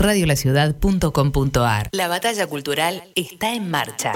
[0.00, 1.88] radiolaciudad.com.ar.
[1.92, 4.12] La batalla cultural está en marcha.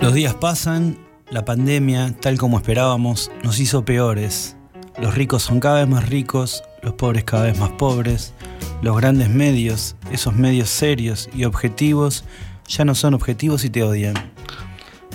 [0.00, 0.96] Los días pasan,
[1.30, 4.56] la pandemia, tal como esperábamos, nos hizo peores.
[4.98, 8.32] Los ricos son cada vez más ricos, los pobres cada vez más pobres.
[8.80, 12.24] Los grandes medios, esos medios serios y objetivos,
[12.66, 14.14] ya no son objetivos y te odian.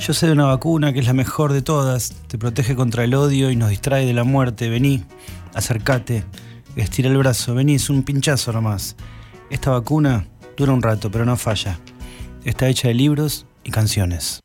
[0.05, 3.15] Yo sé de una vacuna que es la mejor de todas, te protege contra el
[3.15, 4.67] odio y nos distrae de la muerte.
[4.67, 5.05] Vení,
[5.53, 6.25] acércate,
[6.75, 8.97] estira el brazo, vení, es un pinchazo nomás.
[9.49, 10.27] Esta vacuna
[10.57, 11.79] dura un rato, pero no falla.
[12.43, 14.42] Está hecha de libros y canciones.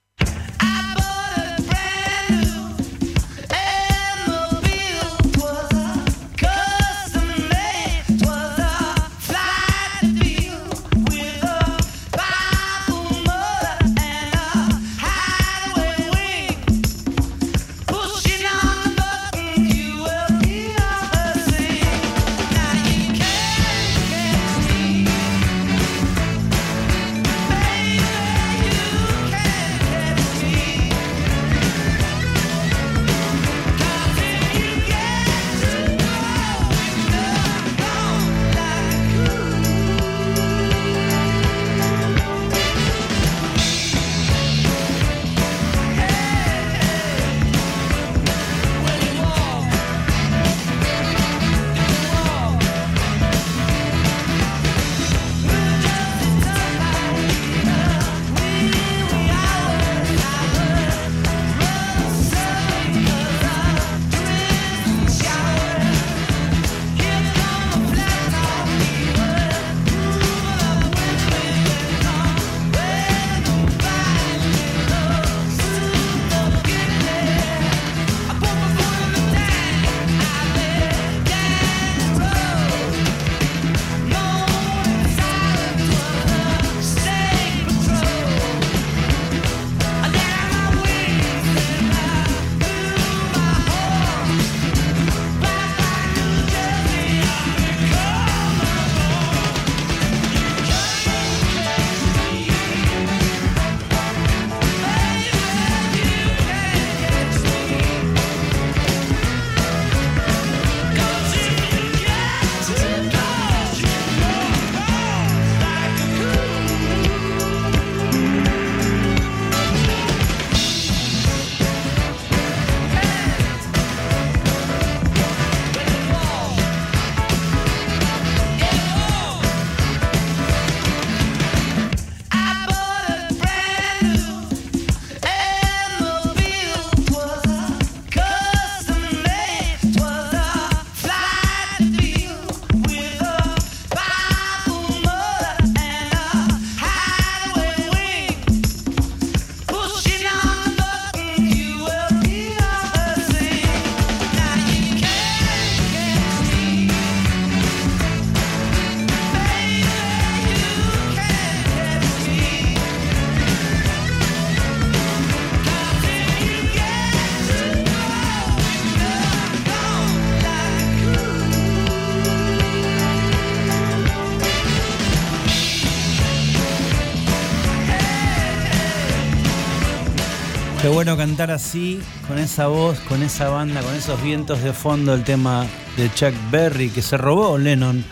[180.86, 185.24] Bueno cantar así, con esa voz, con esa banda, con esos vientos de fondo, el
[185.24, 185.66] tema
[185.96, 188.04] de Chuck Berry que se robó Lennon.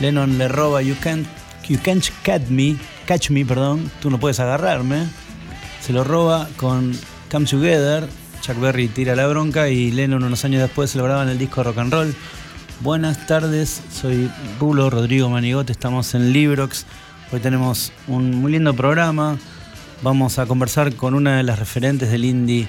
[0.00, 1.26] Lennon le roba You Can't,
[1.68, 2.76] you can't catch me,
[3.06, 5.06] catch me, perdón, tú no puedes agarrarme.
[5.80, 6.92] Se lo roba con
[7.30, 8.08] Come Together.
[8.40, 11.38] Chuck Berry tira la bronca y Lennon unos años después se lo graba en el
[11.38, 12.14] disco Rock and Roll.
[12.80, 16.86] Buenas tardes, soy Rulo Rodrigo Manigote, estamos en Librox.
[17.32, 19.38] Hoy tenemos un muy lindo programa
[20.04, 22.68] Vamos a conversar con una de las referentes del indie,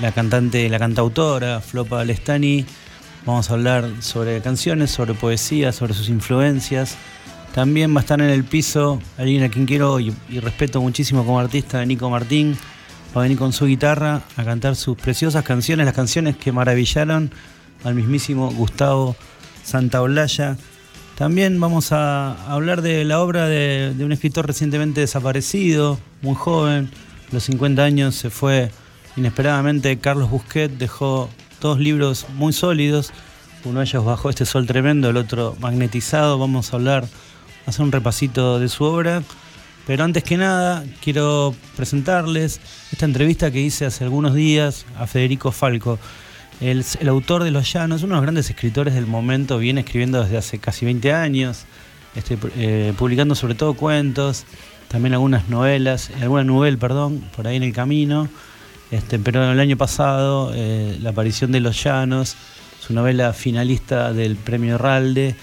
[0.00, 2.64] la cantante, la cantautora Flopa Lestani.
[3.26, 6.96] Vamos a hablar sobre canciones, sobre poesía, sobre sus influencias.
[7.52, 11.40] También va a estar en el piso alguien a quien quiero y, respeto muchísimo como
[11.40, 12.56] artista, Nico Martín.
[13.08, 17.32] Va a venir con su guitarra a cantar sus preciosas canciones, las canciones que maravillaron
[17.82, 19.16] al mismísimo Gustavo
[19.64, 20.56] Santaolalla.
[21.16, 26.90] También vamos a hablar de la obra de, un escritor recientemente desaparecido, muy joven,
[27.30, 28.70] a los 50 años se fue
[29.16, 29.98] inesperadamente.
[29.98, 31.28] Carlos Busquet dejó
[31.60, 33.12] dos libros muy sólidos,
[33.64, 36.38] uno de ellos bajo este sol tremendo, el otro magnetizado.
[36.38, 37.06] Vamos a hablar,
[37.66, 39.22] hacer un repasito de su obra.
[39.86, 42.60] Pero antes que nada, quiero presentarles
[42.92, 45.98] esta entrevista que hice hace algunos días a Federico Falco.
[46.60, 50.36] El, autor de Los Llanos, uno de los grandes escritores del momento, viene escribiendo desde
[50.36, 51.64] hace casi 20 años,
[52.14, 54.44] este, eh, publicando sobre todo cuentos,
[54.88, 58.28] también algunas novelas, alguna novela, perdón, por ahí en el camino.
[58.90, 62.36] Este, pero el año pasado, eh, la aparición de Los Llanos,
[62.78, 65.34] su novela finalista del premio Ralde,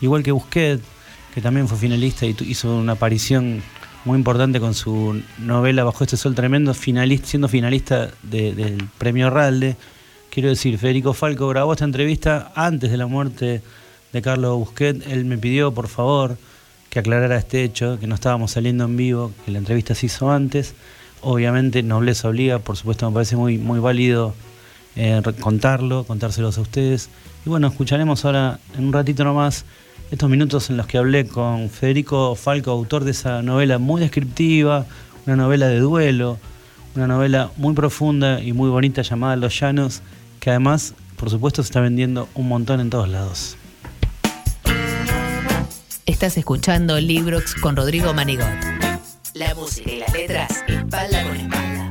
[0.00, 0.80] igual que Busquet,
[1.32, 3.62] que también fue finalista y hizo una aparición
[4.04, 9.76] muy importante con su novela Bajo este sol tremendo, finalista, siendo finalista del premio Ralde.
[10.30, 13.62] Quiero decir, Federico Falco grabó esta entrevista antes de la muerte
[14.12, 15.06] de Carlos Busquet.
[15.10, 16.36] Él me pidió, por favor,
[16.90, 20.30] que aclarara este hecho, que no estábamos saliendo en vivo, que la entrevista se hizo
[20.30, 20.74] antes.
[21.22, 24.34] Obviamente, nobleza obliga, por supuesto, me parece muy, muy válido
[24.96, 27.08] eh, contarlo, contárselos a ustedes.
[27.46, 29.64] Y bueno, escucharemos ahora en un ratito nomás
[30.10, 34.86] estos minutos en los que hablé con Federico Falco, autor de esa novela muy descriptiva,
[35.26, 36.38] una novela de duelo,
[36.96, 40.02] una novela muy profunda y muy bonita llamada Los Llanos,
[40.48, 43.58] que además, por supuesto, se está vendiendo un montón en todos lados.
[46.06, 48.48] Estás escuchando Librox con Rodrigo Manigot.
[49.34, 51.90] La música y las letras, espalda con espalda.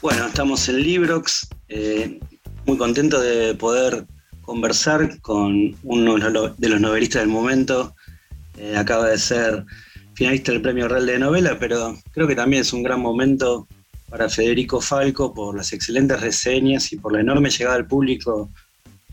[0.00, 1.46] Bueno, estamos en Librox.
[1.68, 2.18] Eh,
[2.64, 4.06] muy contento de poder
[4.40, 6.14] conversar con uno
[6.56, 7.94] de los novelistas del momento.
[8.56, 9.66] Eh, acaba de ser
[10.16, 13.68] finalista del Premio Real de Novela, pero creo que también es un gran momento
[14.08, 18.48] para Federico Falco por las excelentes reseñas y por la enorme llegada al público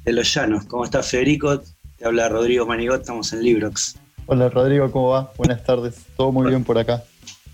[0.06, 0.66] de Los Llanos.
[0.66, 1.62] ¿Cómo estás, Federico?
[1.98, 3.98] Te habla Rodrigo Manigot, estamos en Librox.
[4.28, 5.34] Hola, Rodrigo, ¿cómo va?
[5.38, 7.04] Buenas tardes, todo muy bien por acá.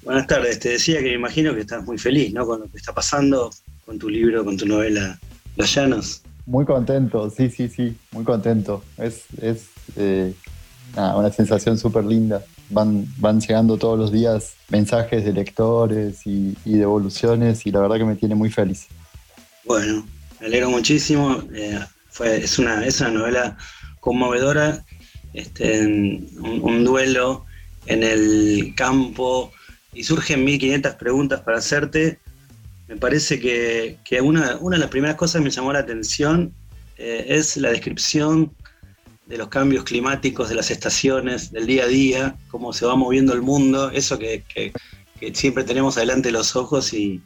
[0.04, 2.46] Buenas tardes, te decía que me imagino que estás muy feliz, ¿no?
[2.46, 3.50] Con lo que está pasando
[3.84, 5.20] con tu libro, con tu novela
[5.56, 6.22] los llanos.
[6.46, 8.84] Muy contento, sí, sí, sí, muy contento.
[8.98, 9.66] Es, es
[9.96, 10.36] eh,
[10.96, 12.44] una sensación súper linda.
[12.70, 18.06] Van, van llegando todos los días mensajes de lectores y, devoluciones y la verdad que
[18.06, 18.88] me tiene muy feliz.
[19.66, 20.06] Bueno,
[20.40, 21.44] me alegro muchísimo.
[21.54, 21.80] Eh,
[22.10, 23.58] fue, es, una, es una novela
[24.00, 24.86] conmovedora,
[25.34, 27.46] este, un, duelo
[27.86, 29.52] en el campo
[29.94, 32.20] y surgen 1500 preguntas para hacerte
[32.90, 36.52] me parece que, una, de las primeras cosas que me llamó la atención
[36.98, 38.52] eh, es la descripción
[39.30, 43.32] de los cambios climáticos, de las estaciones, del día a día, cómo se va moviendo
[43.34, 44.44] el mundo, eso que,
[45.34, 47.22] siempre tenemos adelante los ojos y,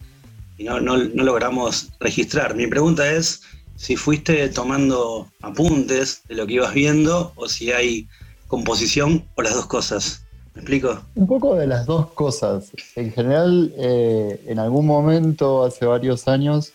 [0.59, 2.55] no, logramos registrar.
[2.55, 3.41] Mi pregunta es
[3.77, 8.07] si fuiste tomando apuntes de lo que ibas viendo o si hay
[8.47, 10.25] composición o las dos cosas.
[10.55, 11.01] ¿Me explico?
[11.15, 12.71] Un poco de las dos cosas.
[12.95, 16.73] En general, eh, en algún momento, hace varios años,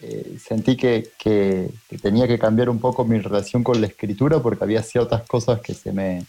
[0.00, 1.10] eh, sentí que,
[2.02, 5.74] tenía que cambiar un poco mi relación con la escritura porque había ciertas cosas que
[5.74, 6.26] se me,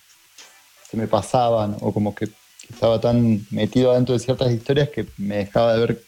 [0.89, 2.29] se me pasaban o como que
[2.69, 6.03] estaba tan metido adentro de ciertas historias que me dejaba de ver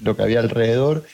[0.00, 1.04] lo que había alrededor.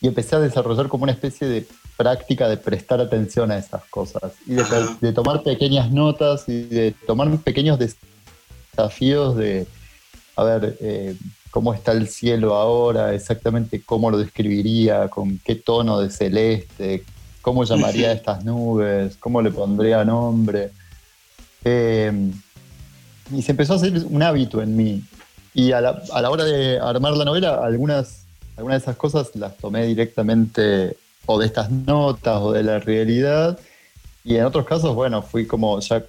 [0.00, 4.32] Y empecé a desarrollar como una especie de práctica de prestar atención a esas cosas
[4.46, 4.64] y de,
[5.00, 9.66] de tomar pequeñas notas y de tomar pequeños desafíos de,
[10.36, 11.16] a ver, eh,
[11.54, 17.04] cómo está el cielo ahora, exactamente cómo lo describiría, con qué tono de celeste,
[17.42, 20.72] cómo llamaría a estas nubes, cómo le pondría nombre.
[21.62, 22.32] Em,
[23.30, 25.04] y se empezó a hacer un hábito en mí.
[25.54, 28.24] Y a la, a la, hora de armar la novela, algunas,
[28.56, 33.60] algunas de esas cosas las tomé directamente o de estas notas o de la realidad.
[34.24, 36.02] Y en otros casos, bueno, fui como ya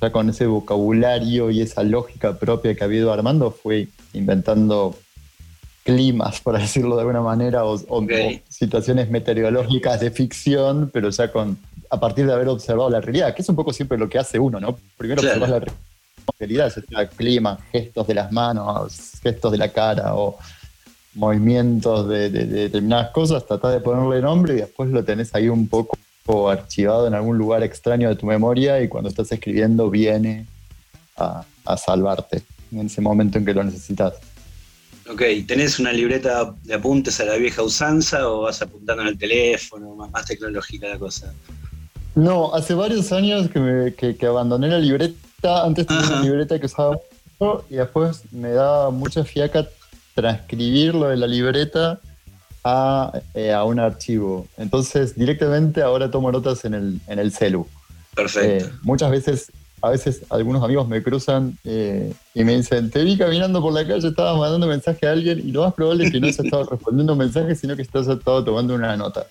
[0.00, 4.96] ya con ese vocabulario y esa lógica propia que ha habido armando, fue inventando
[5.84, 8.06] climas, por decirlo de alguna manera, o,
[8.48, 11.58] situaciones meteorológicas de ficción, pero ya con
[11.92, 14.38] a partir de haber observado la realidad, que es un poco siempre lo que hace
[14.38, 14.78] uno, ¿no?
[14.96, 15.60] Primero observas la
[16.38, 20.38] realidad, el clima, gestos de las manos, gestos de la cara o
[21.14, 25.66] movimientos de, de determinadas cosas, tratás de ponerle nombre y después lo tenés ahí un
[25.66, 25.98] poco
[26.48, 30.46] archivado en algún lugar extraño de tu memoria y cuando estás escribiendo viene
[31.16, 31.44] a,
[31.76, 34.14] salvarte en ese momento en que lo necesitas.
[35.08, 39.18] Ok, ¿tenés una libreta de apuntes a la vieja usanza o vas apuntando en el
[39.18, 41.32] teléfono, más, tecnológica la cosa?
[42.14, 45.64] No, hace varios años que, que, abandoné la libreta.
[45.64, 46.98] Antes tenía una libreta que usaba
[47.38, 49.68] mucho y después me daba mucha fiaca
[50.14, 52.00] transcribirlo de la libreta
[52.64, 54.46] eh, a, un archivo.
[54.56, 57.66] Entonces, directamente ahora tomo notas en el, en el celu.
[58.14, 58.66] Perfecto.
[58.66, 59.52] Eh, muchas veces,
[59.82, 63.86] a veces algunos amigos me cruzan eh, y me dicen, te vi caminando por la
[63.86, 66.64] calle, estabas mandando mensaje a alguien y lo más probable es que no has estado
[66.70, 69.26] respondiendo un mensaje, sino que estás estado tomando una nota.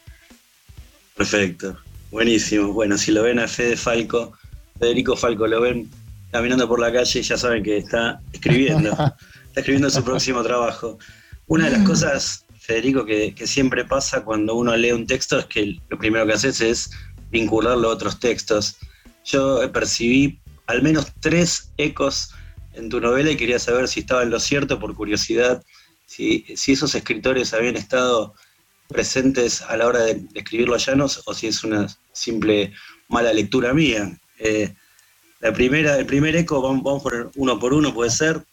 [1.16, 1.78] Perfecto.
[2.12, 2.74] Buenísimo.
[2.74, 4.34] Bueno, si lo ven a Fede Falco
[4.80, 5.90] Federico Falco lo ven
[6.32, 8.92] caminando por la calle y ya saben que está escribiendo,
[9.48, 10.98] está escribiendo su próximo trabajo.
[11.48, 15.80] Una de las cosas, Federico, que, siempre pasa cuando uno lee un texto es que
[15.90, 16.92] lo primero que haces es
[17.32, 18.78] vincularlo a otros textos.
[19.26, 22.30] Yo percibí al menos tres ecos
[22.74, 25.64] en tu novela y quería saber si estaba en lo cierto por curiosidad,
[26.06, 28.36] si, si esos escritores habían estado
[28.88, 32.72] presentes a la hora de, escribir los llanos o si es una simple
[33.08, 34.16] mala lectura mía.
[34.38, 34.76] Eh,
[35.40, 38.44] la primera, el primer eco, vamos, vamos por uno por uno, puede ser.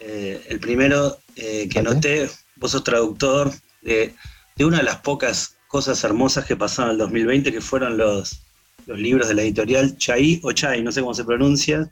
[0.00, 4.14] Eh, el primero eh, que noté, vos sos traductor de,
[4.58, 8.40] una de las pocas cosas hermosas que pasaron en el 2020, que fueron los,
[8.86, 11.90] los libros de la editorial Chai o Chai, no sé cómo se pronuncia.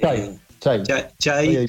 [0.00, 0.82] Chai, Chai.
[1.18, 1.66] Chai,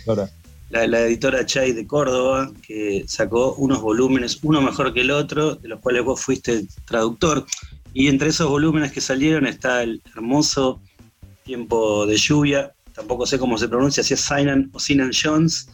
[0.69, 5.55] La, la, editora Chai de Córdoba, que sacó unos volúmenes, uno mejor que el otro,
[5.55, 7.46] de los cuales vos fuiste traductor.
[7.93, 10.79] Y entre esos volúmenes que salieron está el hermoso
[11.43, 15.69] Tiempo de Lluvia, tampoco sé cómo se pronuncia, si es Sinan o Sinan Jones,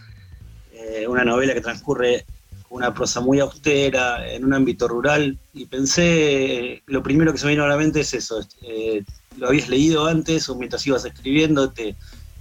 [0.95, 2.25] eh, una novela que transcurre
[2.69, 7.45] con una prosa muy austera, en un ámbito rural, y pensé, lo primero que se
[7.45, 9.03] me vino a la mente es eso, eh,
[9.37, 11.95] lo habías leído antes o mientras ibas escribiendo, te,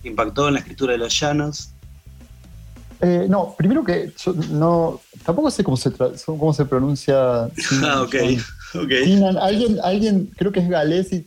[0.05, 1.71] impactó en la escritura de los llanos.
[3.01, 5.91] Eh, no, primero que yo no, tampoco sé cómo se,
[6.27, 7.45] cómo se pronuncia.
[7.83, 8.15] ah, ok.
[9.41, 11.27] alguien, alguien, creo que es galés y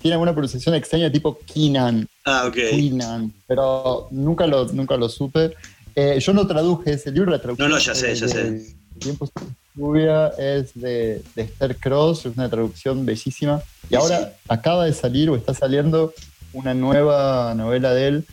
[0.00, 2.06] tiene alguna pronunciación extraña tipo Kinan.
[2.24, 2.56] Ah, ok.
[2.70, 5.54] Kinan, pero nunca lo, nunca lo supe.
[6.00, 7.68] Eh, yo no traduje ese libro, la traducción.
[7.68, 8.76] No, no, ya sé, ya sé.
[9.00, 9.42] Tiempos de
[9.74, 13.60] lluvia es de, Esther Cross, es una traducción bellísima.
[13.90, 16.14] Y ahora acaba de salir o está saliendo
[16.52, 18.24] una nueva novela de él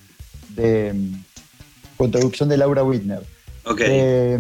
[0.50, 0.94] de,
[1.98, 3.24] con traducción de Laura Whitner.
[3.64, 3.82] Ok.
[3.84, 4.40] Eh,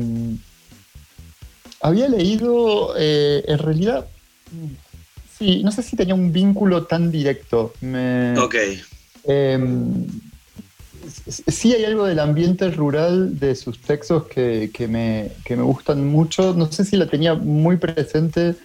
[1.81, 4.05] había leído, eh, en realidad,
[5.35, 7.73] sí, no sé si tenía un vínculo tan directo.
[8.37, 8.55] ok.
[9.27, 10.05] Em,
[11.47, 16.53] sí hay algo del ambiente rural de sus textos que, me, me, gustan mucho.
[16.53, 18.55] No sé si la tenía muy presente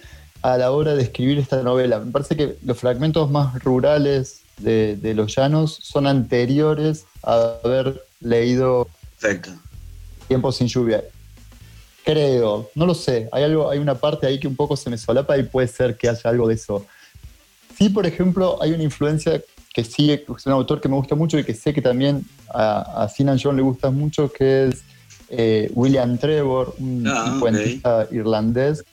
[0.41, 1.99] a la hora de escribir esta novela.
[1.99, 8.03] Me parece que los fragmentos más rurales de, de Los Llanos son anteriores a haber
[8.19, 8.87] leído
[9.21, 9.51] Perfecto.
[10.27, 11.03] Tiempo sin lluvia.
[12.03, 13.29] Creo, no lo sé.
[13.31, 15.95] Hay algo, hay una parte ahí que un poco se me solapa y puede ser
[15.95, 16.85] que haya algo de eso.
[17.77, 19.41] Sí, por ejemplo, hay una influencia
[19.73, 23.03] que sí, es un autor que me gusta mucho y que sé que también a,
[23.03, 24.83] a Sinan John le gusta mucho, que es
[25.29, 28.83] eh, William Trevor, un, ah, cuentista irlandés,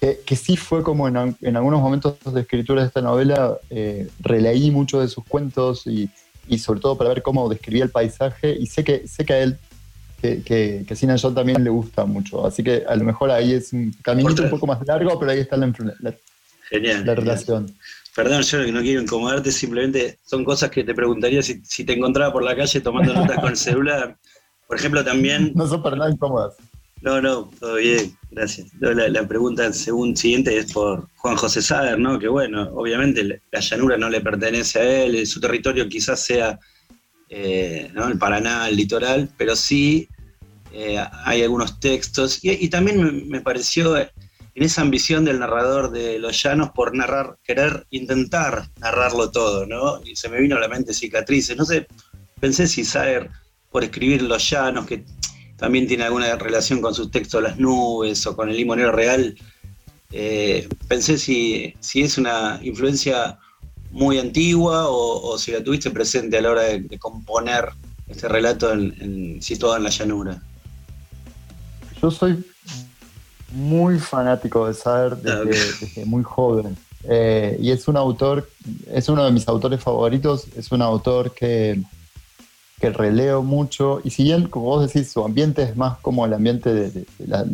[0.00, 1.16] que, sí fue como en,
[1.56, 6.08] algunos momentos de escritura de esta novela, eh, releí mucho de sus cuentos y,
[6.48, 9.40] y, sobre todo para ver cómo describía el paisaje y sé que, sé que a
[9.40, 9.58] él
[10.22, 12.46] que, que, que Sina John también le gusta mucho.
[12.46, 15.40] Así que a lo mejor ahí es un caminito un poco más largo, pero ahí
[15.40, 15.72] está la,
[16.70, 17.66] genial, la relación.
[18.16, 22.32] Perdón, yo no quiero incomodarte, simplemente son cosas que te preguntaría si, si te encontraba
[22.32, 24.16] por la calle tomando notas con el celular.
[24.66, 25.52] Por ejemplo, también.
[25.54, 26.56] No son para nada incómodas.
[27.02, 28.68] No, no, todo bien, gracias.
[28.80, 32.18] La, pregunta según siguiente es por Juan José Sader, ¿no?
[32.18, 36.58] Que bueno, obviamente la llanura no le pertenece a él, su territorio quizás sea
[37.28, 40.08] eh, el Paraná, el litoral, pero sí
[40.72, 42.40] eh, hay algunos textos.
[42.42, 43.94] Y, también me, pareció
[44.56, 50.00] en esa ambición del narrador de Los Llanos por narrar, querer intentar narrarlo todo, ¿no?
[50.02, 51.58] Y se me vino a la mente cicatrices.
[51.58, 51.86] No sé,
[52.40, 53.28] pensé si Saer,
[53.70, 55.04] por escribir Los Llanos, que
[55.58, 59.36] también tiene alguna relación con sus textos Las Nubes o con el limonero real,
[60.10, 63.38] eh, pensé si, si es una influencia
[63.90, 67.68] muy antigua o, si la tuviste presente a la hora de, componer
[68.08, 70.42] este relato en, situado en la llanura?
[72.00, 72.42] Yo soy
[73.56, 76.76] muy fanático de Saer ah, desde, muy joven.
[77.08, 78.48] Eh, y es un autor,
[78.92, 81.80] es uno de mis autores favoritos, es un autor que,
[82.80, 84.00] que releo mucho.
[84.04, 87.44] Y si bien, como vos decís, su ambiente es más como el ambiente de, la,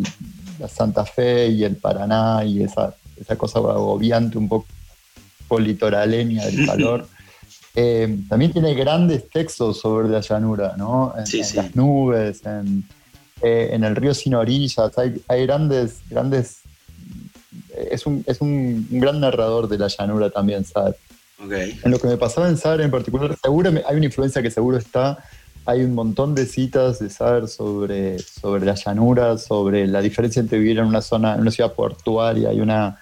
[0.69, 4.67] Santa Fe y el Paraná y esa, esa cosa agobiante un poco
[5.59, 7.07] litoraleña del calor.
[7.75, 11.15] Eh, también tiene grandes textos sobre la llanura, ¿no?
[11.17, 12.43] En, las nubes,
[13.43, 16.61] eh, en, el río sin orillas, hay, grandes, grandes.
[17.91, 20.97] Es un, es un, gran narrador de la llanura también, ¿sabes?
[21.51, 24.77] En lo que me pasaba en Saber en particular, seguro hay una influencia que seguro
[24.77, 25.19] está.
[25.65, 30.59] Hay un montón de citas de Saber sobre, sobre la llanura, sobre la diferencia entre
[30.59, 32.99] vivir en una zona, en una ciudad portuaria y una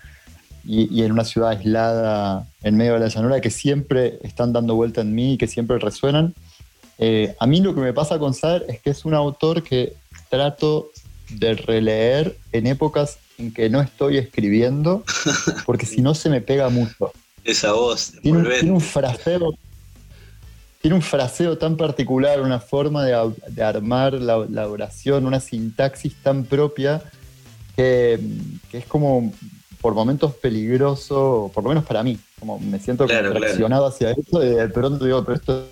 [0.65, 5.01] y, en una ciudad aislada en medio de la llanura que siempre están dando vuelta
[5.01, 6.35] en mí y que siempre resuenan.
[6.99, 9.95] Eh, a mí lo que me pasa con Sader es que es un autor que
[10.31, 10.91] trato
[11.29, 15.05] de releer en épocas en que no estoy escribiendo,
[15.67, 17.13] porque si no se me pega mucho.
[17.45, 18.13] esa voz.
[18.23, 19.55] Tiene un, tiene un fraseo
[20.81, 27.03] tiene un fraseo tan particular, una forma de, armar la, oración, una sintaxis tan propia
[27.77, 28.19] que,
[28.73, 29.31] es como
[29.83, 34.49] por momentos peligroso, por lo menos para mí, como me siento claro, hacia eso y
[34.49, 35.69] de pronto digo, pero esto,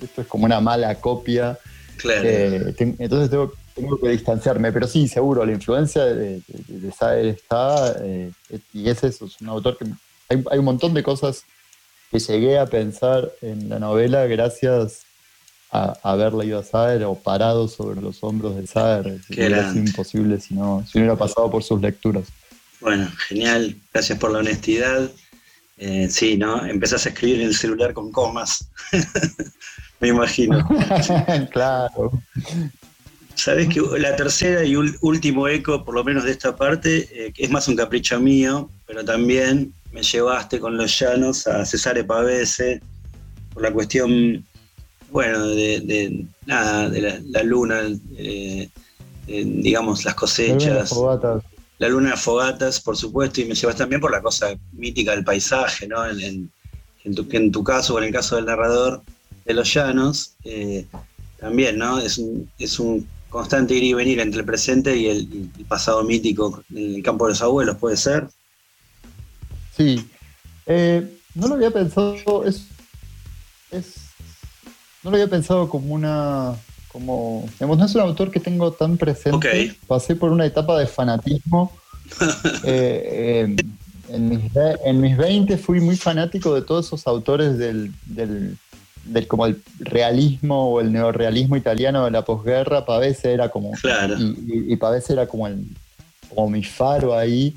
[0.00, 1.58] esto es como una mala copia.
[2.04, 3.30] Eh, entonces
[3.74, 8.30] tengo, que distanciarme, pero sí, seguro, la influencia de, de, está, eh,
[8.72, 9.84] y es eso, es un autor que
[10.28, 11.44] hay, hay un montón de cosas
[12.10, 15.02] que llegué a pensar en la novela gracias
[15.70, 19.20] a, haber leído a Saer o parado sobre los hombros de Saer.
[19.30, 22.24] Era imposible si no, si no hubiera pasado por sus lecturas.
[22.80, 23.76] Bueno, genial.
[23.92, 25.10] Gracias por la honestidad.
[25.76, 26.64] Eh, sí, ¿no?
[26.64, 28.68] Empezás a escribir en el celular con comas.
[30.00, 30.66] Me imagino.
[31.50, 32.12] claro.
[33.34, 37.50] Sabes que la tercera y último eco, por lo menos de esta parte, eh, es
[37.50, 42.80] más un capricho mío, pero también me llevaste con los llanos a Cesare Pavese
[43.52, 44.44] por la cuestión,
[45.10, 47.82] bueno, de, nada, de la, luna,
[48.16, 48.68] eh,
[49.26, 50.92] digamos, las cosechas.
[51.78, 55.22] La luna de fogatas, por supuesto, y me llevas también por la cosa mítica del
[55.22, 56.04] paisaje, ¿no?
[56.10, 56.50] En,
[57.04, 59.00] en, tu, caso o en el caso del narrador
[59.48, 60.86] de los llanos, eh,
[61.40, 61.98] también, ¿no?
[61.98, 66.04] Es un, es un constante ir y venir entre el presente y el, el pasado
[66.04, 68.28] mítico en el campo de los abuelos, ¿puede ser?
[69.76, 70.06] Sí.
[70.66, 71.02] Eh,
[71.34, 72.44] no lo había pensado.
[72.44, 72.66] Es,
[75.02, 76.54] no lo había pensado como una.
[76.92, 79.76] Como, digamos, no es un autor que tengo tan presente.
[79.86, 81.72] Pasé por una etapa de fanatismo.
[82.64, 83.56] Eh, eh,
[84.08, 84.40] en, mis,
[84.84, 88.56] en, mis, 20 fui muy fanático de todos esos autores del, del,
[89.26, 92.84] como el realismo o el neorrealismo italiano de la posguerra.
[92.84, 93.72] Pavese era como.
[94.18, 95.64] Y, y, Pavese era como, el,
[96.28, 97.54] como mi faro ahí.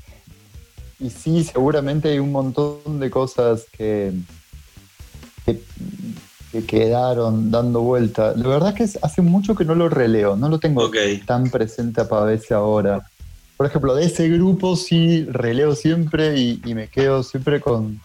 [0.98, 4.12] Y sí, seguramente hay un montón de cosas que,
[5.44, 5.58] que,
[6.64, 8.34] quedaron dando vuelta.
[8.36, 10.90] La verdad es que hace mucho que no lo releo, no lo tengo
[11.26, 13.06] tan presente a Pavese ahora.
[13.56, 18.00] Por ejemplo, de ese grupo sí releo siempre y, me quedo siempre con,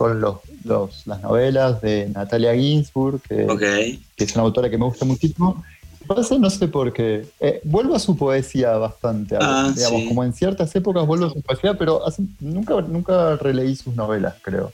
[0.00, 5.04] con los, las novelas de Natalia Ginsburg, que, que, es una autora que me gusta
[5.04, 5.62] muchísimo,
[6.06, 7.26] pasa, no sé por qué.
[7.38, 9.36] Eh, vuelvo a su poesía bastante.
[9.38, 12.02] Ah, digamos, como en ciertas épocas vuelvo a su poesía, pero
[12.40, 14.70] nunca, nunca releí sus novelas, creo.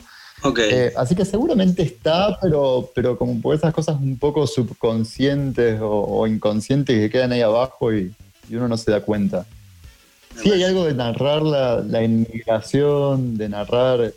[0.58, 6.24] Eh, así que seguramente está, pero, pero como por esas cosas un poco subconscientes o,
[6.28, 8.14] inconscientes que quedan ahí abajo y,
[8.48, 9.44] uno no se da cuenta.
[10.40, 14.12] Sí, hay algo de narrar la, inmigración, de narrar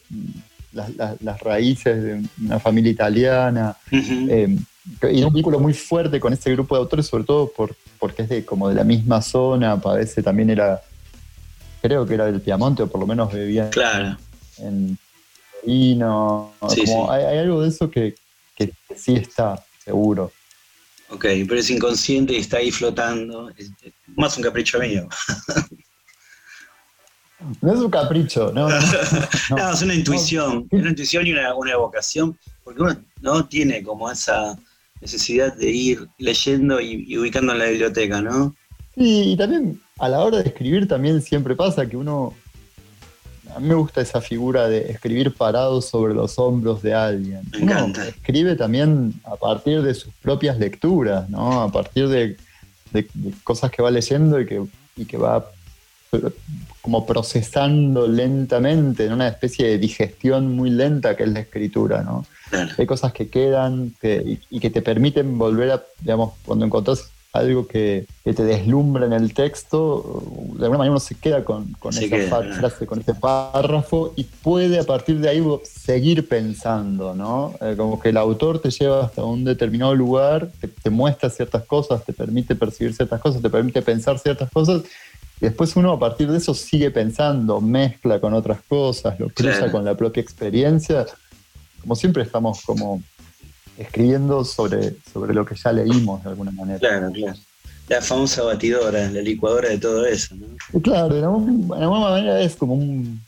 [0.71, 3.75] las, raíces de una familia italiana
[5.11, 8.29] y un vínculo muy fuerte con este grupo de autores, sobre todo por, porque es
[8.29, 10.81] de como de la misma zona, parece también era,
[11.81, 14.17] creo que era del Piamonte, o por lo menos vivía claro.
[14.57, 14.97] en
[15.65, 16.53] vino.
[17.09, 18.15] Hay, algo de eso que,
[18.95, 20.31] sí está, seguro.
[21.09, 23.49] Ok, pero es inconsciente y está ahí flotando.
[23.57, 23.71] Es
[24.15, 25.07] más un capricho mío.
[27.61, 28.69] No es un capricho, no.
[28.69, 28.77] No,
[29.73, 34.11] es una intuición, es una intuición y una, una evocación, porque uno no tiene como
[34.11, 34.57] esa
[35.01, 38.55] necesidad de ir leyendo y, ubicando en la biblioteca, ¿no?
[38.95, 42.33] Sí, y también a la hora de escribir también siempre pasa que uno...
[43.55, 47.41] A mí me gusta esa figura de escribir parado sobre los hombros de alguien.
[47.51, 48.07] Me encanta.
[48.07, 51.63] escribe también a partir de sus propias lecturas, ¿no?
[51.63, 52.37] A partir de,
[53.43, 54.63] cosas que va leyendo y que,
[54.95, 55.49] y que va
[56.81, 62.25] como procesando lentamente, en una especie de digestión muy lenta que es la escritura, ¿no?
[62.77, 68.07] Hay cosas que quedan y, que te permiten volver a, digamos, cuando encontrás algo que,
[68.23, 72.99] te deslumbra en el texto, de alguna manera uno se queda con, esa frase, con
[72.99, 77.53] ese párrafo y puede a partir de ahí seguir pensando, ¿no?
[77.61, 80.49] Eh, como que el autor te lleva hasta un determinado lugar,
[80.81, 84.83] te muestra ciertas cosas, te permite percibir ciertas cosas, te permite pensar ciertas cosas
[85.41, 89.71] y después uno a partir de eso sigue pensando, mezcla con otras cosas, lo cruza
[89.71, 91.05] con la propia experiencia.
[91.81, 93.01] Como siempre estamos como
[93.77, 96.79] escribiendo sobre, sobre lo que ya leímos de alguna manera.
[96.79, 97.37] Claro, claro.
[97.87, 100.81] La famosa batidora, la licuadora de todo eso, ¿no?
[100.81, 103.21] claro, en, alguna manera es como un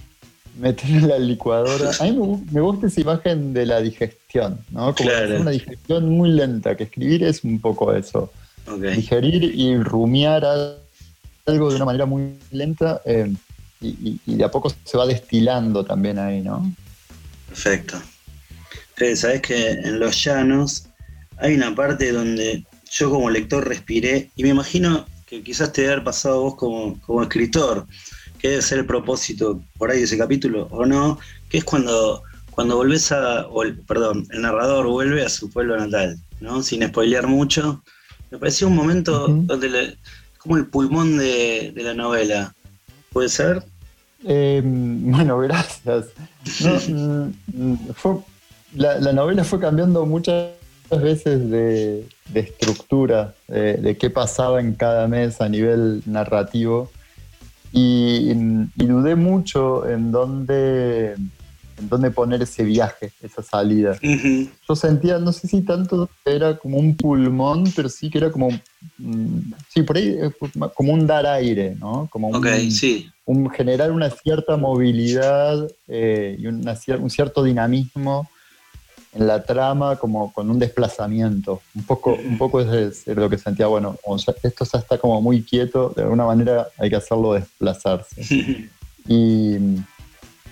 [0.59, 1.91] meter en la licuadora.
[1.99, 4.93] A mí me, gusta esa imagen de la digestión, ¿no?
[4.93, 8.31] Como una digestión muy lenta, que escribir es un poco eso.
[8.77, 10.45] Digerir y rumiar
[11.45, 13.33] algo de una manera muy lenta eh,
[13.81, 16.73] y, de a poco se va destilando también ahí, ¿no?
[17.47, 18.01] Perfecto.
[19.15, 20.85] sabes que en los llanos
[21.37, 25.93] hay una parte donde yo como lector respiré y me imagino que quizás te debe
[25.93, 27.87] haber pasado vos como, como escritor,
[28.37, 32.23] que debe ser el propósito por ahí de ese capítulo o no, que es cuando,
[32.51, 33.47] cuando volvés a,
[33.87, 36.61] perdón, el narrador vuelve a su pueblo natal, ¿no?
[36.61, 37.83] Sin spoilear mucho.
[38.29, 39.97] Me pareció un momento donde
[40.41, 42.53] como el pulmón de, la novela.
[43.13, 43.63] ¿Puede ser?
[44.25, 46.07] Eh, bueno, gracias.
[46.89, 47.77] Mm, mm,
[48.75, 50.51] la, novela fue cambiando muchas
[50.89, 56.89] veces de, estructura, de, qué pasaba en cada mes a nivel narrativo.
[57.71, 58.33] Y,
[58.75, 61.15] dudé mucho en dónde,
[61.81, 63.97] en dónde poner ese viaje, esa salida.
[64.01, 68.49] Yo sentía, no sé si tanto era como un pulmón, pero sí que era como,
[68.97, 70.31] mm, sí, por ahí, eh,
[70.73, 72.07] como un dar aire, ¿no?
[72.11, 73.09] Como un, sí.
[73.25, 78.29] un generar una cierta movilidad eh, y una, un cierto dinamismo
[79.13, 81.61] en la trama como con un desplazamiento.
[81.75, 83.97] Un poco, un poco es, lo que sentía, bueno,
[84.43, 88.69] esto ya está como muy quieto, de alguna manera hay que hacerlo desplazarse.
[89.07, 89.57] y,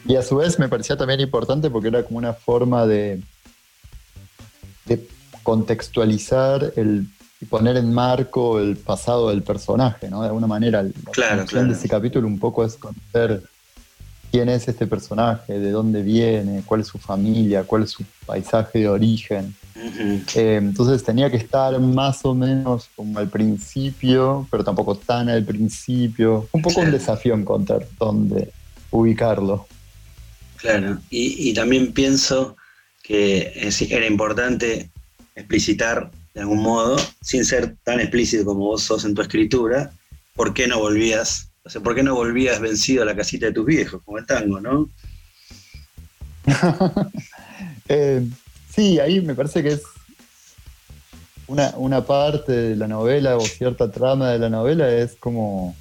[0.06, 3.22] y, a su vez me parecía también importante porque era como una forma de,
[4.86, 5.08] de
[5.44, 7.08] contextualizar el,
[7.42, 10.22] y poner en marco el pasado del personaje, ¿no?
[10.22, 13.42] De alguna manera, la claro, de ese capítulo un poco es conocer
[14.32, 18.80] quién es este personaje, de dónde viene, cuál es su familia, cuál es su paisaje
[18.80, 19.56] de origen.
[20.36, 25.44] Eh, entonces tenía que estar más o menos como al principio, pero tampoco tan al
[25.44, 26.48] principio.
[26.52, 28.52] Un poco un desafío encontrar dónde
[28.92, 29.66] ubicarlo.
[30.62, 32.58] Claro, y, también pienso
[33.02, 33.54] que
[33.90, 34.90] era importante
[35.36, 39.92] explicitar de algún modo, sin ser tan explícito como vos sos en tu escritura,
[40.36, 43.52] por qué no volvías o sea, ¿por qué no volvías vencido a la casita de
[43.52, 44.90] tus viejos, como el tango, no?
[47.92, 48.24] Eh,
[48.70, 49.82] sí, ahí me parece que es
[51.48, 55.76] una, parte de la novela o cierta trama de la novela es como,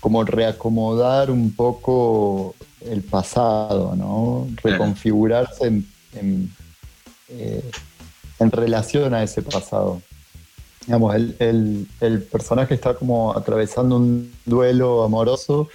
[0.00, 4.46] como reacomodar un poco el pasado, ¿no?
[4.62, 6.52] Reconfigurarse en,
[7.28, 7.70] eh,
[8.38, 10.00] en relación a ese pasado
[10.86, 15.68] digamos, el, personaje está como atravesando un duelo amoroso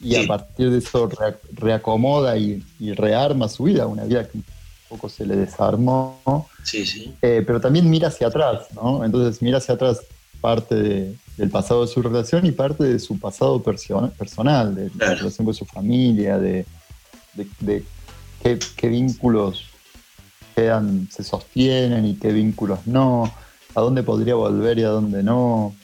[0.00, 1.08] y a partir de eso
[1.52, 2.62] reacomoda y,
[2.94, 4.44] rearma su vida, una vida que un
[4.88, 6.48] poco se le desarmó.
[6.62, 7.14] Sí, sí.
[7.22, 9.04] Eh, pero también mira hacia atrás, ¿no?
[9.04, 10.00] Entonces mira hacia atrás
[10.40, 15.44] parte del pasado de su relación y parte de su pasado personal, de la relación
[15.44, 16.64] con su familia, de,
[18.42, 19.64] qué, vínculos
[20.54, 23.32] quedan, se sostienen y qué vínculos no
[23.74, 25.74] a dónde podría volver y a dónde no.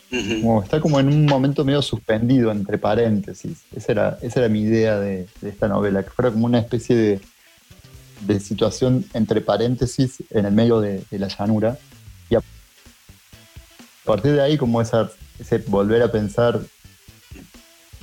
[0.65, 3.65] está como en un momento medio suspendido, entre paréntesis.
[3.75, 7.21] Esa era, esa era mi idea de, esta novela, que fuera como una especie de,
[8.27, 11.79] de situación entre paréntesis en el medio de, la llanura.
[14.05, 16.61] A partir de ahí, como esa, ese volver a pensar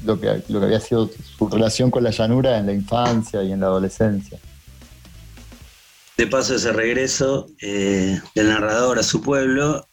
[0.04, 3.52] lo que, lo que había sido su relación con la llanura en la infancia y
[3.52, 4.40] en la adolescencia
[6.22, 9.88] de paso ese regreso eh, del narrador a su pueblo,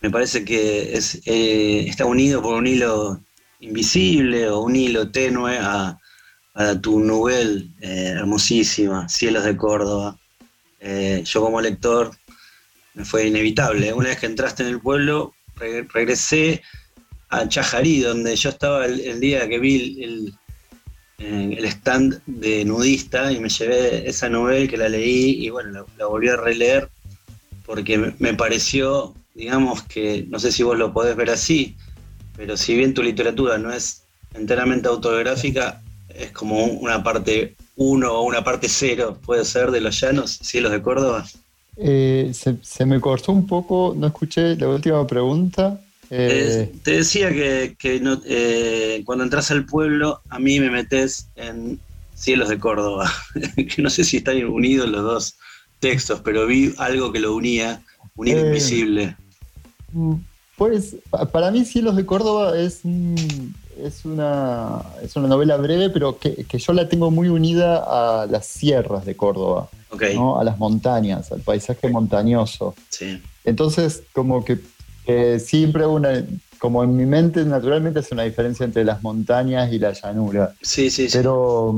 [0.00, 3.20] me parece que es, eh, está unido por un hilo
[3.60, 5.96] invisible o un hilo tenue a,
[6.82, 10.16] tu novela eh, hermosísima, Cielos de Córdoba.
[11.24, 12.10] yo como lector
[13.02, 13.92] fue inevitable.
[13.92, 16.62] Una vez que entraste en el pueblo, regresé
[17.30, 20.34] a Chajarí, donde yo estaba el, día que vi el,
[21.18, 26.06] el stand de nudista y me llevé esa novela que la leí y bueno, la,
[26.06, 26.88] volví a releer
[27.66, 31.76] porque me, pareció, digamos que, no sé si vos lo podés ver así,
[32.36, 34.04] pero si bien tu literatura no es
[34.34, 39.98] enteramente autobiográfica, es como una parte uno o una parte cero, puede ser, de los
[39.98, 41.24] llanos, cielos de Córdoba.
[41.76, 45.80] Eh, se, se, me cortó un poco, no escuché la última pregunta.
[46.10, 51.80] Eh, te decía que, eh, cuando entras al pueblo, a mí me metes en
[52.14, 53.12] Cielos de Córdoba,
[53.56, 55.36] que no sé si están unidos los dos
[55.80, 57.82] textos, pero vi algo que lo unía,
[58.16, 59.16] unir eh, invisible.
[59.92, 60.14] Mm,
[60.56, 60.96] pues
[61.32, 62.80] para mí Cielos de Córdoba es,
[63.82, 67.82] es, una, es una novela breve, pero que, yo la tengo muy unida
[68.22, 72.74] a las sierras de Córdoba, a las montañas, al paisaje montañoso.
[73.44, 74.58] Entonces, como que
[75.38, 76.24] siempre una,
[76.64, 80.54] como en mi mente naturalmente es una diferencia entre las montañas y la llanura.
[80.62, 81.18] Sí, sí, sí.
[81.18, 81.74] Pero,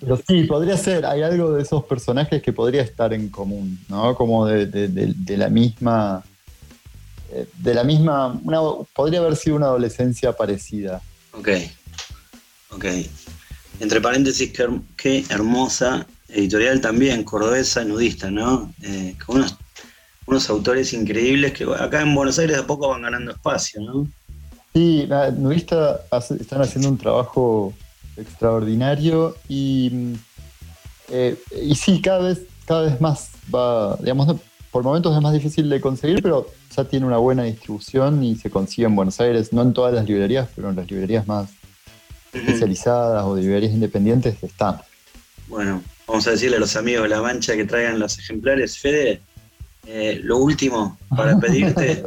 [0.00, 4.16] pero sí, podría ser, hay algo de esos personajes que podría estar en común, ¿no?
[4.16, 6.29] Como de, la misma, eh,
[7.58, 8.60] de la misma, una,
[8.94, 11.00] podría haber sido una adolescencia parecida.
[11.32, 11.48] Ok,
[12.70, 12.84] ok.
[13.80, 14.52] Entre paréntesis,
[14.96, 18.72] qué, hermosa editorial también, cordobesa, nudista, ¿no?
[18.82, 19.56] Eh, con unos
[20.30, 24.06] unos autores increíbles que acá en Buenos Aires de a poco van ganando espacio, ¿no?
[24.72, 26.02] Sí, Nudista
[26.38, 27.74] están haciendo un trabajo
[28.16, 30.14] extraordinario y,
[31.08, 34.36] eh, y sí, cada vez, cada vez más va, digamos,
[34.70, 38.50] por momentos es más difícil de conseguir, pero ya tiene una buena distribución y se
[38.50, 41.50] consigue en Buenos Aires, no en todas las librerías, pero en las librerías más
[42.32, 44.80] especializadas o librerías independientes están.
[45.48, 48.78] Bueno, vamos a decirle a los amigos de La Mancha que traigan los ejemplares.
[48.78, 49.20] Fede,
[49.86, 52.04] eh, lo último para pedirte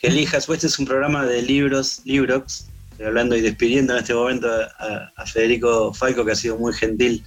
[0.00, 3.98] que elijas, pues este es un programa de libros, Librox, estoy hablando y despidiendo en
[3.98, 7.22] este momento a, Federico Falco, que ha sido muy gentil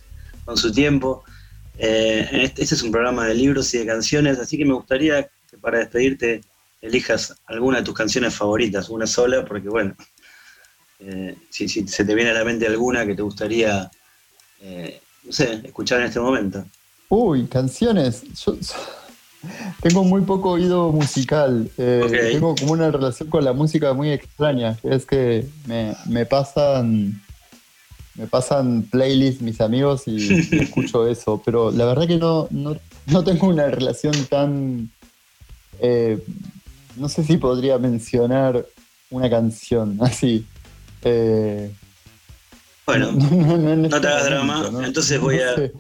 [0.46, 1.24] con su tiempo.
[1.80, 5.30] Eh, este, este, es un programa de libros y de canciones, así que me gustaría
[5.50, 6.42] que para despedirte
[6.82, 9.96] elijas alguna de tus canciones favoritas, una sola, porque bueno,
[11.00, 13.90] eh, si, se te viene a la mente alguna que te gustaría,
[14.62, 16.66] eh, no sé, escuchar en este momento.
[17.08, 18.24] Uy, canciones.
[18.46, 18.58] Yo,
[19.82, 21.70] tengo muy poco oído musical.
[21.78, 24.78] Eh, tengo como una relación con la música muy extraña.
[24.84, 27.22] Es que me, pasan
[28.16, 31.42] me pasan playlists mis amigos y, escucho eso.
[31.46, 34.92] Pero la verdad que no, no, tengo una relación tan.
[36.96, 38.66] no sé si podría mencionar
[39.10, 40.46] una canción así.
[41.04, 41.72] Eh,
[42.86, 45.72] bueno, no, te hagas drama, entonces voy a,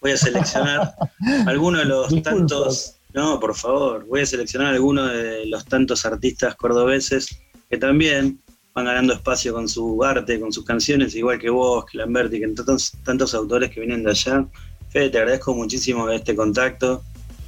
[0.00, 0.94] voy a seleccionar
[1.46, 6.56] algunos de los tantos, no, por favor, voy a seleccionar algunos de los tantos artistas
[6.56, 8.40] cordobeses que también
[8.76, 12.48] van ganando espacio con su arte, con sus canciones, igual que vos, que Lamberti, que
[12.48, 14.46] tantos, tantos autores que vienen de allá.
[14.90, 17.02] Fede, te agradezco muchísimo este contacto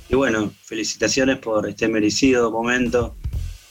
[0.09, 3.15] y bueno, felicitaciones por este merecido momento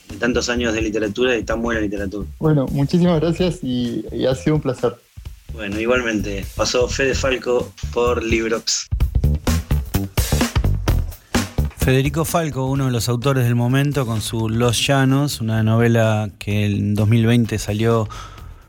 [0.08, 2.28] de tantos años de literatura y tan buena literatura.
[2.38, 4.94] Bueno, muchísimas gracias y, ha sido un placer.
[5.52, 8.86] Bueno, igualmente, pasó Fede Falco por Librox.
[11.88, 16.66] Federico Falco, uno de los autores del momento, con su Los Llanos, una novela que
[16.66, 18.06] en 2020 salió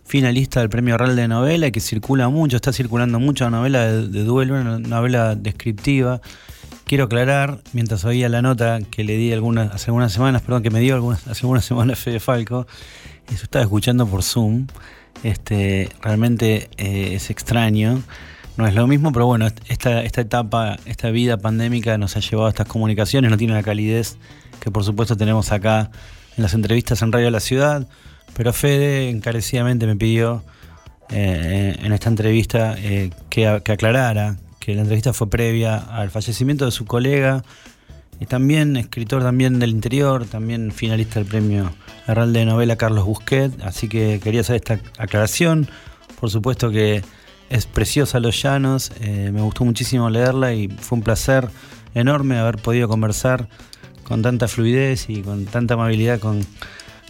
[0.06, 3.84] finalista del Premio Real de Novela y que circula mucho, está circulando mucho la novela
[3.88, 6.22] de, de duelo, una novela descriptiva
[6.86, 10.70] quiero aclarar, mientras oía la nota que le di algunas, hace algunas semanas, perdón, que
[10.70, 12.68] me dio algunas, hace algunas semanas Fede Falco,
[13.28, 14.68] eso estaba escuchando por Zoom.
[15.24, 18.02] Este, realmente eh, es extraño.
[18.60, 22.48] No es lo mismo, pero bueno, esta, esta etapa, esta vida pandémica nos ha llevado
[22.48, 24.18] a estas comunicaciones, no tiene la calidez
[24.60, 25.90] que por supuesto tenemos acá
[26.36, 27.88] en las entrevistas en Radio de la Ciudad,
[28.36, 30.44] pero Fede encarecidamente me pidió
[31.10, 34.36] eh, en esta entrevista eh, que, que aclarara
[34.74, 37.44] la entrevista fue previa al fallecimiento de su colega
[38.20, 41.72] y también escritor también del interior, también finalista del premio
[42.08, 45.70] Herral de Novela Carlos Busquet, así que quería hacer esta aclaración.
[46.20, 47.02] Por supuesto que
[47.50, 51.50] es preciosa Los Llanos, eh, me gustó muchísimo leerla y fue un placer
[51.94, 53.50] enorme haber podido conversar
[54.04, 56.46] con tanta fluidez y con tanta amabilidad con,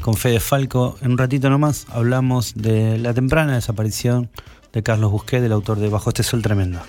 [0.02, 0.98] con Fede Falco.
[1.02, 4.30] En un ratito nomás hablamos de la temprana desaparición
[4.74, 6.80] de Carlos Busquet, el autor de Bajo este sol tremendo.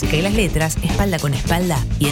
[0.00, 2.06] Música y las letras, espalda con espalda y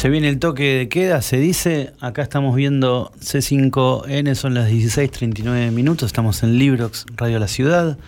[0.00, 1.92] Se viene el toque de queda, se dice.
[2.00, 6.06] Acá estamos viendo C5N, son las 16.39 minutos.
[6.06, 7.98] Estamos en Librox, Radio La Ciudad.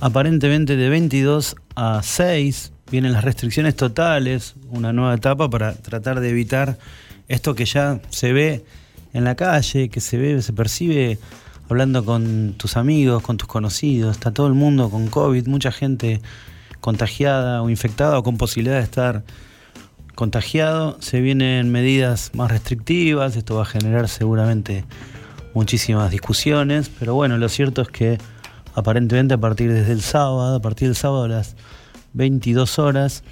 [0.00, 6.30] Aparentemente de 22 a 6 vienen las restricciones totales, una nueva etapa para tratar de
[6.30, 6.76] evitar
[7.28, 8.64] esto que ya se ve
[9.12, 11.20] en la calle, que se ve, se percibe
[11.68, 14.16] hablando con tus amigos, con tus conocidos.
[14.16, 16.20] Está todo el mundo con COVID, mucha gente
[16.80, 19.22] contagiada o infectada o con posibilidad de estar
[20.18, 20.96] contagiado.
[21.00, 24.84] Se vienen medidas más restrictivas, esto va a generar seguramente
[25.54, 28.18] muchísimas discusiones, pero bueno, lo cierto es que
[28.74, 31.54] aparentemente a partir desde el sábado, a partir del sábado a las
[32.14, 33.22] 22 horas,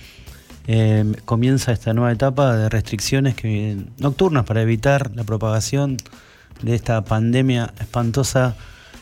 [0.68, 5.96] eh, comienza esta nueva etapa de restricciones que, nocturnas para evitar la propagación
[6.62, 8.54] de esta pandemia espantosa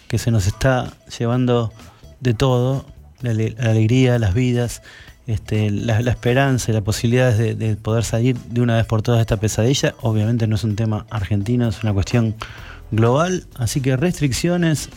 [0.09, 1.71] que se nos está llevando
[2.21, 2.87] de todo,
[3.21, 4.81] la, la alegría, las vidas,
[5.27, 9.19] este, la, esperanza y la posibilidad de, de poder salir de una vez por todas
[9.19, 9.95] de esta pesadilla.
[10.01, 12.35] Obviamente no es un tema argentino, es una cuestión
[12.91, 14.91] global, así que restricciones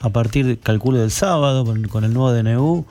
[0.00, 2.84] a partir, calculo, del sábado con, con el nuevo DNU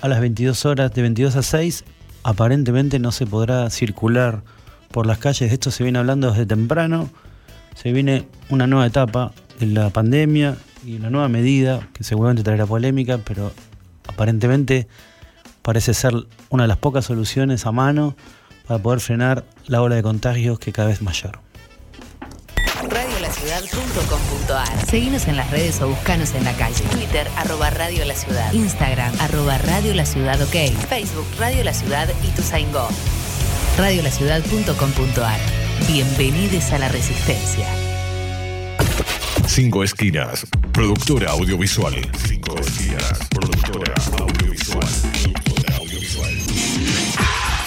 [0.00, 1.84] a las 22 horas, de 22 a 6,
[2.22, 4.42] aparentemente no se podrá circular
[4.90, 5.52] por las calles.
[5.52, 7.10] Esto se viene hablando desde temprano.
[7.74, 10.56] Se viene una nueva etapa de la pandemia
[10.86, 13.52] y una nueva medida que seguramente traerá polémica, pero
[14.06, 14.88] aparentemente
[15.68, 16.14] parece ser
[16.48, 18.16] una de las pocas soluciones a mano
[18.66, 21.40] para poder frenar la ola de contagios que cada vez mayor.
[22.88, 26.82] Radiolaciudad.com.ar Seguinos en las redes o buscanos en la calle.
[26.90, 28.50] Twitter, arroba Radio La Ciudad.
[28.54, 30.72] Instagram, arroba Radio La Ciudad OK.
[30.88, 32.40] Facebook, Radio La Ciudad y tu
[32.72, 32.88] Go.
[33.76, 35.40] Radiolaciudad.com.ar
[35.86, 37.66] Bienvenidos a la Resistencia.
[39.46, 41.94] Cinco Esquinas, productora audiovisual.
[42.26, 43.18] Cinco Esquinas.
[43.28, 45.47] Productora audiovisual.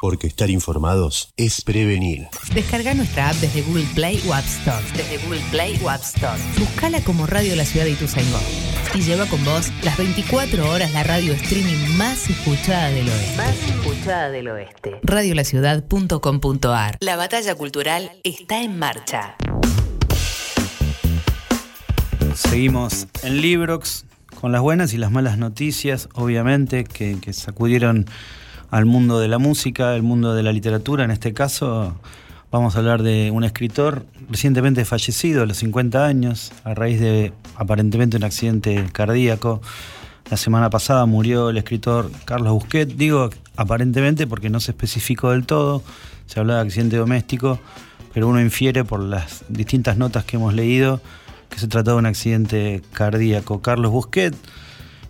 [0.00, 2.28] Porque estar informados es prevenir.
[2.54, 4.82] Descarga nuestra app desde Google Play o App Store.
[4.96, 6.40] Desde Google Play o App Store.
[6.58, 8.40] Buscala como Radio La Ciudad de Ituzaingó.
[8.94, 13.36] Y lleva con vos las 24 horas la radio streaming más escuchada del oeste.
[13.36, 15.00] Más escuchada del oeste.
[15.02, 19.36] Radiolaciudad.com.ar La batalla cultural está en marcha.
[22.34, 24.06] Seguimos en Librox
[24.40, 28.06] con las buenas y las malas noticias, obviamente, que, que sacudieron
[28.70, 31.04] al mundo de la música, el mundo de la literatura.
[31.04, 31.94] En este caso,
[32.50, 37.32] vamos a hablar de un escritor recientemente fallecido a los 50 años, a raíz de
[37.56, 39.60] aparentemente un accidente cardíaco.
[40.30, 42.88] La semana pasada murió el escritor Carlos Busquet.
[42.88, 45.82] Digo aparentemente porque no se especificó del todo.
[46.26, 47.58] Se habló de accidente doméstico,
[48.14, 51.00] pero uno infiere por las distintas notas que hemos leído
[51.50, 53.60] que se trató de un accidente cardíaco.
[53.60, 54.34] Carlos Busquet,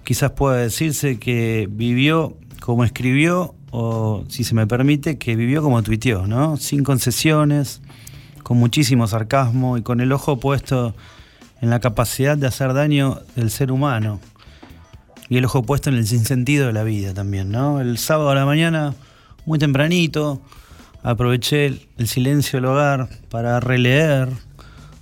[0.02, 2.34] quizás pueda decirse que vivió
[2.70, 6.56] como escribió, o si se me permite, que vivió como tuiteó, ¿no?
[6.56, 7.82] Sin concesiones,
[8.44, 10.94] con muchísimo sarcasmo y con el ojo puesto
[11.60, 14.20] en la capacidad de hacer daño del ser humano
[15.28, 17.80] y el ojo puesto en el sinsentido de la vida también, ¿no?
[17.80, 18.94] El sábado a la mañana,
[19.46, 20.40] muy tempranito,
[21.02, 24.28] aproveché el, silencio del hogar para releer,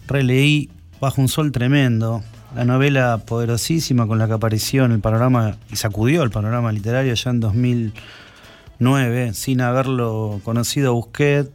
[0.07, 2.25] releí Bajo un sol tremendo,
[2.59, 7.15] la novela poderosísima con la que apareció en el panorama y sacudió el panorama literario
[7.15, 11.53] ya en 2009, sin haberlo conocido Busquet.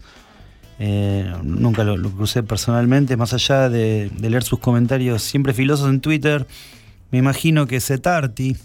[0.79, 5.89] Eh, nunca lo, lo crucé personalmente, más allá de, de leer sus comentarios siempre filosos
[5.89, 6.47] en Twitter.
[7.11, 8.55] Me imagino que Setarti,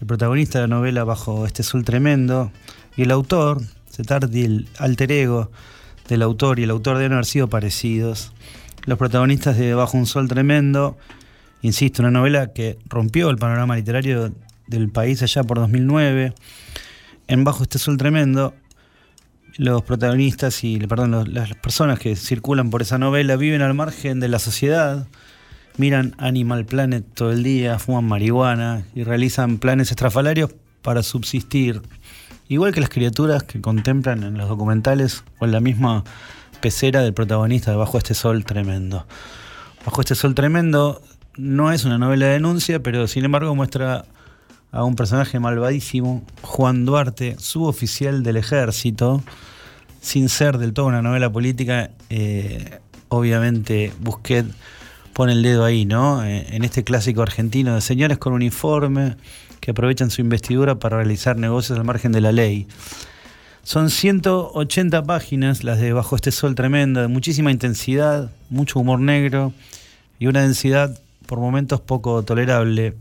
[0.00, 2.52] el protagonista de la novela Bajo este sol tremendo,
[2.96, 5.50] y el autor, Setarti, el alter ego
[6.08, 8.32] del autor y el autor deben haber sido parecidos.
[8.86, 10.96] Los protagonistas de Bajo un sol tremendo,
[11.62, 14.32] insisto, una novela que rompió el panorama literario
[14.66, 16.34] del país allá por 2009.
[17.28, 18.54] En Bajo este sol tremendo,
[19.56, 24.28] los protagonistas y perdón, las personas que circulan por esa novela viven al margen de
[24.28, 25.06] la sociedad,
[25.76, 30.50] miran Animal Planet todo el día, fuman marihuana y realizan planes estrafalarios
[30.82, 31.80] para subsistir.
[32.48, 36.04] Igual que las criaturas que contemplan en los documentales o en la misma
[36.60, 39.06] pecera del protagonista de Bajo este sol tremendo.
[39.84, 41.00] Bajo este sol tremendo
[41.36, 44.04] no es una novela de denuncia, pero sin embargo muestra
[44.70, 49.22] a un personaje malvadísimo, Juan Duarte, suboficial del ejército,
[50.00, 54.46] sin ser del todo una novela política, eh, obviamente Busquet
[55.12, 56.24] pone el dedo ahí, ¿no?
[56.24, 59.16] Eh, en este clásico argentino de señores con uniforme
[59.60, 62.66] que aprovechan su investidura para realizar negocios al margen de la ley.
[63.62, 69.52] Son 180 páginas las de Bajo este sol tremendo, de muchísima intensidad, mucho humor negro
[70.18, 70.98] y una densidad
[71.32, 72.94] por momentos poco tolerable.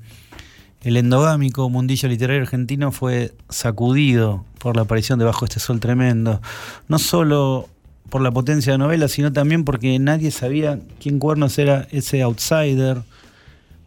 [0.83, 6.39] El endogámico mundillo literario argentino fue sacudido por la aparición de Bajo este sol tremendo,
[6.87, 7.67] no solo
[8.09, 12.21] por la potencia de la novela, sino también porque nadie sabía quién cuernos era ese
[12.21, 13.01] outsider,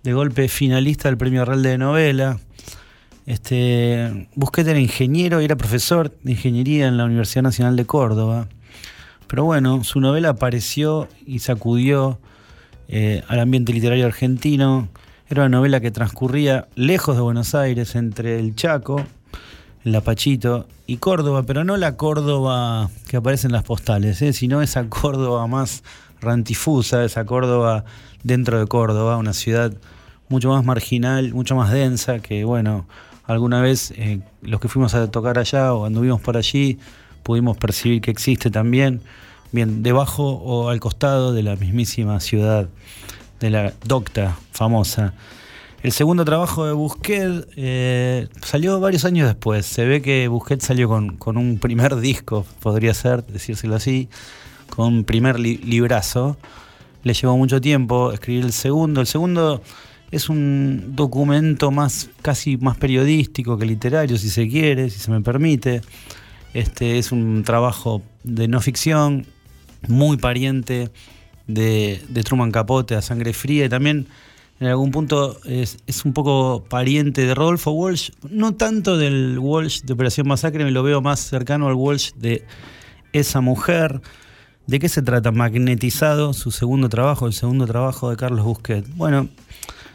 [0.03, 2.39] de golpe finalista del Premio Real de Novela.
[3.25, 8.47] Este, Busquet era ingeniero y era profesor de ingeniería en la Universidad Nacional de Córdoba.
[9.27, 12.19] Pero bueno, su novela apareció y sacudió
[12.89, 14.89] eh, al ambiente literario argentino.
[15.29, 19.05] Era una novela que transcurría lejos de Buenos Aires, entre el Chaco,
[19.85, 24.33] el Lapachito y Córdoba, pero no la Córdoba que aparece en las postales, ¿eh?
[24.33, 25.83] sino esa Córdoba más
[26.21, 27.85] rantifusa, esa Córdoba
[28.23, 29.73] dentro de Córdoba, una ciudad
[30.29, 32.87] mucho más marginal, mucho más densa, que bueno,
[33.25, 36.79] alguna vez eh, los que fuimos a tocar allá o anduvimos por allí
[37.23, 39.01] pudimos percibir que existe también,
[39.55, 42.69] bien, debajo o al costado de la mismísima ciudad,
[43.41, 45.15] de la docta famosa.
[45.83, 49.67] El segundo trabajo de Busquet eh, salió varios años después.
[49.67, 54.09] Se ve que Busquet salió con, con un primer disco, podría ser, decírselo así,
[54.75, 56.37] con un primer li- librazo.
[57.03, 59.03] Le llevó mucho tiempo escribir el segundo.
[59.03, 59.63] El segundo
[60.11, 65.21] es un documento más, casi más periodístico que literario, si se quiere, si se me
[65.21, 65.83] permite.
[66.55, 69.27] Este es un trabajo de no ficción,
[69.89, 70.91] muy pariente
[71.47, 74.07] de, Truman Capote a Sangre Fría y también
[74.61, 79.93] en algún punto es, un poco pariente de Rodolfo Walsh, no tanto del Walsh de
[79.93, 82.45] Operación Masacre, me lo veo más cercano al Walsh de
[83.13, 84.01] esa mujer.
[84.67, 85.31] ¿De qué se trata?
[85.33, 88.87] Magnetizado, su segundo trabajo, el segundo trabajo de Carlos Busquet.
[88.95, 89.29] Bueno,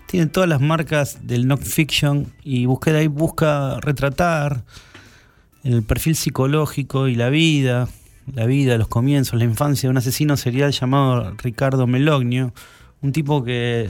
[0.08, 4.64] tiene todas las marcas del non-fiction y Busquet ahí busca retratar
[5.64, 7.88] el perfil psicológico y la vida,
[8.34, 12.54] la vida, los comienzos, la infancia de un asesino serial llamado Ricardo Melogno,
[13.02, 13.90] un tipo que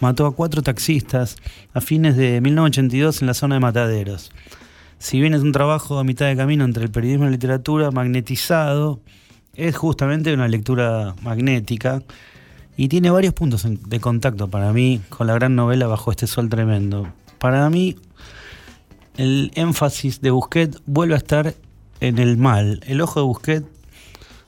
[0.00, 1.36] mató a cuatro taxistas
[1.74, 4.32] a fines de 1982 en la zona de Mataderos.
[4.98, 7.90] Si bien es un trabajo a mitad de camino entre el periodismo y la literatura,
[7.90, 9.00] magnetizado,
[9.54, 12.02] es justamente una lectura magnética
[12.76, 16.48] y tiene varios puntos de contacto para mí con la gran novela Bajo este sol
[16.48, 17.12] tremendo.
[17.38, 17.96] Para mí,
[19.16, 21.54] el énfasis de Busquet vuelve a estar
[22.00, 22.80] en el mal.
[22.86, 23.64] El ojo de Busquet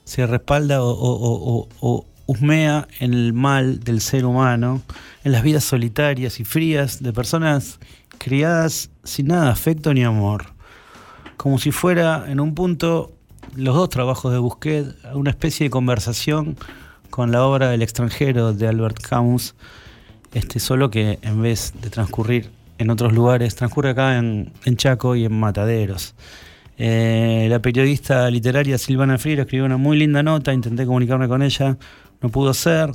[0.03, 4.81] se respalda o, o- husmea en el mal del ser humano,
[5.25, 7.79] en las vidas solitarias y frías de personas
[8.19, 10.45] criadas sin nada de afecto ni amor.
[11.35, 13.11] Como si fuera en un punto
[13.55, 16.55] los dos trabajos de Busquet, una especie de conversación
[17.09, 19.55] con la obra El extranjero de Albert Camus,
[20.33, 25.25] este, solo que en vez de transcurrir en otros lugares, transcurre acá en Chaco y
[25.25, 26.15] en Mataderos.
[26.83, 31.77] Eh, la periodista literaria Silvana Freire escribió una muy linda nota, intenté comunicarme con ella,
[32.21, 32.89] no pudo ser.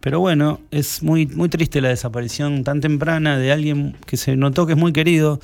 [0.00, 4.64] Pero bueno, es muy, muy triste la desaparición tan temprana de alguien que se notó
[4.64, 5.38] que es muy querido.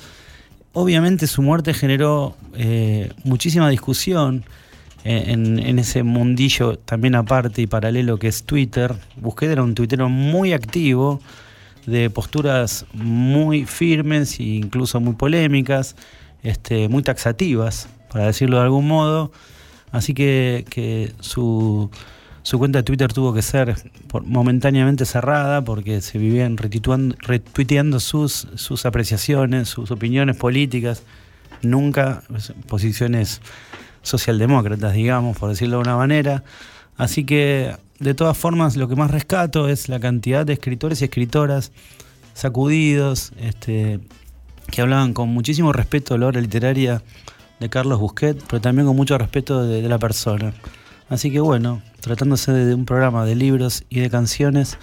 [0.73, 4.43] Obviamente su muerte generó eh, muchísima discusión
[5.03, 8.95] eh, en, ese mundillo también aparte y paralelo que es Twitter.
[9.17, 11.21] Busquet era un tuitero muy activo,
[11.85, 15.95] de posturas muy firmes e incluso muy polémicas,
[16.43, 19.31] este, muy taxativas, para decirlo de algún modo.
[19.91, 21.89] Así que, su,
[22.57, 23.75] cuenta de Twitter tuvo que ser
[24.07, 31.03] por- momentáneamente cerrada porque se vivían retuiteando sus, sus apreciaciones, sus opiniones políticas,
[31.61, 33.41] nunca pues, posiciones
[34.01, 36.43] socialdemócratas, digamos, por decirlo de una manera.
[36.97, 41.05] Así que, de todas formas, lo que más rescato es la cantidad de escritores y
[41.05, 41.71] escritoras
[42.33, 43.99] sacudidos, este,
[44.71, 47.01] que hablaban con muchísimo respeto de la obra literaria
[47.59, 50.53] de Carlos Busquet, pero también con mucho respeto de, la persona.
[51.09, 54.77] Así que bueno, tratándose de un programa de libros y de canciones,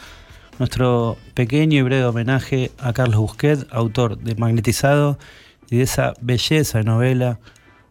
[0.59, 5.19] nuestro pequeño y breve homenaje a Carlos Busquet, autor de Magnetizado
[5.71, 7.39] y de esa belleza de novela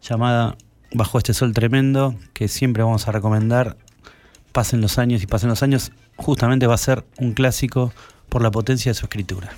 [0.02, 0.56] llamada
[0.96, 3.76] Bajo este sol tremendo, que siempre vamos a recomendar.
[4.52, 7.92] Pasen los años y pasen los años, justamente va a ser un clásico
[8.28, 9.50] por la potencia de su escritura.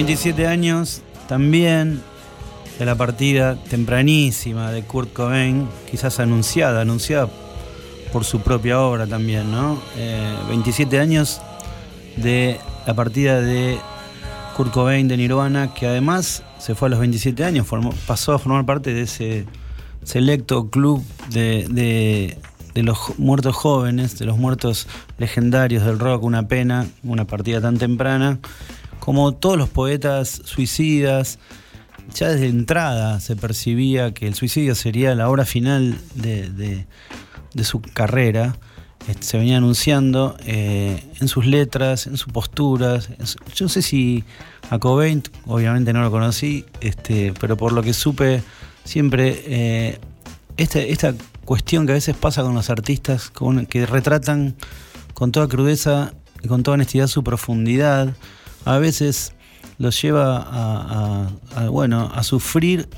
[0.00, 2.00] 27 años también
[2.78, 7.28] de la partida tempranísima de Kurt Cobain, quizás anunciada, anunciada
[8.10, 9.78] por su propia obra también, ¿no?
[9.98, 11.42] Eh, 27 años
[12.16, 13.78] de la partida de
[14.56, 17.66] Kurt Cobain de Nirvana, que además se fue a los 27 años,
[18.06, 19.44] pasó a formar parte de ese
[20.02, 22.38] selecto club de,
[22.74, 24.88] los muertos jóvenes, de los muertos
[25.18, 28.38] legendarios del rock, una pena, una partida tan temprana,
[29.10, 31.40] como todos los poetas suicidas,
[32.14, 36.86] ya desde entrada se percibía que el suicidio sería la obra final de,
[37.64, 38.54] su carrera.
[39.08, 43.08] Este, Se venía anunciando eh, en sus letras, en sus posturas.
[43.52, 44.22] yo no sé si
[44.70, 48.44] a Cobain, obviamente no lo conocí, este, pero por lo que supe,
[48.84, 49.98] siempre eh,
[50.56, 54.54] esta, esta cuestión que a veces pasa con los artistas, con- que retratan
[55.14, 56.12] con toda crudeza
[56.44, 58.14] y con toda honestidad su profundidad,
[58.64, 59.32] a veces
[59.78, 62.88] los lleva a, a- a, bueno, a sufrir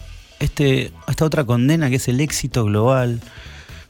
[0.40, 3.20] este, esta otra condena que es el éxito global.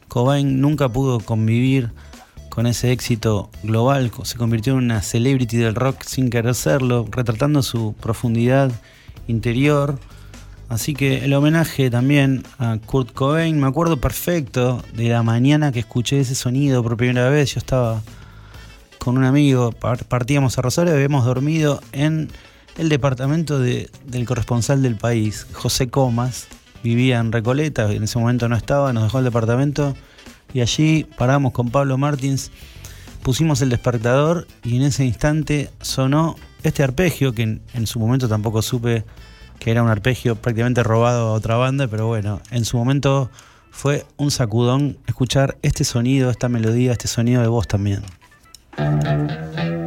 [0.09, 1.91] Cobain nunca pudo convivir
[2.51, 7.63] con ese éxito global, se convirtió en una celebrity del rock sin querer serlo, retratando
[7.63, 8.71] su profundidad
[9.27, 9.99] interior.
[10.69, 15.79] Así que el homenaje también a Kurt Cobain, me acuerdo perfecto de la mañana que
[15.81, 18.03] escuché ese sonido por primera vez, yo estaba
[19.03, 22.31] con un amigo, par- partíamos a Rosario, habíamos dormido en
[22.79, 26.47] el departamento de- del corresponsal del país, José Comas,
[26.85, 29.97] vivía en Recoleta, en ese momento no estaba, nos dejó el departamento
[30.55, 32.51] y allí paramos con Pablo Martins,
[33.23, 38.29] pusimos el despertador y en ese instante sonó este arpegio que en, en su momento
[38.29, 39.05] tampoco supe
[39.59, 43.31] que era un arpegio prácticamente robado a otra banda, pero bueno, en su momento
[43.71, 48.03] fue un sacudón escuchar este sonido, esta melodía, este sonido de voz también.
[48.75, 49.82] Come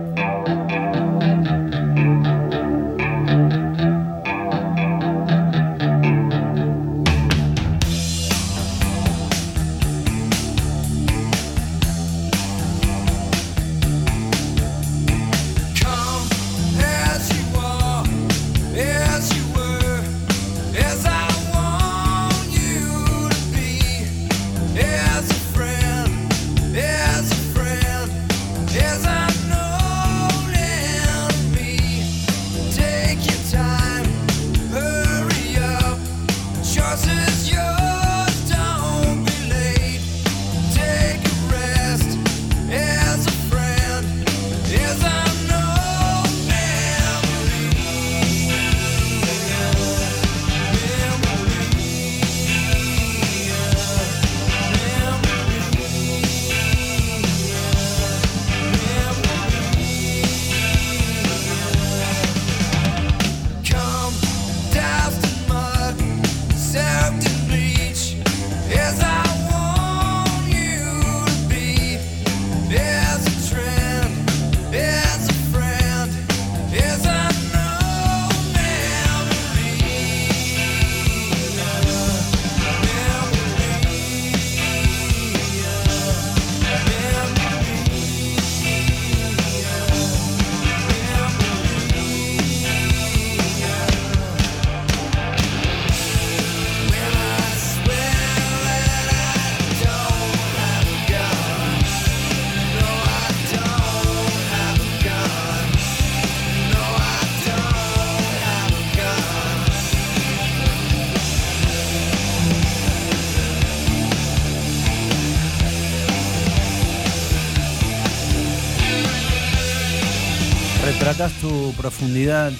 [121.45, 122.51] Tu profundidad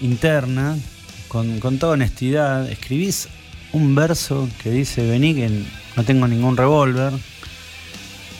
[0.00, 0.78] interna
[1.28, 2.66] con, con toda honestidad.
[2.70, 3.28] Escribís
[3.72, 5.50] un verso que dice, vení que
[5.94, 7.12] no tengo ningún revólver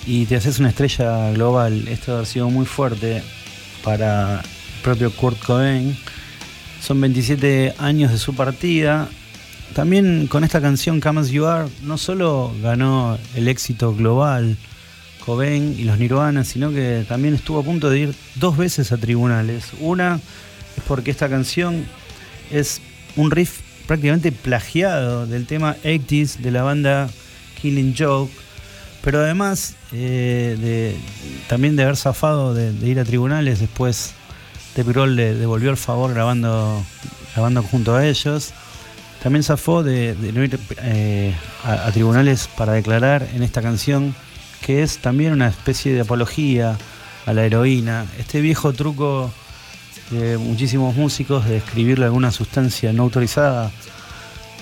[0.06, 1.86] y te haces una estrella global.
[1.88, 3.22] Esto ha sido muy fuerte
[3.84, 5.94] para el propio Kurt Cobain.
[6.80, 9.06] Son 27 años de su partida.
[9.74, 14.56] También con esta canción Come As You Are no solo ganó el éxito global
[15.24, 18.96] Cobain y los Nirvana, sino que también estuvo a punto de ir dos veces a
[18.96, 19.70] tribunales.
[19.80, 20.20] Una
[20.76, 21.84] es porque esta canción
[22.50, 22.80] es
[23.16, 27.08] un riff prácticamente plagiado del tema 80s de la banda
[27.60, 28.32] Killing Joke,
[29.02, 30.96] pero además eh, de,
[31.48, 34.14] también de haber zafado de, ir a tribunales, después
[34.76, 36.84] de Grohl le devolvió el favor grabando,
[37.34, 38.52] grabando junto a ellos.
[39.22, 44.14] También zafó de, no ir eh, a tribunales para declarar en esta canción
[44.70, 46.78] que es también una especie de apología
[47.26, 48.06] a la heroína.
[48.20, 49.32] Este viejo truco
[50.10, 53.72] de muchísimos músicos de escribirle alguna sustancia no autorizada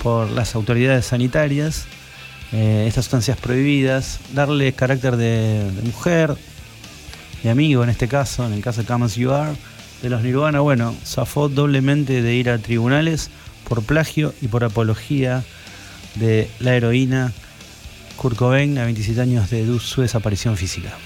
[0.02, 1.84] por las autoridades sanitarias,
[2.52, 6.34] eh, estas sustancias prohibidas, darle carácter de, mujer,
[7.42, 9.52] de amigo en este caso, en el caso de Come As You Are,
[10.00, 13.28] de los Nirvana, bueno, zafó doblemente de ir a tribunales
[13.68, 15.44] por plagio y por apología
[16.14, 17.34] de la heroína
[18.18, 20.98] Kurt Cobain a 27 años de su desaparición física.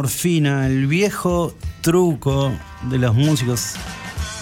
[0.00, 2.50] Morfina, el viejo truco
[2.84, 3.74] de los músicos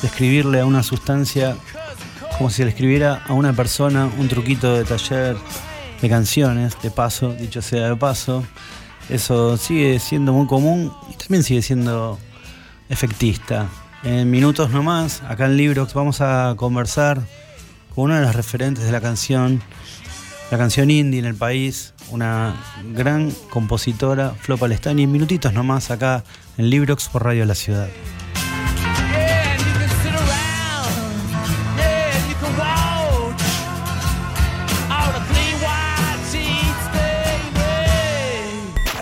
[0.00, 1.56] de escribirle a una sustancia
[2.36, 5.36] como si le escribiera a una persona un truquito de taller
[6.00, 8.44] de canciones, de paso, dicho sea de paso.
[9.08, 12.20] Eso sigue siendo muy común y también sigue siendo
[12.88, 13.66] efectista.
[14.04, 17.20] En minutos nomás, acá en Librox vamos a conversar
[17.96, 19.60] con una de las referentes de la canción,
[20.50, 22.54] la canción indie en el país, una
[22.94, 26.24] gran compositora, Flo Palestani, en minutitos nomás acá
[26.56, 27.88] en Librox por Radio La Ciudad.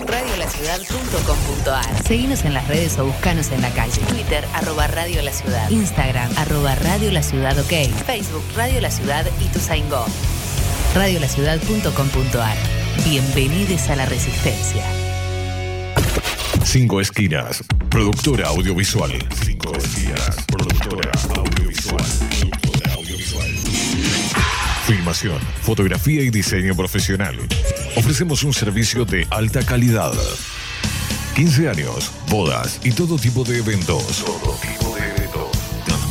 [0.04, 4.00] Radiolaciudad.com.ar Seguinos en las redes o buscanos en la calle.
[4.08, 5.70] Twitter, arroba Radio La Ciudad.
[5.70, 7.72] Instagram, arroba Radio La Ciudad OK.
[8.04, 10.04] Facebook, Radio La Ciudad y Tusaingó.
[10.96, 12.56] Radiolaciudad.com.ar
[13.04, 14.82] Bienvenidos a la Resistencia.
[16.64, 19.12] Cinco Esquinas, productora audiovisual.
[19.44, 22.02] Cinco Esquinas, productora audiovisual.
[22.96, 23.50] Audiovisual.
[24.86, 27.36] Filmación, fotografía y diseño profesional.
[27.96, 30.14] Ofrecemos un servicio de alta calidad.
[31.34, 34.24] 15 años, bodas y todo tipo de eventos.
[34.24, 34.85] Todo tipo.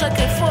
[0.00, 0.47] No sé qué fue,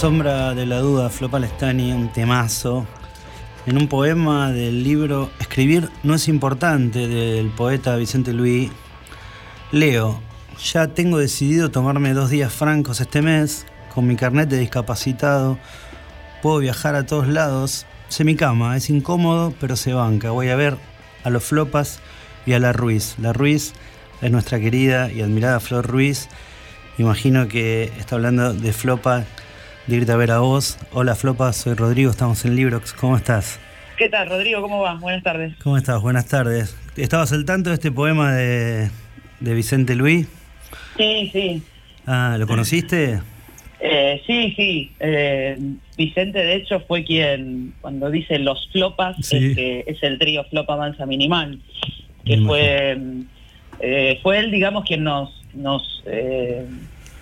[0.00, 2.86] sombra de la duda, Flo Palestani, un temazo.
[3.66, 8.70] En un poema del libro Escribir no es importante, del poeta Vicente Luis,
[9.72, 10.22] leo,
[10.72, 15.58] ya tengo decidido tomarme dos días francos este mes, con mi carnet de discapacitado,
[16.40, 20.30] puedo viajar a todos lados, sé mi cama, es incómodo, pero se banca.
[20.30, 20.78] Voy a ver
[21.24, 22.00] a los Flopas
[22.46, 23.16] y a la Ruiz.
[23.18, 23.74] La Ruiz
[24.22, 26.30] es nuestra querida y admirada Flor Ruiz.
[26.96, 29.26] Imagino que está hablando de Flopa,
[29.90, 30.78] de irte a ver a vos.
[30.92, 32.92] Hola Flopa, soy Rodrigo, estamos en Librox.
[32.92, 33.58] ¿Cómo estás?
[33.98, 34.62] ¿Qué tal, Rodrigo?
[34.62, 35.00] ¿Cómo vas?
[35.00, 35.52] Buenas tardes.
[35.62, 36.00] ¿Cómo estás?
[36.00, 36.76] Buenas tardes.
[36.96, 38.88] ¿Estabas al tanto de este poema de,
[39.40, 40.28] de Vicente Luis?
[40.96, 41.62] Sí, sí.
[42.06, 43.20] Ah, ¿lo conociste?
[43.80, 44.92] Eh, sí, sí.
[45.00, 45.58] Eh,
[45.98, 49.36] Vicente, de hecho, fue quien, cuando dice los flopas, Sí.
[49.50, 51.58] es, que es el trío Flopa Mansa Minimal,
[52.24, 52.96] que fue,
[53.80, 56.64] eh, fue él, digamos, quien nos, nos eh,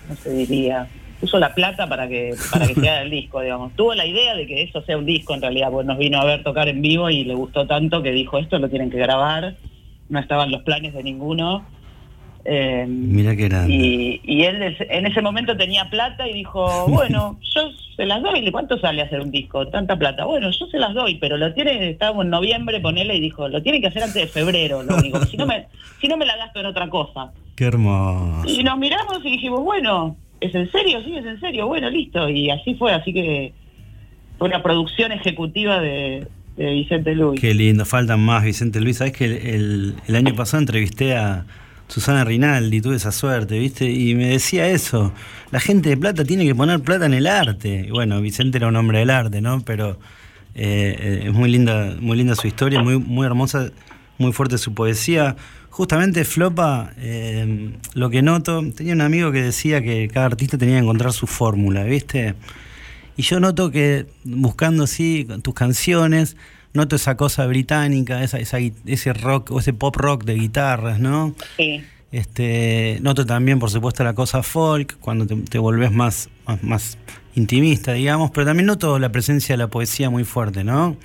[0.07, 0.87] no se diría,
[1.19, 3.73] puso la plata para que para que sea el disco, digamos.
[3.75, 6.25] Tuvo la idea de que eso sea un disco, en realidad, pues nos vino a
[6.25, 9.55] ver tocar en vivo y le gustó tanto que dijo, esto lo tienen que grabar,
[10.09, 11.65] no estaban los planes de ninguno.
[12.45, 13.73] Eh, Mira qué grande.
[13.73, 18.49] y, y él en ese momento tenía plata y dijo, bueno, yo se las doy.
[18.49, 19.67] ¿Cuánto sale hacer un disco?
[19.67, 20.23] Tanta plata.
[20.23, 23.61] Bueno, yo se las doy, pero lo tiene, estábamos en noviembre, ponele, y dijo, lo
[23.61, 25.19] tiene que hacer antes de febrero, lo único.
[25.25, 25.67] Si no me,
[25.99, 27.31] si no me la gasto en otra cosa.
[27.57, 28.47] Qué hermoso.
[28.47, 31.03] Y nos miramos y dijimos, bueno, ¿es en serio?
[31.03, 31.67] Sí, es en serio.
[31.67, 32.29] Bueno, listo.
[32.29, 33.53] Y así fue, así que
[34.37, 36.27] fue una producción ejecutiva de,
[36.57, 37.39] Vicente Luis.
[37.39, 38.97] Qué lindo, faltan más, Vicente Luis.
[38.97, 41.45] Sabes que el año pasado entrevisté a
[41.89, 43.89] Susana Rinaldi, tuve esa suerte, ¿viste?
[43.91, 45.11] Y me decía eso,
[45.51, 47.85] la gente de plata tiene que poner plata en el arte.
[47.87, 49.61] Y bueno, Vicente era un hombre del arte, ¿no?
[49.61, 49.99] Pero
[50.53, 53.71] eh, eh, es muy linda, muy linda su historia, muy, muy hermosa,
[54.19, 55.35] muy fuerte su poesía.
[55.69, 60.75] Justamente Flopa, eh, lo que noto, tenía un amigo que decía que cada artista tenía
[60.75, 62.35] que encontrar su fórmula, ¿viste?
[63.15, 66.35] Y yo noto que buscando así tus canciones,
[66.73, 71.33] noto esa cosa británica, esa, ese rock o ese pop rock de guitarras, ¿no?
[71.57, 71.81] Sí.
[72.11, 76.97] Este, noto también, por supuesto, la cosa folk, cuando te, te volvés más, más, más
[77.35, 80.97] intimista, digamos, pero también noto la presencia de la poesía muy fuerte, ¿no?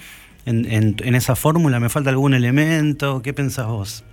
[0.47, 3.21] En, en- en esa fórmula, ¿me falta algún elemento?
[3.23, 4.05] ¿Qué pensás vos?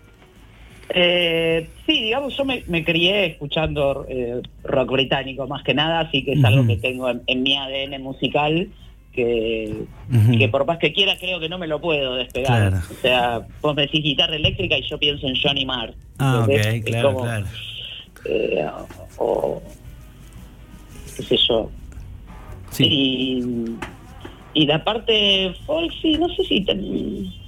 [0.93, 6.23] Eh, sí, digamos, yo me, me crié escuchando eh, rock británico más que nada, así
[6.23, 8.67] que es algo que tengo en, en mi ADN musical,
[9.13, 9.83] que,
[10.37, 12.69] que por más que quiera creo que no me lo puedo despegar.
[12.71, 12.85] Claro.
[12.89, 15.93] O sea, vos me decís guitarra eléctrica y yo pienso en Johnny Marr.
[16.17, 16.45] Ah,
[16.85, 17.45] claro, como, claro.
[18.25, 18.65] eh,
[19.17, 19.61] o
[21.17, 21.69] qué sé yo.
[22.71, 22.85] Sí.
[22.85, 23.75] Y,
[24.53, 26.61] y la parte folk, sí, no sé si...
[26.65, 27.40] te-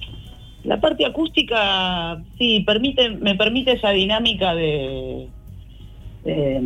[0.64, 5.28] la parte acústica, sí, permite, me permite esa dinámica de,
[6.24, 6.60] de,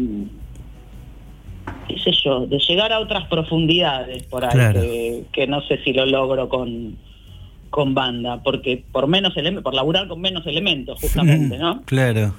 [1.89, 4.81] qué sé yo, de llegar a otras profundidades por ahí, Claro.
[4.81, 6.97] que, que no sé si lo logro con,
[7.71, 11.83] con banda, porque por menos elementos, por laburar con menos elementos, justamente, ¿no?
[11.83, 12.35] Claro,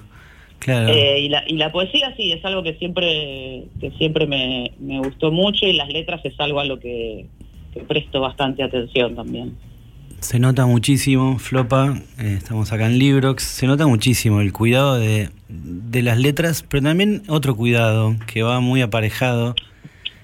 [0.60, 0.90] claro.
[0.94, 5.00] Eh, y, la, y la poesía sí, es algo que siempre, que siempre me, me
[5.00, 7.26] gustó mucho y las letras es algo a lo que,
[7.74, 9.58] que presto bastante atención también.
[10.22, 15.30] Se nota muchísimo, Flopa, eh, estamos acá en Librox, se nota muchísimo el cuidado de,
[15.48, 19.56] de las letras, pero también otro cuidado que va muy aparejado,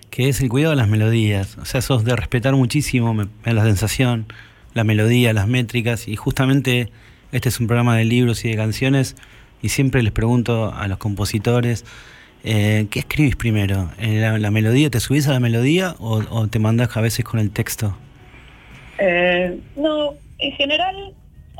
[0.09, 1.57] que es el cuidado de las melodías.
[1.57, 4.25] O sea, sos de respetar muchísimo, me, la sensación,
[4.73, 6.91] la melodía, las métricas, y justamente
[7.31, 9.15] este es un programa de libros y de canciones,
[9.61, 11.85] y siempre les pregunto a los compositores,
[12.43, 13.89] eh, ¿qué escribís primero?
[13.97, 14.89] ¿En la, la melodía?
[14.89, 17.97] ¿Te subís a la melodía o, o te mandás a veces con el texto?
[18.99, 20.95] Eh, no, en general,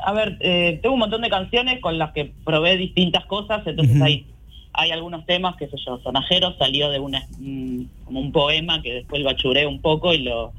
[0.04, 4.00] a ver, eh, tengo un montón de canciones con las que probé distintas cosas, entonces
[4.00, 4.26] hay,
[4.72, 8.94] hay algunos temas, qué sé yo, Sonajeros salió de una, mm, como un poema que
[8.94, 10.52] después lo achuré un poco y lo,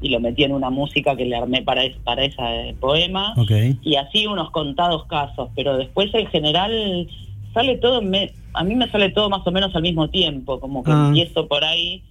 [0.00, 3.34] y lo metí en una música que le armé para, es- para ese poema.
[3.36, 3.50] Ok.
[3.82, 7.08] y así unos contados casos, pero después en general
[7.52, 10.82] sale todo, me- a mí me sale todo más o menos al mismo tiempo, como
[10.84, 11.06] que Ah.
[11.08, 12.02] empiezo por ahí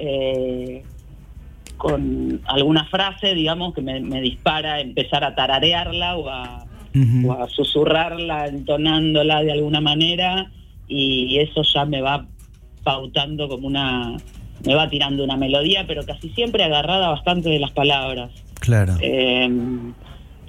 [0.00, 0.84] eh,
[1.78, 7.30] con alguna frase, digamos, que me, me dispara empezar a tararearla o a, Ujú.
[7.30, 10.50] o a susurrarla, entonándola de alguna manera,
[10.88, 12.26] y eso ya me va
[12.82, 14.16] pautando como una,
[14.66, 18.30] me va tirando una melodía, pero casi siempre agarrada bastante de las palabras.
[18.60, 18.94] Claro.
[19.00, 19.48] Eh,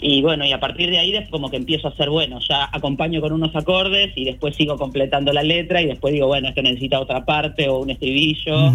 [0.02, 2.70] y bueno, y a partir de ahí es como que empiezo a hacer, bueno, ya
[2.72, 6.62] acompaño con unos acordes y después sigo completando la letra y después digo, bueno, esto
[6.62, 8.72] necesita otra parte o un estribillo.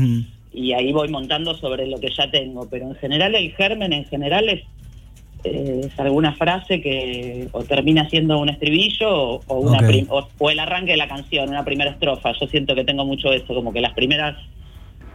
[0.54, 2.68] Y ahí voy montando sobre lo que ya tengo.
[2.70, 4.62] Pero en general el germen en general es,
[5.44, 9.86] eh, es alguna frase que o termina siendo un estribillo o, o una Ok.
[9.86, 12.32] prim- o, o el arranque de la canción, una primera estrofa.
[12.40, 14.36] Yo siento que tengo mucho eso, como que las primeras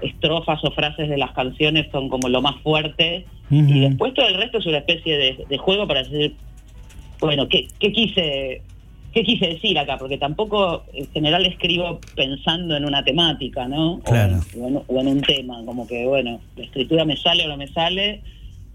[0.02, 4.36] estrofas o frases de las canciones son como lo más fuerte y después todo el
[4.36, 6.36] resto es una especie de, de juego para decir,
[7.20, 8.62] bueno, ¿qué, qué quise
[9.14, 9.98] qué quise decir acá?
[9.98, 13.94] Porque tampoco en general escribo pensando en una temática, ¿no?
[13.96, 14.38] O Claro.
[14.56, 17.48] en- O, en, o en un tema, como que, bueno, la escritura me sale o
[17.48, 18.22] no me sale.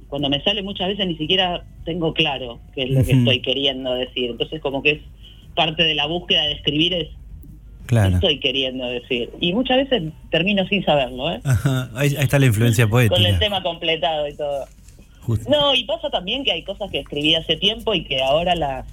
[0.08, 3.94] Cuando me sale muchas veces ni siquiera tengo claro qué es lo que estoy queriendo
[3.94, 4.30] decir.
[4.30, 5.00] Entonces como que es
[5.54, 8.14] parte de la búsqueda de escribir es qué Claro.
[8.14, 9.30] estoy queriendo decir.
[9.40, 11.40] Y muchas veces termino sin saberlo, ¿eh?
[11.44, 13.38] Ajá, ahí, ahí está la influencia Con el poética.
[13.38, 14.64] tema completado y todo.
[15.20, 15.50] Justo.
[15.50, 18.86] No, y pasa también que hay cosas que escribí hace tiempo y que ahora las,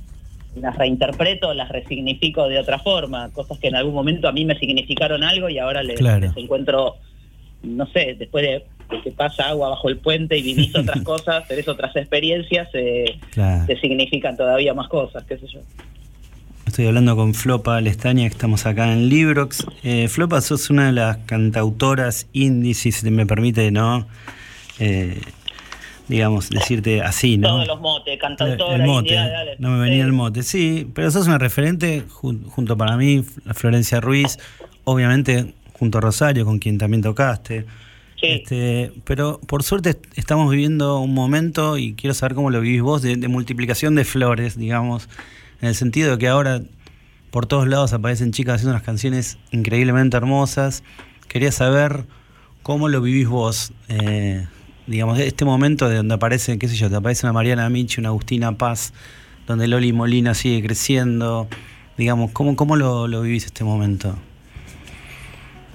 [0.56, 3.30] las reinterpreto, las resignifico de otra forma.
[3.32, 6.19] Cosas que en algún momento a mí me significaron algo y ahora les, Claro.
[6.28, 6.95] les encuentro,
[7.64, 8.64] no sé, después de,
[8.95, 13.18] de que pasa agua bajo el puente y vivís otras cosas, tenés otras experiencias, eh,
[13.32, 13.65] Claro.
[13.65, 15.60] te significan todavía más cosas, qué sé yo.
[16.68, 19.65] Estoy hablando con Flopa Lestaña, que estamos acá en Librox.
[19.84, 24.07] Eh, Flopa, sos una de las cantautoras indie, si me permite, ¿no?
[24.80, 25.19] Eh,
[26.11, 27.47] digamos, decirte así, ¿no?
[27.49, 29.55] Todos los motes, cantautora, el mote, indie, dale.
[29.59, 30.07] no me venía Sí.
[30.07, 33.23] el mote, sí, pero sos una referente jun- junto para mí,
[33.53, 34.38] Florencia Ruiz,
[34.83, 37.65] obviamente junto a Rosario, con quien también tocaste.
[38.21, 42.81] Este, pero por suerte est- estamos viviendo un momento, y quiero saber cómo lo vivís
[42.83, 45.09] vos, de, de multiplicación de flores, digamos,
[45.61, 46.61] en el sentido de que ahora
[47.31, 50.83] por todos lados aparecen chicas haciendo unas canciones increíblemente hermosas.
[51.29, 52.03] Quería saber
[52.61, 54.45] cómo lo vivís vos, eh,
[54.87, 58.09] digamos, este momento de donde aparece, qué sé yo, te aparece una Mariana Michi, una
[58.09, 58.93] Agustina Paz,
[59.47, 61.47] donde Loli Molina sigue creciendo,
[61.97, 64.15] digamos, ¿cómo, cómo lo, lo vivís este momento?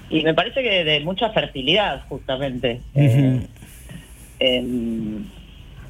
[0.09, 2.81] Y me parece que de mucha fertilidad, justamente.
[2.95, 3.41] Eh,
[4.39, 5.25] em,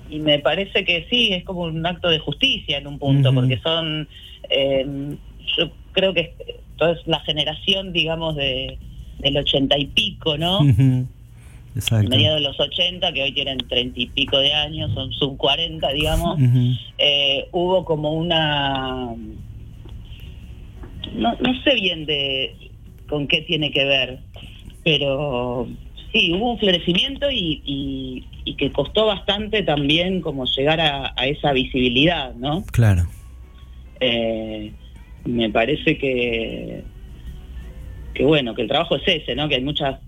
[0.10, 3.58] y me parece que sí, es como un acto de justicia en un punto, porque
[3.60, 4.08] son,
[4.50, 5.18] em,
[5.58, 6.34] yo creo que
[6.78, 8.78] toda es la generación, digamos, de
[9.20, 10.60] del ochenta y pico, ¿no?
[11.76, 12.10] Exacto.
[12.10, 15.92] Mediados de los 80, que hoy tienen treinta y pico de años, son sub 40,
[15.94, 16.40] digamos.
[16.98, 19.14] Eh, hubo como una
[21.16, 22.56] no, no sé bien de
[23.08, 24.20] con qué tiene que ver
[24.84, 25.68] pero
[26.12, 31.28] sí hubo un florecimiento y, y- y que costó bastante también como llegar a, a
[31.28, 33.08] esa visibilidad no Claro.
[34.00, 34.72] Eh,
[35.26, 36.84] me parece que
[38.14, 40.00] que bueno que el trabajo es ese no que hay muchas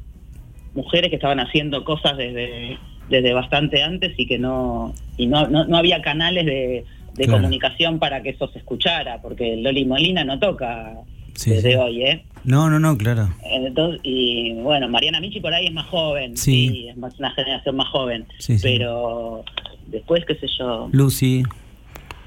[0.75, 2.77] mujeres que estaban haciendo cosas desde
[3.09, 6.85] desde bastante antes y que no y no no, no había canales de,
[7.15, 7.33] de Claro.
[7.41, 10.93] comunicación para que eso se escuchara porque Loli Molina no toca
[11.33, 11.75] Sí, desde sí.
[11.77, 13.29] hoy eh No, no, no, claro.
[13.51, 16.69] entonces, y bueno, Mariana Michi por ahí es más joven, Sí.
[16.69, 18.67] sí, es más una generación más joven, Sí, sí.
[18.77, 19.43] pero
[19.87, 21.43] después, qué sé yo, Lucy,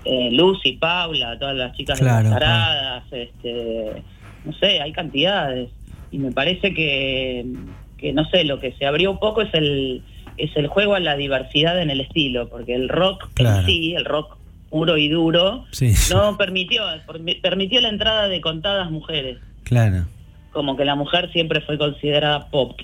[0.05, 4.02] eh, Lucy, Paula, todas las chicas Claro, de las taradas, este,
[4.44, 5.70] no sé, hay cantidades.
[6.10, 7.44] Y me parece que,
[8.03, 10.03] que, no sé, lo que se abrió un poco es el,
[10.37, 13.61] es el juego a la diversidad en el estilo, porque el rock Claro.
[13.61, 14.37] en sí, el rock
[14.69, 15.93] puro y duro, Sí.
[16.12, 19.39] no permitió, permi- permitió la entrada de contadas mujeres.
[19.65, 20.05] claro.
[20.53, 22.79] Como que la mujer siempre fue considerada pop.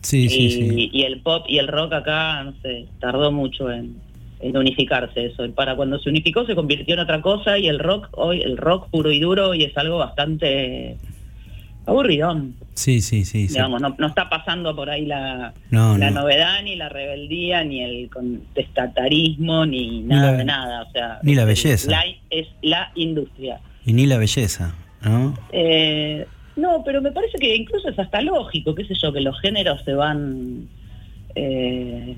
[0.00, 0.90] Sí, sí, y, sí.
[0.92, 3.96] y el pop y el rock acá, no sé, tardó mucho en,
[4.40, 5.48] en unificarse eso.
[5.54, 8.88] Para cuando se unificó se convirtió en otra cosa y el rock hoy, el rock
[8.90, 10.96] puro y duro hoy es algo bastante
[11.86, 12.54] aburridón.
[12.74, 13.46] Sí, sí, sí.
[13.48, 13.54] sí.
[13.54, 16.22] Digamos, no, no está pasando por ahí la, No, la no.
[16.22, 20.82] novedad, ni la rebeldía, ni el contestatarismo, ni nada la- de nada.
[20.82, 21.90] O sea, ni la belleza.
[21.90, 23.60] la- es la industria.
[23.86, 25.34] Y ni la belleza, ¿no?
[25.52, 29.38] Eh, no, pero me parece que incluso es hasta lógico, qué sé yo, que los
[29.40, 30.68] géneros se van
[31.36, 32.16] eh,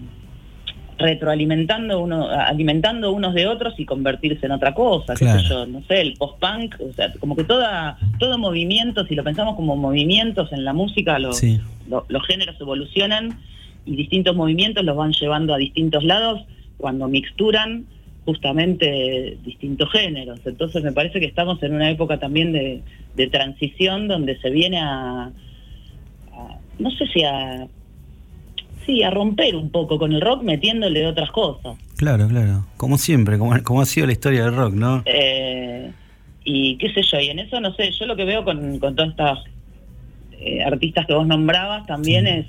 [0.98, 5.40] retroalimentando uno, alimentando unos de otros y convertirse en otra cosa, qué Claro.
[5.40, 9.23] sé yo, no sé, el post-punk, o sea, como que toda, todo movimiento, si lo
[9.24, 11.60] pensamos como movimientos en la música, los, Sí.
[12.09, 13.39] los géneros evolucionan
[13.85, 16.40] y distintos movimientos los van llevando a distintos lados
[16.78, 17.85] cuando mixturan
[18.24, 20.40] justamente distintos géneros.
[20.44, 22.82] Entonces me parece que estamos en una época también de,
[23.14, 25.31] de transición donde se viene a,
[26.32, 27.66] a- no sé si a,
[28.86, 31.76] sí, a romper un poco con el rock metiéndole otras cosas.
[31.96, 32.64] Claro, claro.
[32.76, 35.02] Como siempre, como, como ha sido la historia del rock, ¿no?
[35.04, 35.90] Eh,
[36.44, 38.94] y qué sé yo, y en eso no sé, yo lo que veo con, con
[38.94, 39.38] todas estas
[40.38, 42.46] eh, artistas que vos nombrabas también es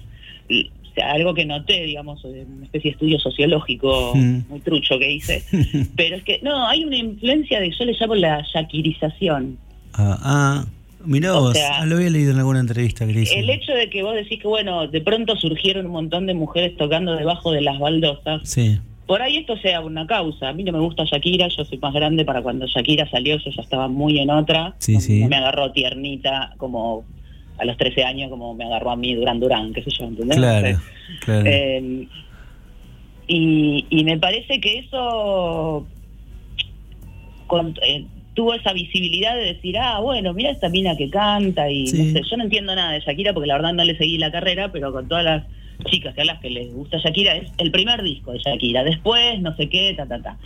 [0.48, 5.12] y, o sea, algo que noté, digamos, una especie de estudio sociológico muy trucho que
[5.12, 5.44] hice,
[5.96, 9.58] pero es que no, hay una influencia de, yo le llamo la shakirización.
[9.94, 10.66] Ah, ah
[11.08, 13.40] mirá O vos, sea, lo había leído en alguna entrevista que le hice.
[13.40, 16.78] El hecho de que vos decís que, bueno, de pronto surgieron un montón de mujeres
[16.78, 18.78] tocando debajo de las baldosas, Sí,
[19.08, 20.50] por ahí esto sea una causa.
[20.50, 23.50] A mí no me gusta Shakira, yo soy más grande para cuando Shakira salió, yo
[23.52, 24.76] ya estaba muy en otra.
[24.80, 24.98] Sí,
[25.30, 27.06] me agarró tiernita como
[27.58, 30.38] a los 13 años como me agarró a mí Durán Durán, qué sé yo, ¿entendés?
[30.38, 30.84] Claro, No sé.
[31.22, 31.44] claro.
[31.46, 32.08] Eh,
[33.30, 35.86] y, y me parece que eso
[37.48, 38.06] con- eh,
[38.38, 41.98] tuvo esa visibilidad de decir, ah, bueno, mira esta mina que canta y Sí.
[42.04, 44.32] no sé, yo no entiendo nada de Shakira porque la verdad no le seguí la
[44.32, 45.44] carrera, pero con todas las
[45.86, 49.56] chicas a las que les gusta Shakira es el primer disco de Shakira, después no
[49.56, 50.38] sé qué, ta, ta, ta.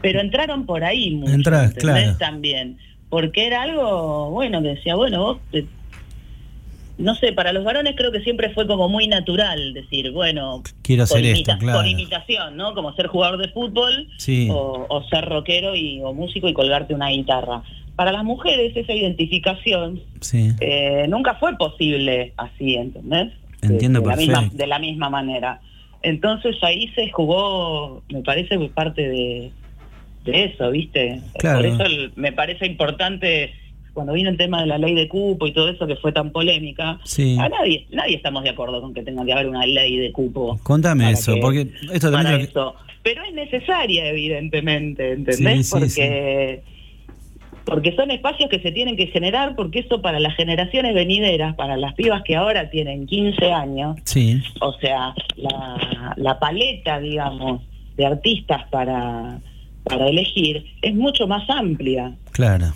[0.00, 1.82] Pero entraron por ahí mucho, Entras, ¿entendés?
[2.04, 2.18] claro.
[2.18, 2.78] También,
[3.08, 5.66] porque era algo, bueno, que decía, bueno, vos te-
[6.98, 11.04] no sé, para los varones creo que siempre fue como muy natural decir, bueno, Quiero
[11.04, 11.78] esto, imita- claro.
[11.78, 12.74] por imitación, ¿no?
[12.74, 14.48] Como ser jugador de fútbol Sí.
[14.50, 17.62] o, o ser rockero y, o músico y colgarte una guitarra.
[17.96, 20.50] Para las mujeres esa identificación Sí.
[20.60, 23.32] eh, nunca fue posible así, ¿entendés?
[23.62, 25.60] De- Entiendo de, la misma, de la misma manera.
[26.02, 29.50] Entonces ahí se jugó, me parece, parte de,
[30.24, 31.20] de eso, ¿viste?
[31.38, 31.58] Claro.
[31.58, 33.52] Por eso el- me parece importante,
[33.98, 36.30] cuando vino el tema de la ley de cupo y todo eso que fue tan
[36.30, 37.36] polémica, Sí.
[37.40, 40.56] a nadie, nadie estamos de acuerdo con que tenga que haber una ley de cupo.
[40.62, 41.60] Contame eso, que- porque
[41.92, 42.74] esto también para es lo que- eso.
[43.02, 45.36] Pero es necesaria, evidentemente, ¿entendés?
[45.36, 46.62] Sí, sí, porque,
[47.64, 51.76] porque son espacios que se tienen que generar, porque eso para las generaciones venideras, para
[51.76, 57.62] las pibas que ahora tienen 15 años, Sí, o sea, la, la paleta, digamos,
[57.96, 59.40] de artistas para,
[59.82, 62.12] para elegir es mucho más amplia.
[62.30, 62.66] claro.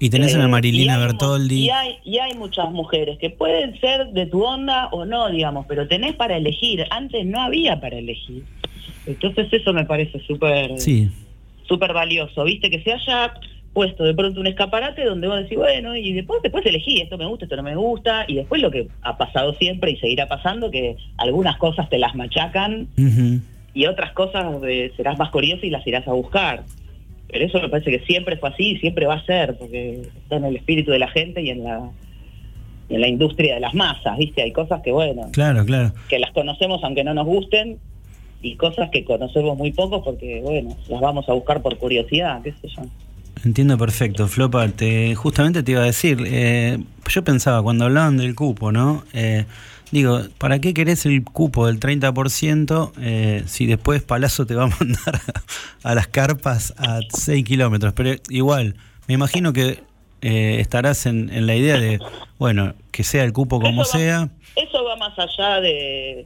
[0.00, 1.66] Y tenés Eh, una y Marilina Bertoldi.
[1.66, 5.66] Y hay, y hay muchas mujeres que pueden ser de tu onda o no, digamos,
[5.66, 6.84] pero tenés para elegir.
[6.90, 8.44] Antes no había para elegir.
[9.06, 11.08] Entonces eso me parece súper Sí,
[11.68, 12.70] súper valioso, ¿viste?
[12.70, 13.34] Que se haya
[13.72, 17.26] puesto de pronto un escaparate donde vos decís, bueno, y después después elegí, esto me
[17.26, 20.70] gusta, esto no me gusta, y después lo que ha pasado siempre y seguirá pasando,
[20.70, 22.86] que algunas cosas te las machacan
[23.74, 26.62] y otras cosas eh, serás más curioso y las irás a buscar.
[27.30, 30.36] Pero eso me parece que siempre fue así y siempre va a ser, porque está
[30.36, 31.90] en el espíritu de la gente y en la,
[32.88, 34.42] y en la industria de las masas, ¿viste?
[34.42, 35.92] Hay cosas que, bueno, claro, claro.
[36.08, 37.78] que las conocemos aunque no nos gusten
[38.42, 42.52] y cosas que conocemos muy poco porque, bueno, las vamos a buscar por curiosidad, qué
[42.52, 42.82] sé yo.
[43.44, 44.68] Entiendo perfecto, Flopa.
[44.68, 46.78] Te, justamente te iba a decir, eh,
[47.08, 49.04] yo pensaba cuando hablaban del cupo, ¿no?
[49.12, 49.44] Eh,
[49.94, 54.68] digo, ¿para qué querés el cupo del 30% eh, si después Palazzo te va a
[54.80, 55.20] mandar
[55.84, 57.94] a, a las carpas a 6 kilómetros?
[57.94, 58.74] Pero igual,
[59.08, 59.78] me imagino que
[60.20, 61.98] eh, estarás en, en la idea de,
[62.38, 64.28] bueno, que sea el cupo como Eso va- sea.
[64.56, 66.24] Eso va más allá de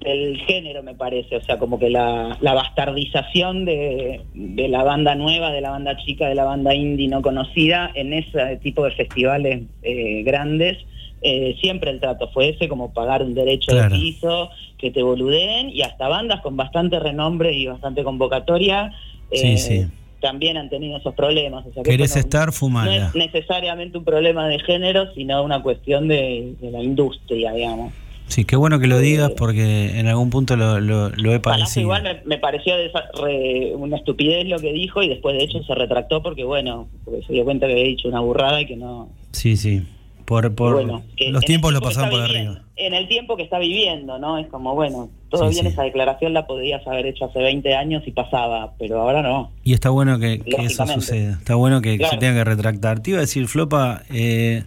[0.00, 5.14] del género, me parece, o sea, como que la, la bastardización de, de la banda
[5.14, 8.90] nueva, de la banda chica, de la banda indie no conocida, en ese tipo de
[8.90, 10.76] festivales eh, grandes,
[11.22, 13.94] eh, siempre el trato fue ese, como pagar un derecho Claro.
[13.94, 18.92] de piso, que te boludeen, y hasta bandas con bastante renombre y bastante convocatoria
[19.30, 19.86] eh, sí.
[20.20, 21.64] también han tenido esos problemas.
[21.66, 23.06] O sea, que Querés eso no- estar, no fumala.
[23.08, 27.92] es necesariamente un problema de género, sino una cuestión de, de la industria, digamos.
[28.26, 31.82] Sí, qué bueno que lo digas porque en algún punto lo, lo, lo he padecido.
[31.82, 32.74] igual me, me pareció
[33.20, 37.22] re- una estupidez lo que dijo y después de hecho se retractó porque, bueno, porque
[37.26, 39.08] se dio cuenta que había dicho una burrada y que no...
[39.32, 39.82] Sí, sí.
[40.24, 42.62] Por, por bueno, que los tiempos lo que pasaron por arriba.
[42.76, 44.38] En el tiempo que está viviendo, ¿no?
[44.38, 48.10] Es como, bueno, todo Sí, esa declaración la podrías haber hecho hace 20 años y
[48.12, 49.50] pasaba, pero ahora no.
[49.64, 51.32] Y está bueno que, que eso suceda.
[51.32, 53.00] Está bueno que, que se tenga que retractar.
[53.00, 54.64] Te iba a decir, Flopa, eh,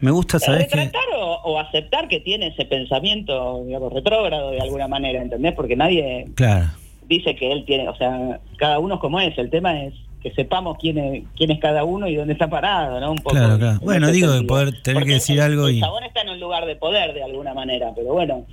[0.00, 4.88] me gusta, ¿sabes retractar o, o aceptar que tiene ese pensamiento, digamos, retrógrado de alguna
[4.88, 5.52] manera, ¿entendés?
[5.54, 6.66] Porque nadie Claro.
[7.08, 9.94] dice que él tiene, o sea, cada uno es como es, el tema es
[10.24, 13.12] que sepamos quién es, quién es cada uno y dónde está parado, ¿no?
[13.12, 13.36] Un poco.
[13.36, 13.74] Claro, claro.
[13.74, 16.22] en Bueno, digo, de poder tener Porque que decir el- algo el y- chabón está
[16.22, 18.44] en un lugar de poder de alguna manera, pero bueno,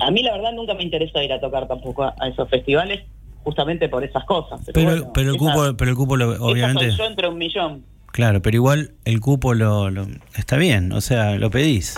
[0.00, 3.00] a mí la verdad nunca me interesó ir a tocar tampoco a, a esos festivales,
[3.44, 4.60] justamente por esas cosas.
[4.66, 6.88] Pero, Pero, bueno, pero el esa- cupo, pero el cupo lo- obviamente.
[6.90, 7.84] soy yo entre un millón.
[8.10, 10.06] Claro, pero igual el cupo lo, lo-
[10.36, 11.96] está bien, o sea, lo pedís.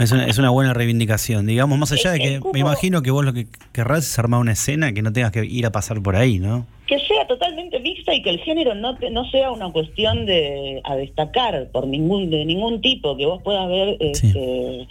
[0.00, 3.24] Es una, es una buena reivindicación, digamos, más allá de que me imagino que vos
[3.24, 6.16] lo que querrás es armar una escena que no tengas que ir a pasar por
[6.16, 6.66] ahí, ¿no?
[6.86, 10.80] que sea totalmente mixta y que el género no te- no sea una cuestión de
[10.82, 14.88] a destacar por ningún de ningún tipo que vos puedas ver este,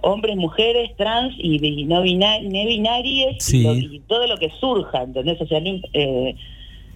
[0.00, 3.58] hombres mujeres trans y, y no, bina- no binarias Sí.
[3.58, 5.38] y, lo- y todo lo que surja ¿entendés?
[5.38, 5.58] o sea
[5.92, 6.34] eh,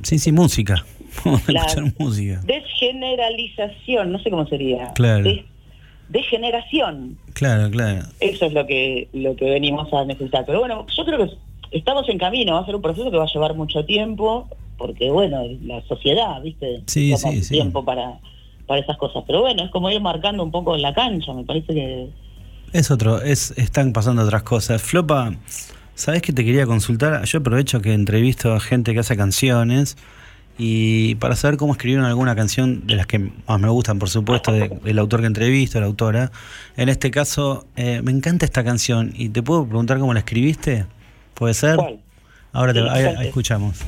[0.02, 0.82] Sí, sí, música.
[1.26, 2.40] Vamos a La- escuchar música.
[2.46, 5.24] desgeneralización no sé cómo sería Claro.
[5.24, 5.44] Des-
[6.12, 8.02] degeneración Claro, claro.
[8.20, 11.32] eso es lo que lo que venimos a necesitar pero bueno yo creo que
[11.76, 14.48] estamos en camino va a ser un proceso que va a llevar mucho tiempo
[14.78, 17.54] porque bueno la sociedad viste Sí, toma sí, sí.
[17.54, 18.18] tiempo para
[18.66, 21.74] para esas cosas pero bueno es como ir marcando un poco la cancha me parece
[21.74, 22.08] que
[22.72, 24.80] Es otro, es, están pasando otras cosas.
[24.80, 25.34] Flopa,
[25.94, 27.22] ¿sabes que te quería consultar?
[27.24, 29.98] Yo aprovecho que entrevisto a gente que hace canciones
[30.58, 34.52] y para saber cómo escribieron alguna canción de las que más me gustan, por supuesto,
[34.52, 36.30] de- del autor que entrevisto, la autora.
[36.76, 40.84] En este caso, eh, me encanta esta canción y te puedo preguntar cómo la escribiste.
[41.34, 41.76] ¿Puede ser?
[41.76, 41.98] ¿Cuál?
[42.52, 43.78] Ahora te, ahí- ahí escuchamos.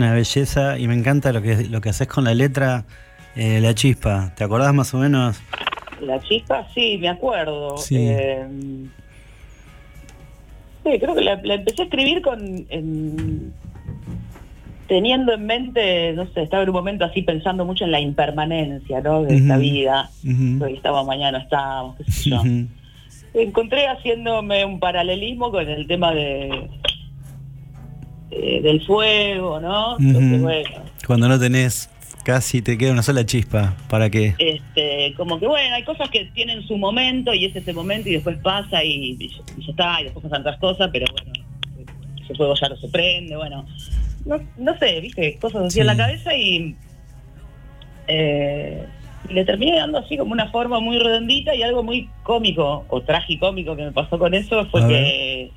[0.00, 2.84] Una belleza y me encanta lo que, lo que haces con la letra,
[3.36, 4.32] eh, La Chispa.
[4.34, 5.40] ¿Te acordás más o menos?
[6.00, 7.76] La chispa, sí, me acuerdo.
[7.76, 7.96] Sí.
[7.98, 8.46] Eh,
[10.84, 13.52] sí, creo que la, la empecé a escribir con en-
[14.88, 19.00] teniendo en mente, no sé, estaba en un momento así pensando mucho en la impermanencia,
[19.02, 19.22] ¿no?
[19.22, 19.60] De esta Ujú.
[19.62, 20.10] vida.
[20.24, 20.64] Ujú.
[20.64, 22.40] Hoy estamos, mañana no estamos, qué sé yo.
[22.40, 22.66] Ujú.
[23.34, 26.68] Encontré haciéndome un paralelismo con el tema de
[28.30, 29.98] eh, del fuego, ¿no?
[29.98, 30.42] Entonces, Ujú.
[30.42, 30.70] bueno,
[31.06, 31.90] Cuando no tenés,
[32.24, 33.74] casi te queda una sola chispa.
[33.88, 34.34] ¿Para qué?
[34.38, 38.12] este, como que bueno, hay cosas que tienen su momento y es ese momento y
[38.12, 41.32] después pasa y, y ya- y ya está, y después pasan otras cosas, pero bueno,
[42.22, 43.66] ese fuego ya no se prende, bueno,
[44.26, 46.76] no, no sé, viste, cosas así en la cabeza y
[48.06, 48.86] eh,
[49.28, 53.00] y le terminé dando así como una forma muy redondita y algo muy cómico o
[53.02, 55.50] tragicómico que me pasó con eso fue A que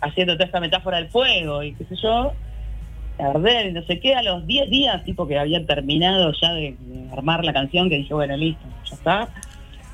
[0.00, 2.32] haciendo toda esta metáfora del fuego y qué sé yo,
[3.18, 6.76] arder y no sé qué, a los 10 días, tipo que habían terminado ya de,
[6.78, 9.28] de armar la canción, que dije, bueno, listo, ya está.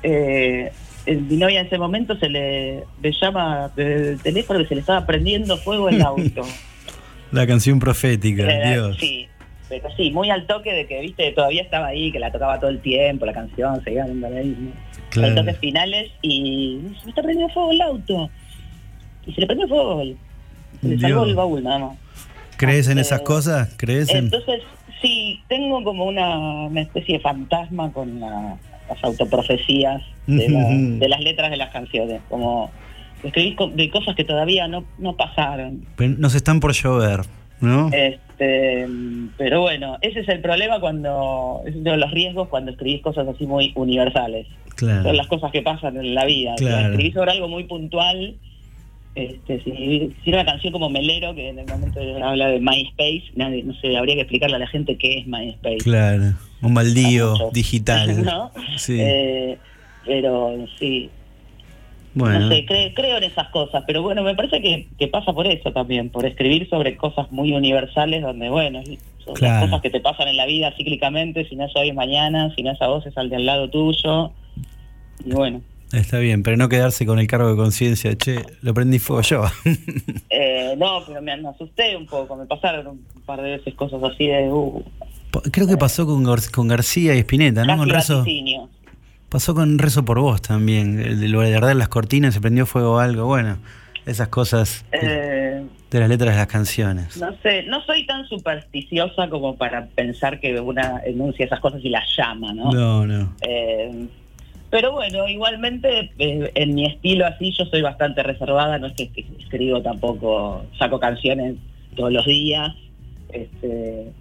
[0.03, 0.71] Eh,
[1.05, 4.81] eh, mi novia en ese momento se le, le llama del teléfono que se le
[4.81, 6.43] estaba prendiendo fuego el auto.
[7.31, 8.97] La canción profética, Eh, Dios.
[8.99, 9.27] Sí,
[9.67, 12.69] pero sí, muy al toque de que, viste, todavía estaba ahí, que la tocaba todo
[12.69, 14.71] el tiempo, la canción, seguía dando ahí, ¿no?
[15.09, 15.35] Claro.
[15.35, 18.29] Toques finales y se me está prendiendo fuego el auto.
[19.27, 20.17] Y se le prendió fuego, el-
[20.81, 21.97] se le salvó el baúl nada más.
[22.57, 23.73] ¿Crees en esas cosas?
[23.77, 24.25] ¿Crees en...?
[24.25, 24.61] Entonces,
[25.01, 26.37] sí, tengo como una,
[26.67, 28.57] una especie de fantasma con la-
[28.89, 30.99] las autoprofecías de, la- Ujú.
[30.99, 32.71] de las letras de las canciones, como
[33.23, 35.85] escribís de cosas que todavía no, no pasaron.
[35.97, 37.21] Nos están por llover,
[37.59, 37.89] ¿no?
[37.91, 38.87] Este,
[39.37, 43.27] pero bueno, ese es el problema cuando, es uno de los riesgos cuando escribís cosas
[43.27, 44.47] así muy universales.
[44.75, 45.03] Claro.
[45.03, 46.53] Son las cosas que pasan en la vida.
[46.57, 46.91] Claro.
[46.91, 48.35] escribís sobre algo muy puntual,
[49.17, 49.69] este, si
[50.19, 53.97] hiciera una canción como Melero, que en el momento habla de MySpace, nadie, no sé,
[53.97, 55.77] habría que explicarle a la gente qué es MySpace.
[55.77, 56.33] Claro.
[56.61, 58.23] Un baldío digital.
[58.25, 58.51] ¿No?
[58.77, 58.97] Sí.
[58.99, 59.57] Eh,
[60.05, 61.09] pero sí,
[62.13, 62.39] bueno.
[62.39, 65.47] no sé, cre- creo en esas cosas, pero bueno, me parece que, que pasa por
[65.47, 68.81] eso también, por escribir sobre cosas muy universales donde, bueno,
[69.23, 69.55] son Claro.
[69.55, 72.53] las cosas que te pasan en la vida cíclicamente, si no es hoy es mañana,
[72.55, 74.31] si no es a vos es al de al lado tuyo,
[75.25, 75.61] y bueno.
[75.93, 78.15] Está bien, pero no quedarse con el cargo de conciencia.
[78.17, 79.43] Che, lo prendí fuego yo.
[80.29, 84.01] Eh, no, pero me, me asusté un poco, me pasaron un par de veces cosas
[84.03, 84.49] así de...
[84.51, 84.83] Uh,
[85.51, 87.77] Creo que pasó con, Gar- con García y Spinetta, ¿no?
[87.77, 88.19] Con Rezo.
[88.19, 88.69] vaticinio.
[89.29, 90.99] Pasó con Rezo por vos también.
[90.99, 93.25] El de arder las cortinas, se prendió fuego algo.
[93.25, 93.57] Bueno,
[94.05, 97.17] esas cosas de, Eh, de las letras de las canciones.
[97.17, 101.89] No sé, no soy tan supersticiosa como para pensar que una enuncia esas cosas y
[101.89, 102.71] las llama, ¿no?
[102.71, 103.33] No, no.
[103.41, 104.07] Eh,
[104.69, 109.09] pero bueno, igualmente eh, en mi estilo así yo soy bastante reservada, no es que,
[109.39, 111.55] escribo tampoco, saco canciones
[111.95, 112.73] todos los días,
[113.31, 114.11] este,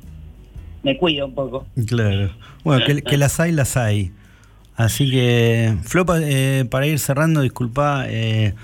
[0.83, 1.67] me cuido un poco.
[1.87, 2.31] Claro.
[2.65, 4.13] Bueno, que, que las hay, las hay.
[4.77, 8.55] Así que, Flopa, eh, para ir cerrando, disculpa, eh,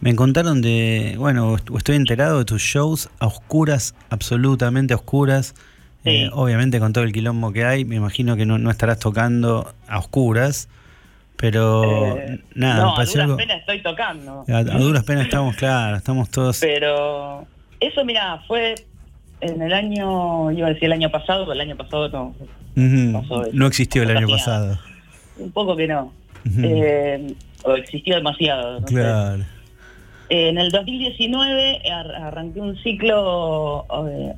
[0.00, 5.54] me contaron de, bueno, est- estoy enterado de tus shows a oscuras, absolutamente a oscuras.
[6.04, 9.74] Eh, obviamente con todo el quilombo que hay, me imagino que no, no estarás tocando
[9.88, 10.68] a oscuras,
[11.38, 13.36] pero Eh, nada, no, a duras algo...
[13.36, 14.44] penas estoy tocando.
[14.48, 16.58] A, a duras penas estamos, claro, estamos todos...
[16.60, 17.46] Pero
[17.80, 18.74] eso, mira, fue
[19.40, 22.34] en el año, iba a decir el año pasado, pero el año pasado no,
[23.20, 23.50] pasó eso.
[23.54, 24.78] No existió el año pasado.
[25.38, 26.12] un poco que no.
[26.60, 27.34] Eh,
[27.64, 28.80] o existió demasiado.
[28.80, 28.86] no.
[28.86, 29.44] Claro.
[30.30, 33.86] Eh, en el 2019 ar- arranqué un ciclo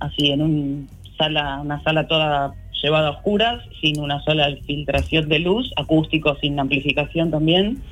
[0.00, 2.52] así en un sala, una sala toda
[2.82, 7.82] llevada a oscuras, sin una sola filtración de luz, acústico sin amplificación también.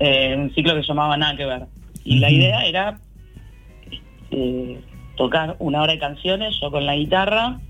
[0.00, 1.62] Eh, un ciclo que llamaba Nada que ver.
[2.04, 3.00] Y la idea era
[4.30, 4.80] eh,
[5.16, 7.60] tocar una hora de canciones, yo con la guitarra.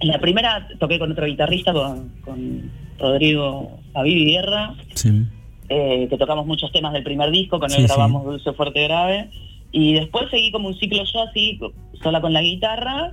[0.00, 5.22] En la primera toqué con otro guitarrista, con, con Rodrigo Aviv Guerra, Sí.
[5.68, 7.86] eh, que tocamos muchos temas del primer disco, con él Sí, sí.
[7.88, 9.30] grabamos Dulce Fuerte Grave.
[9.72, 11.58] Y después seguí como un ciclo yo así,
[12.02, 13.12] sola con la guitarra.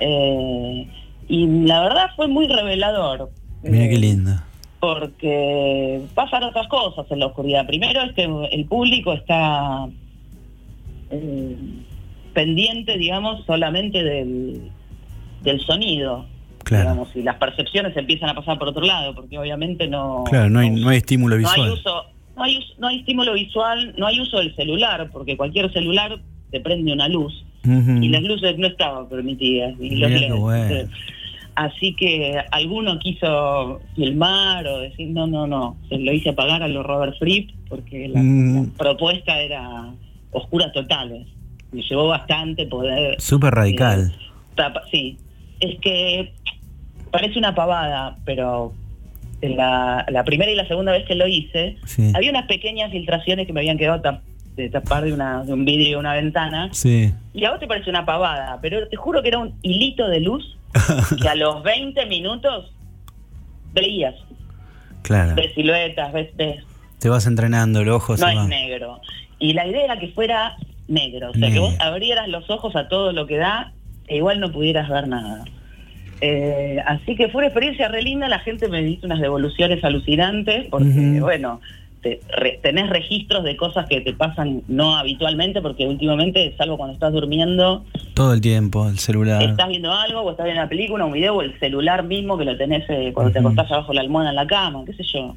[0.00, 0.86] eh,
[1.28, 3.30] y la verdad fue muy revelador.
[3.62, 4.32] Mira eh, qué lindo.
[4.80, 7.66] porque pasan otras cosas en la oscuridad.
[7.66, 9.86] Primero es que el público está
[11.10, 11.56] eh,
[12.32, 14.70] pendiente, digamos, solamente del,
[15.42, 16.26] del sonido.
[16.64, 16.82] Claro.
[16.90, 20.58] Digamos, y las percepciones empiezan a pasar por otro lado, porque obviamente no, Claro, no
[20.58, 21.72] hay, no hay estímulo no hay visual.
[21.72, 22.04] uso,
[22.36, 26.18] no hay, us- no hay estímulo visual, no hay uso del celular, porque cualquier celular
[26.50, 30.08] te prende una luz y las luces no estaban permitidas y los
[31.56, 36.68] Así que alguno quiso filmar o decir, no, no, no, se lo hice apagar a
[36.68, 38.64] los Robert Fripp porque la, Mm.
[38.66, 39.90] la propuesta era
[40.32, 41.26] oscuras totales.
[41.72, 43.20] Me llevó bastante poder...
[43.20, 44.14] Súper radical.
[44.54, 45.16] tapa- sí,
[45.60, 46.32] es que
[47.10, 48.72] parece una pavada, pero
[49.40, 52.12] en la, la primera y la segunda vez que lo hice, Sí.
[52.14, 54.20] había unas pequeñas filtraciones que me habían quedado tap-
[54.56, 56.68] de tapar de, una, de un vidrio de una ventana.
[56.72, 57.12] Sí.
[57.34, 60.20] Y a vos te parece una pavada, pero te juro que era un hilito de
[60.20, 60.56] luz
[61.20, 62.72] que a los 20 minutos
[63.72, 64.14] veías.
[65.02, 65.34] Claro.
[65.34, 66.64] Ves siluetas, ves, ves.
[66.98, 68.46] Te vas entrenando, el ojo No es va.
[68.46, 69.00] negro.
[69.38, 70.56] Y la idea era que fuera
[70.88, 71.30] negro.
[71.30, 73.72] O sea, que vos abrieras los ojos a todo lo que da
[74.08, 75.44] e igual no pudieras ver nada.
[76.22, 78.28] Eh, así que fue una experiencia re linda.
[78.28, 81.60] La gente me hizo unas devoluciones alucinantes porque, bueno,
[82.02, 86.94] te- re- tenés registros de cosas que te pasan no habitualmente porque últimamente, salvo cuando
[86.94, 89.42] estás durmiendo, Todo el tiempo, el celular.
[89.42, 92.44] estás viendo algo o estás viendo una película, un video o el celular mismo que
[92.44, 95.34] lo tenés eh, cuando te acostás abajo la almohada en la cama, qué sé yo.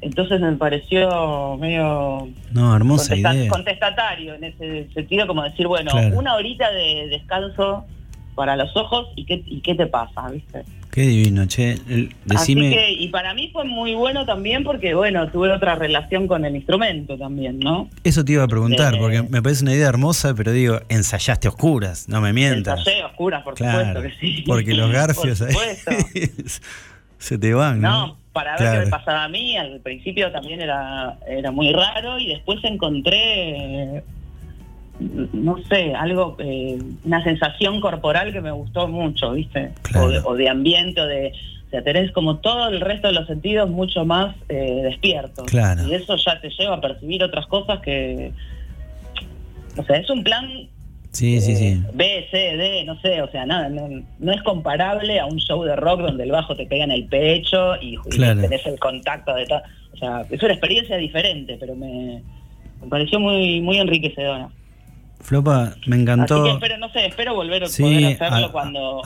[0.00, 3.48] Entonces me pareció medio No, hermosa idea.
[3.48, 6.18] contestatario en ese sentido, como decir, bueno, Claro.
[6.18, 7.86] una horita de descanso
[8.34, 10.62] para los ojos y qué, y qué te pasa, ¿viste?
[10.90, 11.72] Qué divino, che.
[11.88, 12.68] El- decime.
[12.68, 16.44] Así que, y para mí fue muy bueno también porque, bueno, tuve otra relación con
[16.44, 17.88] el instrumento también, ¿no?
[18.04, 21.48] Eso te iba a preguntar, Eh, porque me parece una idea hermosa, pero digo, ensayaste
[21.48, 22.78] oscuras, no me mientas.
[22.78, 24.44] Ensayé oscuras, por Claro, supuesto que sí.
[24.46, 25.48] porque los garfios Por
[25.94, 26.28] ahí
[27.18, 28.06] se te van, ¿no?
[28.06, 28.78] No, para ver Claro.
[28.80, 34.02] qué me pasaba a mí, al principio también era, era muy raro y después encontré,
[35.00, 39.72] no sé, algo, eh, una sensación corporal que me gustó mucho, ¿viste?
[39.82, 40.06] Claro.
[40.06, 41.32] O, de, o de ambiente, o de...
[41.66, 45.46] O sea, tenés como todo el resto de los sentidos mucho más eh, despiertos.
[45.46, 45.88] Claro.
[45.88, 48.32] Y eso ya te lleva a percibir otras cosas que...
[49.76, 50.68] O sea, es un plan
[51.14, 51.80] Sí, sí, sí.
[51.92, 53.88] B, C, D, no sé, o sea, nada, no,
[54.18, 57.04] no es comparable a un show de rock donde el bajo te pega en el
[57.06, 59.62] pecho y, tenés el contacto de tal.
[59.92, 62.20] O sea, es una experiencia diferente, pero me,
[62.82, 64.48] me pareció muy muy enriquecedora.
[65.20, 66.44] Flopa, me Así encantó.
[66.44, 69.02] que espero, no sé, espero volver a Sí, poder hacerlo a- cuando,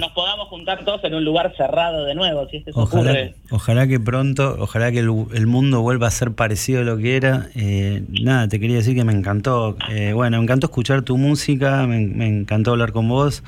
[0.00, 3.34] nos podamos juntar todos en un lugar cerrado de nuevo, si esto se Ojalá, ocurre.
[3.52, 7.16] ojalá que pronto, ojalá que el, el mundo vuelva a ser parecido a lo que
[7.16, 7.46] era.
[7.54, 9.76] Eh, nada, te quería decir que me encantó.
[9.90, 13.44] Eh, bueno, me encantó escuchar tu música, me, me encantó hablar con vos.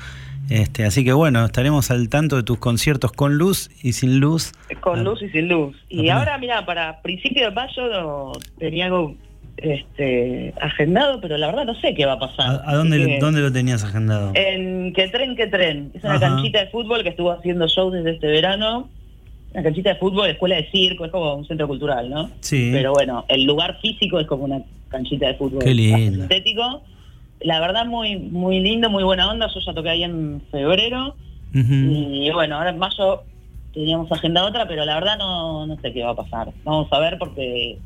[0.49, 4.53] Este, así que bueno, estaremos al tanto de tus conciertos con luz y sin luz.
[4.79, 5.75] Con luz y sin luz.
[5.89, 9.13] Y ahora, mira, para principio de mayo no- tenía algo
[9.57, 12.61] este, agendado, pero la verdad no sé qué va a pasar.
[12.65, 14.31] ¿A, a dónde, que- dónde lo tenías agendado?
[14.35, 15.91] En Que Tren, Que Tren.
[15.93, 16.27] Es una Ajá.
[16.29, 18.89] canchita de fútbol que estuvo haciendo shows desde este verano.
[19.53, 22.29] Una canchita de fútbol, escuela de circo, es como un centro cultural, ¿no?
[22.41, 22.69] Sí.
[22.71, 25.63] Pero bueno, el lugar físico es como una canchita de fútbol.
[25.63, 26.19] Qué lindo.
[26.19, 26.83] Sintético.
[27.41, 29.47] La verdad, muy muy lindo, muy buena onda.
[29.53, 31.15] Yo ya toqué ahí en febrero.
[31.53, 33.23] Y bueno, ahora en mayo
[33.73, 36.49] teníamos agenda otra, pero la verdad no, no sé qué va a pasar.
[36.63, 37.79] Vamos a ver porque...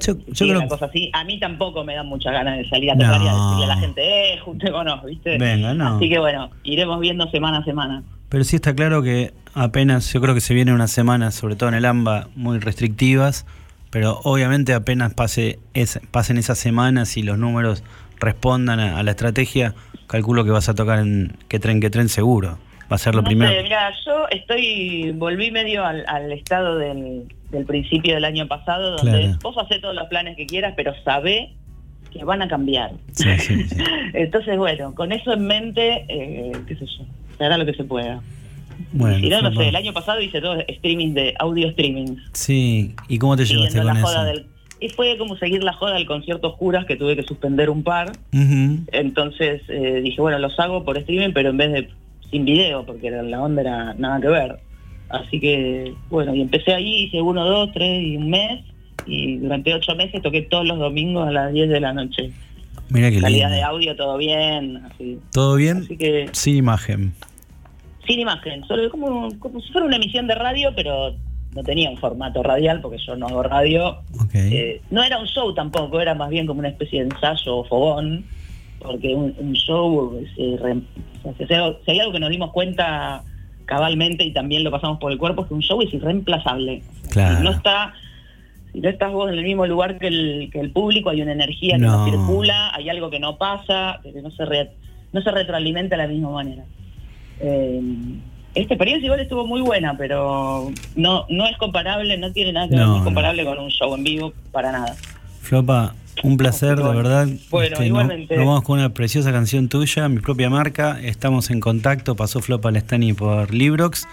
[0.00, 1.10] Yo- creo- una cosa así.
[1.12, 3.44] A mí tampoco me dan muchas ganas de salir a tocar y a No.
[3.50, 5.38] decirle a la gente, eh, juntémonos, ¿viste?
[5.38, 5.96] Venga, no.
[5.96, 8.02] Así que bueno, iremos viendo semana a semana.
[8.28, 11.68] Pero sí está claro que apenas, yo creo que se vienen unas semanas, sobre todo
[11.68, 13.46] en el AMBA, muy restrictivas,
[13.90, 17.84] pero obviamente apenas pase es- pasen esas semanas y los números
[18.18, 19.74] respondan a, a la estrategia,
[20.06, 22.58] calculo que vas a tocar en que tren, que tren seguro.
[22.90, 23.50] Va a ser lo No primero.
[23.50, 28.96] sé, mira, yo estoy, volví medio al, al estado del, del principio del año pasado,
[28.96, 29.38] donde Claro.
[29.42, 31.52] vos hacés todos los planes que quieras, pero sabé
[32.12, 32.92] que van a cambiar.
[33.12, 33.76] Sí, sí, sí.
[34.14, 37.04] Entonces, bueno, con eso en mente, eh, qué sé yo,
[37.38, 38.20] se hará lo que se pueda.
[38.92, 42.16] Bueno, si no, no sé, el año pasado hice todo streaming de audio streaming.
[42.32, 44.08] Sí, ¿y cómo te llevaste siguiendo con la eso?
[44.08, 44.46] joda del...
[44.80, 48.12] Y fue como seguir la joda del concierto Juras, que tuve que suspender un par.
[48.92, 51.88] Entonces eh, dije, bueno, los hago por streaming, pero en vez de
[52.30, 54.58] sin video, porque la onda era nada que ver.
[55.16, 58.62] Así que, bueno, y empecé ahí, hice uno, dos, tres y un mes.
[59.06, 62.32] Y durante ocho meses toqué todos los domingos a las 10 de la noche.
[62.90, 63.56] Mira qué Calidad lindo.
[63.56, 64.76] de audio, todo bien.
[64.86, 65.18] Así.
[65.32, 65.78] ¿Todo bien?
[65.78, 67.12] Así que Sin imagen.
[68.06, 71.14] sin imagen, solo como, como si fuera una emisión de radio, pero
[71.54, 73.98] no tenía un formato radial porque yo no hago radio.
[74.34, 77.64] Eh, no era un show tampoco, era más bien como una especie de ensayo o
[77.64, 78.24] fogón,
[78.80, 80.80] porque un, un show, se re-
[81.24, 83.22] o sea, si, hay algo, si hay algo que nos dimos cuenta
[83.66, 86.82] cabalmente y también lo pasamos por el cuerpo, es que un show es irreemplazable.
[87.10, 87.38] Claro.
[87.38, 87.94] Si no está,
[88.72, 91.32] si no estás vos en el mismo lugar que el, que el público, hay una
[91.32, 92.04] energía que No.
[92.04, 94.70] circula, hay algo que no pasa, que no se, re-
[95.12, 96.64] no se retroalimenta de la misma manera.
[97.40, 97.80] Eh,
[98.54, 102.76] esta experiencia igual estuvo muy buena, pero no, no es comparable, no tiene nada que
[102.76, 104.94] ver, No, es comparable con un show en vivo para nada.
[105.44, 107.28] Flopa, un placer, de verdad.
[107.50, 108.36] Bueno, Este, igualmente.
[108.36, 110.98] Nos vamos con una preciosa canción tuya, mi propia marca.
[111.02, 112.16] Estamos en contacto.
[112.16, 114.08] Pasó Flopa Lestani por Librox.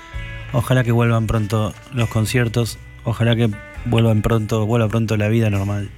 [0.51, 2.77] Ojalá que vuelvan pronto los conciertos.
[3.05, 3.49] Ojalá que
[3.85, 5.89] vuelvan pronto, vuelva pronto la vida normal.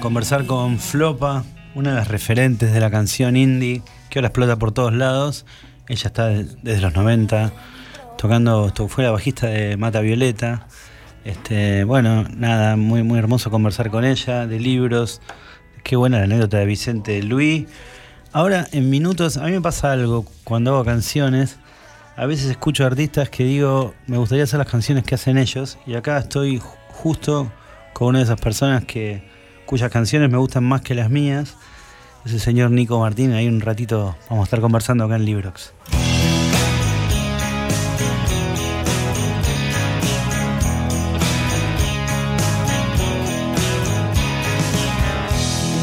[0.00, 1.44] Conversar con Flopa,
[1.74, 5.46] una de las referentes de la canción indie, que ahora explota por todos lados.
[5.88, 7.52] Ella está de- desde los 90
[8.16, 10.66] tocando, fue la bajista de Mata Violeta.
[11.24, 15.20] Este, bueno, nada, muy, muy hermoso conversar con ella, de libros.
[15.84, 17.66] Qué buena la anécdota de Vicente Luis.
[18.32, 21.58] Ahora, en minutos, a mí me pasa algo cuando hago canciones.
[22.16, 25.78] A veces escucho artistas que digo, me gustaría hacer las canciones que hacen ellos.
[25.86, 27.50] Y acá estoy ju- justo
[27.92, 29.28] con una de esas personas que,
[29.70, 31.54] cuyas canciones me gustan más que las mías.
[32.24, 33.32] Es el señor Nico Martín.
[33.34, 35.72] Ahí un ratito vamos a estar conversando acá en Librox.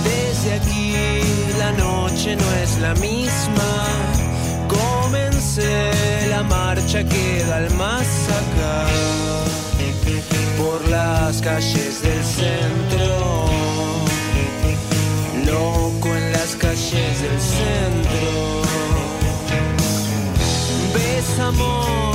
[0.04, 0.94] Desde aquí
[1.58, 3.72] la noche no es la misma.
[4.68, 8.06] Comencé la marcha que da al más
[8.42, 8.88] acá.
[10.58, 13.57] Por las calles del centro.
[17.18, 18.61] Calles del centro.
[20.94, 22.07] Ves amor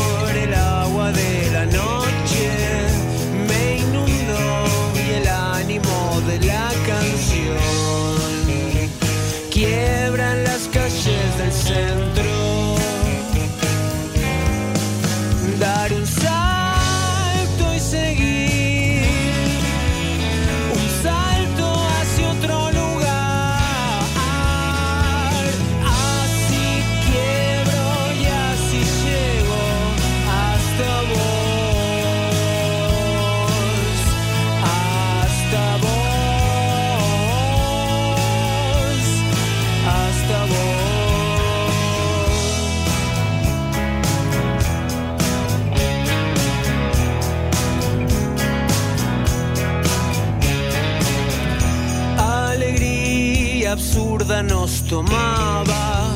[54.40, 56.14] nos tomaba.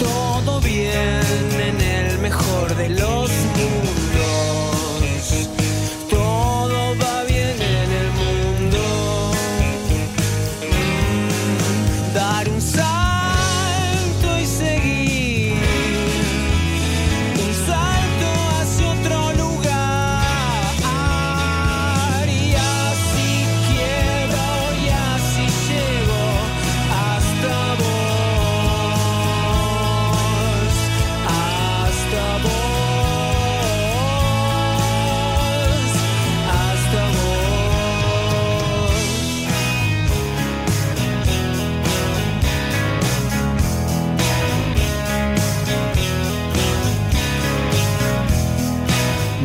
[0.00, 1.20] Todo bien
[1.60, 3.21] en el mejor de los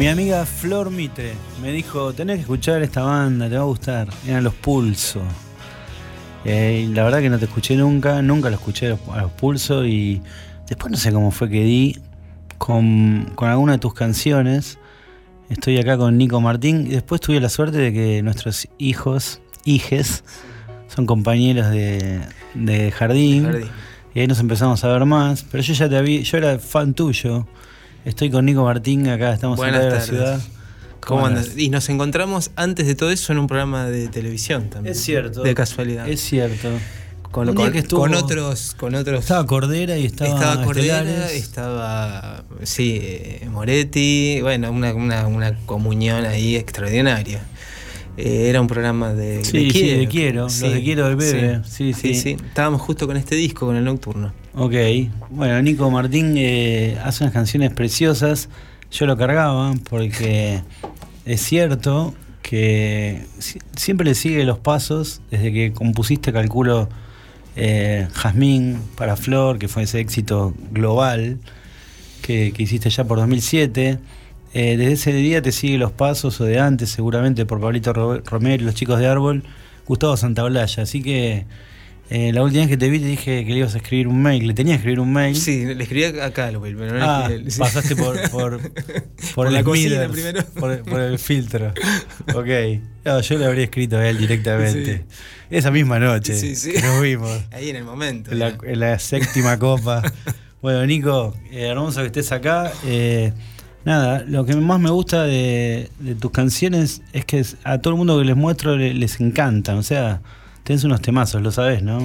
[0.07, 4.07] Mi amiga Flor Mitre me dijo, tenés que escuchar esta banda, te va a gustar.
[4.25, 5.21] Eran Los Pulso.
[6.45, 9.85] Eh, y la verdad que no te escuché nunca, nunca lo escuché a los, Pulso
[9.85, 10.21] y
[10.65, 11.97] después no sé cómo fue que di
[12.57, 14.79] con, con alguna de tus canciones.
[15.49, 20.23] Estoy acá con Nico Martín y después tuve la suerte de que nuestros hijos, hijes,
[20.87, 22.21] son compañeros de,
[22.53, 23.43] de jardín.
[23.43, 23.67] Jardín.
[24.15, 25.43] Y ahí nos empezamos a ver más.
[25.51, 27.45] Pero yo ya te había, yo era fan tuyo.
[28.07, 30.41] Estoy con Nico Martín, acá estamos Buenas en la ciudad.
[31.01, 31.47] ¿Cómo andas?
[31.47, 31.57] andas?
[31.57, 34.93] Y nos encontramos antes de todo eso en un programa de televisión también.
[34.95, 35.41] Es cierto.
[35.43, 36.07] De casualidad.
[36.07, 36.69] Es cierto.
[37.31, 39.19] con, con- que estuvo- con otros, con otros.
[39.19, 41.33] Estaba Cordera y estaba, Estaba Cordera, Estelares.
[41.33, 47.41] estaba sí, eh, Moretti, bueno, una, una, una comunión ahí extraordinaria.
[48.15, 51.61] Eh, era un programa de, Sí, sí, de Quiero, los de Quiero del Bebe.
[51.69, 52.37] Sí, sí.
[52.47, 54.33] Estábamos justo con este disco, con el Nocturno.
[54.57, 54.73] Ok.
[55.29, 58.49] Bueno, Nico Martín eh, hace unas canciones preciosas.
[58.91, 60.61] Yo lo cargaba porque
[61.25, 66.89] es cierto que si- siempre le sigue los pasos desde que compusiste, calculo,
[67.55, 71.37] eh, Jazmín para Flor, que fue ese éxito global
[72.21, 73.99] que, hiciste ya por 2007.
[74.53, 78.21] Eh, desde ese día te sigue los pasos, o de antes seguramente, por Pablito Ro-
[78.25, 79.43] Romero y los chicos de Árbol,
[79.85, 80.81] Gustavo Santaolalla.
[80.83, 81.45] Así que
[82.09, 84.21] eh, la última vez que te vi te dije que le ibas a escribir un
[84.21, 85.35] mail, le tenías que escribir un mail.
[85.35, 87.59] Sí, le escribí a Calwell, pero no Ah, le escribí- sí.
[87.59, 88.73] pasaste por, por, por,
[89.35, 90.43] Por el la cocina primero.
[90.59, 91.73] Por, por el filtro.
[92.35, 92.47] Ok.
[93.05, 95.05] No, yo le habría escrito a él directamente.
[95.49, 96.73] Esa misma noche Sí, sí.
[96.73, 97.31] que nos vimos.
[97.51, 98.31] Ahí en el momento.
[98.31, 98.57] En la, ya.
[98.63, 100.01] en la séptima copa.
[100.61, 102.71] Bueno, Nico, eh, hermoso que estés acá.
[102.85, 103.31] Eh,
[103.85, 107.97] nada, lo que más me gusta de, de tus canciones es que a todo el
[107.97, 109.77] mundo que les muestro le- les encantan.
[109.77, 110.21] O sea,
[110.67, 111.99] tenés unos temazos, lo sabes, ¿no?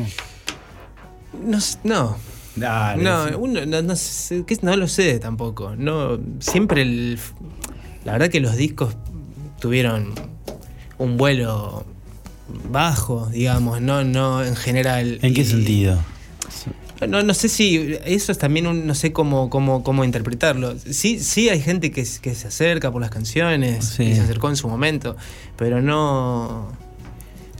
[1.44, 2.16] No, no.
[2.54, 3.34] Dale, no, sí.
[3.36, 5.74] uno, no, no sé, que- no lo sé tampoco.
[5.76, 7.18] No, siempre el,
[8.04, 8.94] la verdad que los discos
[9.58, 10.14] tuvieron
[10.98, 11.84] un vuelo
[12.70, 15.18] bajo, digamos, no, no en general.
[15.22, 15.98] ¿En qué Y- sentido?
[17.08, 20.76] No, no sé si eso es también un, no sé cómo, cómo, cómo interpretarlo.
[20.78, 24.04] Sí, sí hay gente que, que se acerca por las canciones, Sí.
[24.04, 25.16] y se acercó en su momento,
[25.56, 26.68] pero no,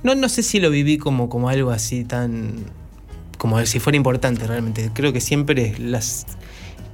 [0.03, 2.65] no, no sé si lo viví como, como algo así tan,
[3.39, 4.91] como si fuera importante realmente.
[4.93, 6.27] Creo que siempre las,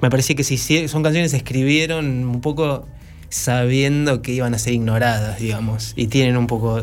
[0.03, 0.59] me parecía que si
[0.89, 2.87] son canciones se escribieron un poco
[3.31, 6.83] sabiendo que iban a ser ignoradas, digamos, y tienen un poco,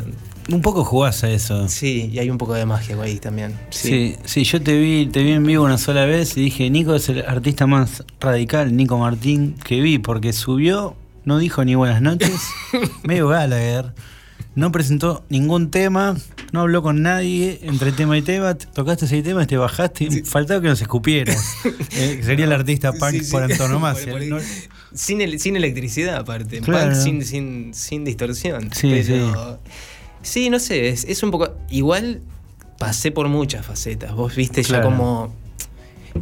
[0.51, 1.67] Un poco jugás a eso.
[1.67, 3.57] sí, y hay un poco de magia ahí también.
[3.71, 6.93] Sí, sí, yo te vi, te vi en vivo una sola vez y dije, Nico
[6.95, 12.01] es el artista más radical, Nico Martín, que vi, porque subió, no dijo ni buenas
[12.01, 12.39] noches,
[13.03, 13.93] medio Gallagher,
[14.55, 16.15] no presentó ningún tema,
[16.53, 20.21] no habló con nadie entre tema y tema, te- tocaste seis temas, te bajaste, y
[20.21, 21.43] faltaba que nos escupieras.
[21.97, 23.31] Eh, sería el artista punk Sí, sí.
[23.31, 24.11] por antonomasia.
[24.11, 24.37] Por- por- ¿no?
[24.93, 26.61] Sin, el- sin electricidad, aparte.
[26.61, 26.91] Claro.
[26.91, 28.69] Punk sin, sin, sin distorsión.
[28.73, 29.59] Sí, Pero-
[30.21, 30.49] sí.
[30.49, 31.53] no sé, es, es un poco.
[31.69, 32.21] Igual
[32.79, 34.13] pasé por muchas facetas.
[34.15, 34.83] Vos viste Claro.
[34.83, 35.33] ya como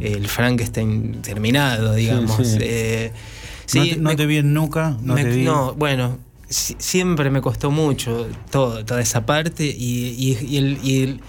[0.00, 2.36] el Frankenstein terminado, digamos.
[2.46, 2.58] sí.
[2.60, 5.42] Eh, no sí, te, no me- te vi en Nuca, no me- te vi.
[5.44, 6.18] no, bueno,
[6.54, 11.20] si- siempre me costó mucho toda esa parte y, y- el- y el-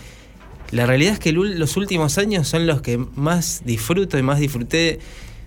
[0.72, 4.40] la realidad es que el los últimos años son los que más disfruto y más
[4.40, 5.00] disfruté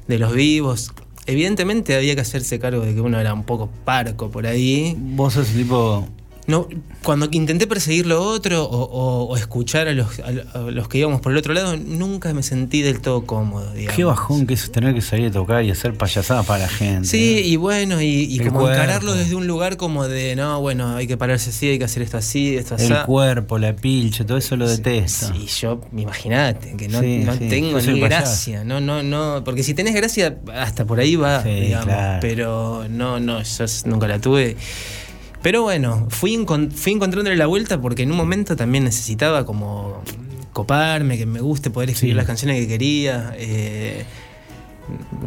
[0.06, 0.90] de los vivos.
[1.26, 4.96] Evidentemente había que hacerse cargo de que uno era un poco parco por ahí.
[4.98, 6.08] Vos sos tipo.
[6.48, 6.66] No,
[7.02, 11.20] cuando intenté perseguir lo otro o, o- o escuchar a los, a- los que íbamos
[11.20, 13.94] por el otro lado, nunca me sentí del todo cómodo, digamos.
[13.94, 17.06] Qué bajón que es tener que salir a tocar y hacer payasadas para la gente.
[17.06, 18.72] Sí, y bueno, y, como cuerpo.
[18.72, 22.02] encararlo desde un lugar como de, no, bueno, hay que pararse así, hay que hacer
[22.02, 22.90] esto así, esto así.
[22.94, 25.34] El cuerpo, la pilcha, todo eso lo detesto.
[25.34, 28.64] Y yo, imagínate, que no, Sí, no sí, tengo ni gracia.
[28.64, 29.42] No, no, no.
[29.44, 31.84] Porque si tenés gracia, hasta por ahí va, Sí, digamos.
[31.88, 32.18] claro.
[32.22, 34.56] Pero no, no, yo nunca la tuve.
[35.42, 36.44] Pero bueno, fui,
[36.74, 40.02] fui encontrándole la vuelta porque en un momento también necesitaba como,
[40.52, 42.16] coparme, que me guste poder escribir Sí.
[42.16, 43.32] las canciones que quería.
[43.36, 44.04] eh,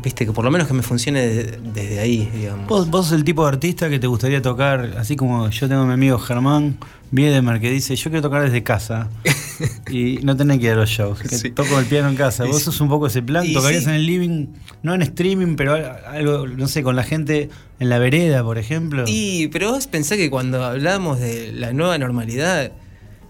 [0.04, 2.68] Viste, que por lo menos que me funcione de- desde ahí, digamos.
[2.68, 5.82] ¿Vos, vos sos el tipo de artista que te gustaría tocar, así como yo tengo
[5.82, 6.78] a mi amigo Germán
[7.12, 9.10] Wiedemer que dice, yo quiero tocar desde casa
[9.92, 11.52] y no tener que ir a los shows, que Sí.
[11.52, 12.46] toco el piano en casa.
[12.46, 12.64] ¿Vos sí.
[12.64, 13.46] sos un poco ese plan?
[13.46, 13.90] Y ¿Tocarías sí.
[13.90, 14.48] en el living,
[14.82, 18.58] no en streaming, pero al- algo, no sé, con la gente en la vereda, por
[18.58, 19.04] ejemplo?
[19.08, 22.72] Y, pero vos pensás que cuando hablamos de la nueva normalidad,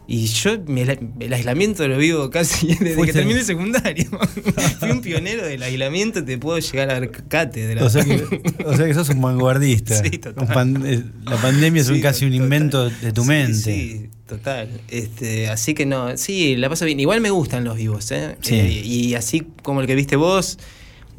[0.07, 0.81] y yo me-
[1.19, 4.09] el aislamiento lo vivo casi desde que terminé el secundario.
[4.79, 7.85] Fui un pionero del aislamiento, te puedo llegar a dar cátedra.
[7.85, 9.95] O sea, que, o sea que sos un vanguardista.
[10.03, 10.47] Sí, total.
[10.47, 12.43] Pan- eh, la pandemia es un- casi un total.
[12.43, 13.53] invento de tu Sí, mente.
[13.57, 14.69] Sí, total.
[14.89, 16.99] Este, así que no, sí, la paso bien.
[16.99, 18.35] Igual me gustan los vivos, ¿eh?
[18.41, 18.55] Sí.
[18.55, 20.57] Eh, y así como el que viste vos,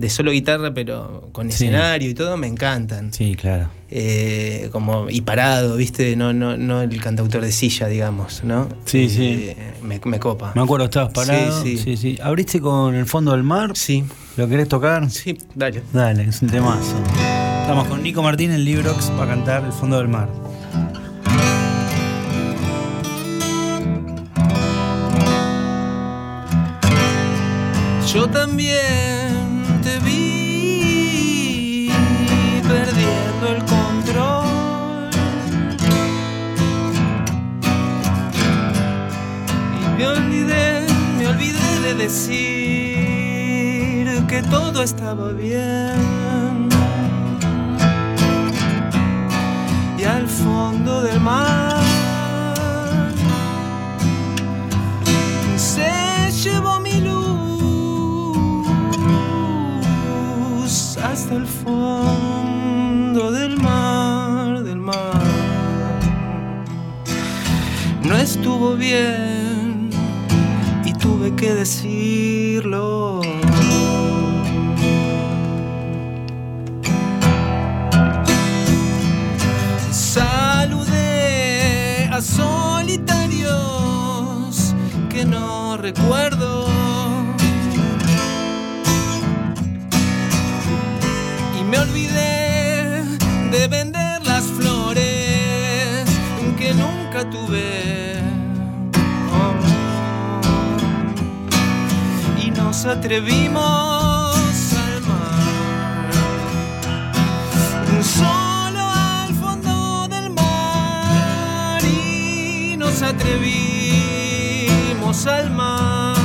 [0.03, 1.65] de solo guitarra, pero con Sí.
[1.67, 3.13] escenario y todo, me encantan.
[3.13, 3.69] Sí, claro.
[3.89, 6.17] Eh, como y parado, ¿viste?
[6.17, 8.69] No, no, no el cantautor de silla, digamos, ¿no?
[8.85, 9.47] Sí, sí.
[9.51, 10.53] Eh, Me, me copa.
[10.57, 11.63] Me acuerdo, estabas parado.
[11.63, 11.97] Sí, Sí, sí.
[11.97, 12.19] sí.
[12.23, 13.73] ¿Abriste con el fondo del mar?
[13.75, 14.05] Sí.
[14.37, 15.09] ¿Lo querés tocar?
[15.11, 15.83] Sí, dale.
[15.93, 16.97] Dale, es un temazo.
[17.61, 20.29] Estamos con Nico Martín en Librox para cantar El fondo del mar.
[28.13, 29.22] Yo también
[42.03, 43.97] decir
[44.27, 46.69] que todo estaba bien.
[49.99, 51.81] Y al fondo del mar
[55.57, 57.13] se llevó mi luz
[60.99, 65.23] hasta el fondo del mar, del mar.
[68.03, 69.42] No estuvo bien
[71.43, 73.21] que decirlo.
[79.91, 80.99] Saludé
[82.13, 83.43] a solitarios
[85.11, 86.32] que no recuerdo.
[102.93, 104.37] Atrevimos
[104.75, 106.11] al mar.
[108.03, 113.57] Solo al fondo del mar y nos atrevimos
[115.27, 116.17] al mar.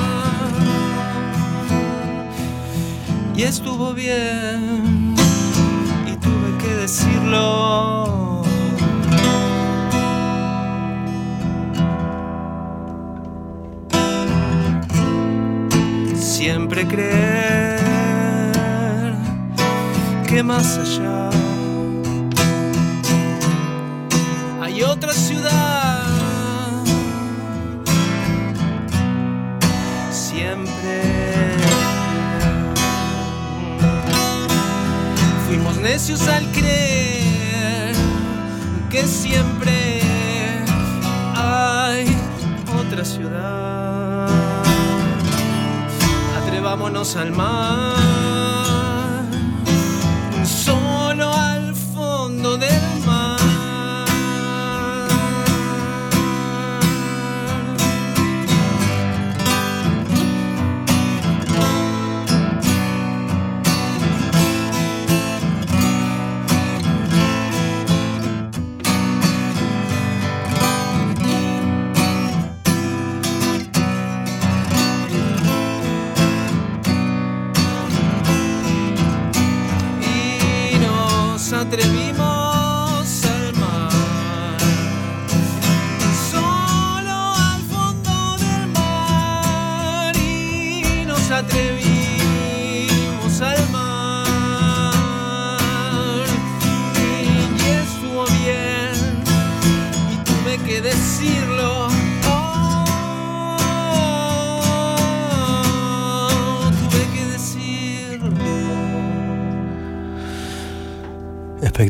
[3.36, 5.16] Y estuvo bien
[6.06, 7.87] y tuve que decirlo.
[20.44, 21.30] Más allá
[24.62, 26.04] hay otra ciudad.
[30.12, 31.02] Siempre
[35.48, 37.96] fuimos necios al creer
[38.92, 40.02] que siempre
[41.36, 42.16] hay
[42.80, 44.30] otra ciudad.
[46.44, 48.07] Atrevámonos al mar,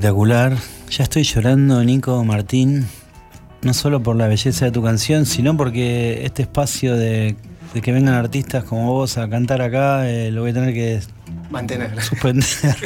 [0.07, 0.55] Espectacular.
[0.89, 2.88] Ya estoy llorando, Nico Martín.
[3.61, 7.35] No solo por la belleza de tu canción, sino porque este espacio de,
[7.73, 11.01] de que vengan artistas como vos a cantar acá, eh, lo voy a tener que
[11.49, 12.01] Mantener.
[12.01, 12.45] suspender,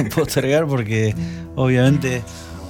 [0.16, 1.14] postergar, porque
[1.56, 2.24] obviamente,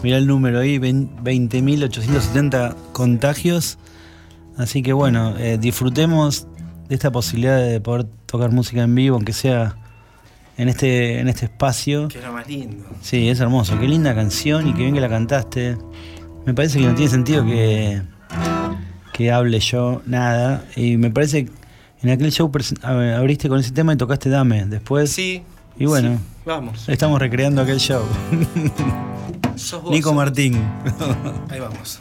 [0.03, 3.77] mirá el número ahí, 20.870 contagios.
[4.57, 6.45] Así que bueno, eh, disfrutemos
[6.89, 9.77] de esta posibilidad de poder tocar música en vivo, aunque sea
[10.61, 12.07] en este, en este espacio.
[12.07, 12.85] Que lo más lindo.
[13.01, 13.79] Sí, es hermoso.
[13.79, 15.75] Qué linda canción y qué bien que la cantaste.
[16.45, 18.03] Me parece que no tiene sentido que,
[19.11, 20.63] que hable yo nada.
[20.75, 21.51] Y me parece que
[22.03, 22.51] en aquel show
[22.83, 24.65] abriste con ese tema y tocaste Dame.
[24.67, 25.11] Después.
[25.11, 25.41] Sí.
[25.79, 26.87] Y bueno, sí, vamos.
[26.89, 28.03] estamos recreando aquel show.
[29.55, 30.61] Sos vos, Nico Martín.
[31.49, 31.99] Ahí vamos.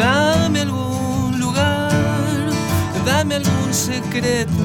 [0.00, 1.90] Dame algún lugar,
[3.04, 4.64] dame algún secreto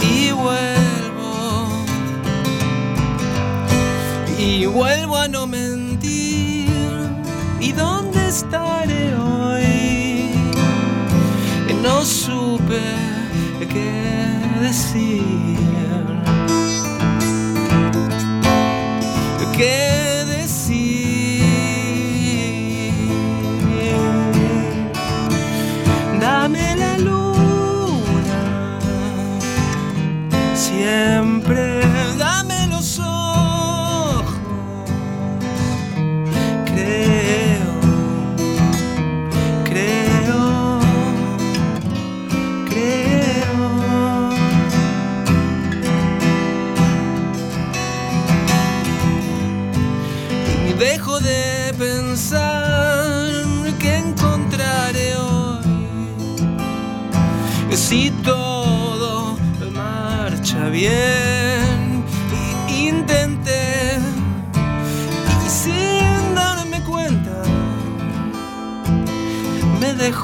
[0.00, 1.68] y vuelvo.
[4.38, 6.70] Y vuelvo a no mentir.
[7.60, 10.30] ¿Y dónde estaré hoy?
[11.82, 12.80] No supe
[13.68, 13.92] qué
[14.62, 15.22] decir.
[19.54, 20.11] ¿Qué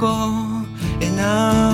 [0.00, 1.67] me dejó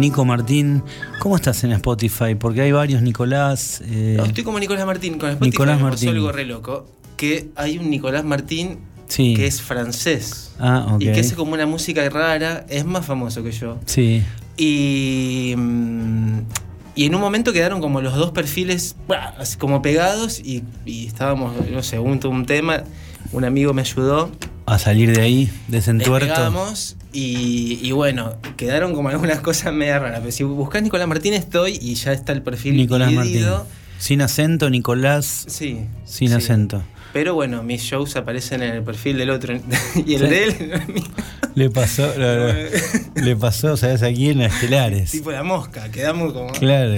[0.00, 0.82] Nico Martín.
[1.20, 2.34] ¿Cómo estás en Spotify?
[2.38, 3.82] Porque hay varios Nicolás.
[3.84, 5.18] eh, No, estoy como Nicolás Martín.
[5.18, 6.08] Con Spotify Nicolás me pasó Martín.
[6.08, 6.86] algo re loco.
[7.16, 8.78] Que hay un Nicolás Martín
[9.08, 9.34] Sí.
[9.34, 10.52] que es francés.
[10.58, 11.02] Ah, ok.
[11.02, 12.64] Y que hace como una música rara.
[12.68, 13.78] Es más famoso que yo.
[13.86, 14.22] Sí.
[14.56, 16.38] Y, mm,
[16.94, 18.94] y en un momento quedaron como los dos perfiles
[19.58, 22.84] como pegados y, y estábamos, no sé, un, un tema,
[23.32, 24.30] un amigo me ayudó,
[24.66, 26.26] A salir de ahí, desentuerto.
[26.26, 30.20] despegamos y, y bueno, quedaron como algunas cosas medio raras.
[30.20, 33.32] Pero si buscas Nicolás Martín estoy y ya está el perfil Nicolás Martín.
[33.32, 33.66] dividido.
[33.98, 35.44] Sin acento, Nicolás.
[35.48, 35.86] Sí.
[36.04, 36.34] Sin sí.
[36.34, 36.82] acento.
[37.12, 39.54] Pero bueno, mis shows aparecen en el perfil del otro
[40.06, 40.72] y el de él,
[41.56, 42.52] Le pasó, no, no.
[43.24, 44.04] le pasó, ¿sabes?
[44.04, 45.10] Aquí en estelares.
[45.10, 46.52] tipo la mosca, quedamos como...
[46.52, 46.94] Claro.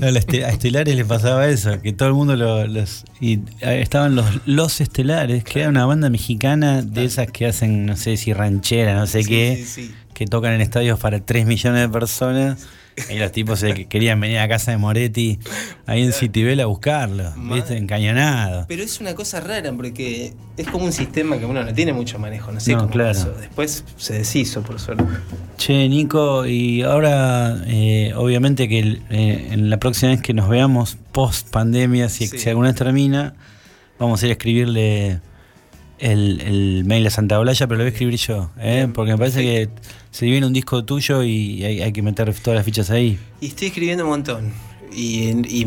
[0.00, 3.04] No, a la este- a Estelares le pasaba eso, que todo el mundo lo- los.
[3.20, 7.84] Y eh, estaban los Los Estelares, que era una banda mexicana de esas que hacen,
[7.84, 9.94] no sé si ranchera, no sé Sí, qué, sí, sí.
[10.18, 12.66] Que tocan en estadios para 3 millones de personas.
[13.14, 15.38] Y los tipos se que- querían venir a casa de Moretti
[15.86, 17.76] ahí en Citibel a buscarlo, ¿viste?
[17.76, 18.64] Encañonado.
[18.66, 22.18] Pero es una cosa rara porque es como un sistema que uno no tiene mucho
[22.18, 23.10] manejo, no sé No, cómo claro.
[23.16, 23.30] pasó.
[23.34, 25.04] Después se deshizo, por suerte.
[25.58, 30.48] Che, Nico, y ahora, eh, obviamente que el- eh, en la próxima vez que nos
[30.48, 32.36] veamos, post pandemia, si, Sí.
[32.36, 33.34] si alguna vez termina,
[34.00, 35.20] vamos a ir a escribirle
[35.98, 38.88] el, el mail a Santa Olaya, pero lo voy a escribir yo, ¿eh?
[38.94, 39.68] porque me parece que
[40.10, 43.18] se viene un disco tuyo y hay, hay que meter todas las fichas ahí.
[43.40, 44.52] Y estoy escribiendo un montón.
[44.94, 45.64] Y, y,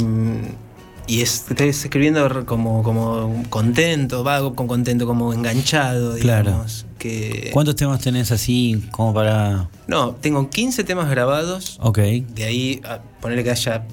[1.07, 6.51] y es- estoy escribiendo como, como contento, vago con contento, como enganchado, Claro.
[6.51, 6.85] digamos.
[6.97, 9.67] Que, ¿Cuántos temas tenés así como para...?
[9.87, 11.77] No, tengo 15 temas grabados.
[11.81, 13.83] Ok, De ahí a ponerle que haya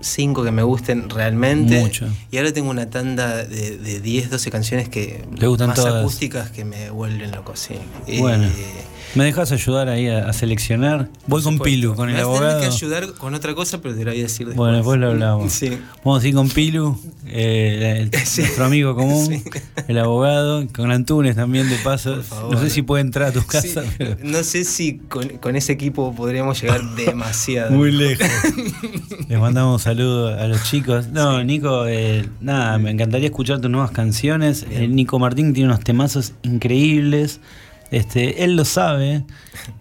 [0.00, 1.80] 5 que me gusten realmente.
[1.80, 2.08] Mucho.
[2.30, 5.94] Y ahora tengo una tanda de, de 10, 12 canciones que ¿Te gustan más todas?
[6.02, 7.74] acústicas que me vuelven loco, sí.
[8.18, 8.44] Bueno.
[8.44, 8.50] Eh,
[9.16, 11.08] ¿Me dejas ayudar ahí a, a seleccionar?
[11.26, 12.60] Voy con Pilu, con el Me vas a tener abogado.
[12.60, 14.56] que ayudar con otra cosa, pero te lo voy a decir después.
[14.56, 15.52] Bueno, después lo hablamos.
[15.52, 15.78] Sí.
[16.04, 16.96] Vamos a ir con Pilu,
[17.26, 19.42] eh, el- nuestro amigo común,
[19.88, 22.22] el abogado, con Antunes también de paso.
[22.52, 25.56] No sé si puede entrar a tu Sí, casa, pero No sé si con, con
[25.56, 27.72] ese equipo podríamos llegar demasiado.
[27.72, 28.28] muy lejos.
[29.28, 31.08] Les mandamos un saludo a los chicos.
[31.08, 34.64] No, Nico, eh, nada, me encantaría escuchar tus nuevas canciones.
[34.70, 37.40] Eh, Nico Martín tiene unos temazos increíbles.
[37.90, 39.24] Este, él lo sabe.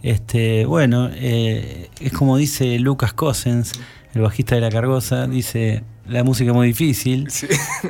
[0.04, 3.74] Este, bueno, eh, es como dice Lucas Cossens,
[4.14, 7.28] el bajista de la Cargosa, dice la música es muy difícil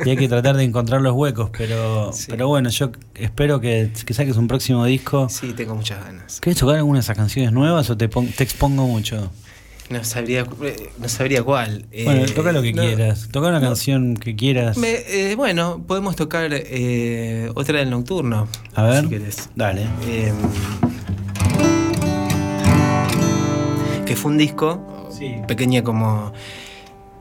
[0.05, 4.13] y hay que tratar de encontrar los huecos, pero, pero bueno, yo espero que, que
[4.13, 5.29] saques un próximo disco.
[5.29, 6.41] Sí, tengo muchas ganas.
[6.41, 9.31] ¿Querés tocar alguna de esas canciones nuevas o te, te expongo mucho?
[9.89, 11.85] No sabría, eh, no sabría cuál.
[12.03, 13.27] Bueno, Eh, toca lo que no, quieras.
[13.31, 14.77] Toca una canción que quieras.
[14.77, 18.47] me- eh, bueno, podemos tocar eh, otra del nocturno.
[18.75, 19.03] A ver.
[19.03, 19.49] Si querés.
[19.55, 19.87] Dale.
[20.07, 20.31] Eh,
[24.05, 25.09] que fue un disco
[25.47, 26.33] pequeña como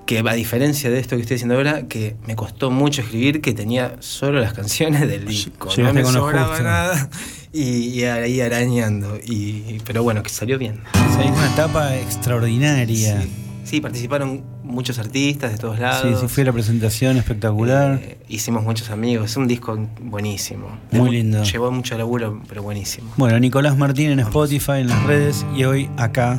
[0.07, 3.53] que a diferencia de esto que estoy diciendo ahora, que me costó mucho escribir, que
[3.53, 5.69] tenía solo las canciones del disco.
[5.77, 7.11] No me sobraba nada.
[7.53, 9.17] Y, y ahí arañando.
[9.25, 10.81] Y, pero bueno, que salió bien.
[10.95, 13.23] Sí, una etapa extraordinaria.
[13.23, 13.29] Sí.
[13.65, 16.21] Sí, participaron muchos artistas de todos Sí, lados.
[16.23, 18.01] sí, fue la presentación espectacular.
[18.03, 19.31] Eh, hicimos muchos amigos.
[19.31, 20.69] Es un disco buenísimo.
[20.91, 21.43] Muy Mu- lindo.
[21.43, 23.13] Llevó mucho laburo, pero buenísimo.
[23.19, 26.39] Bueno, Nicolás Martín en Spotify, en las redes y hoy acá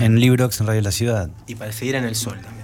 [0.00, 1.28] en Librox en Radio La Ciudad.
[1.48, 2.63] Y para seguir en el sol también.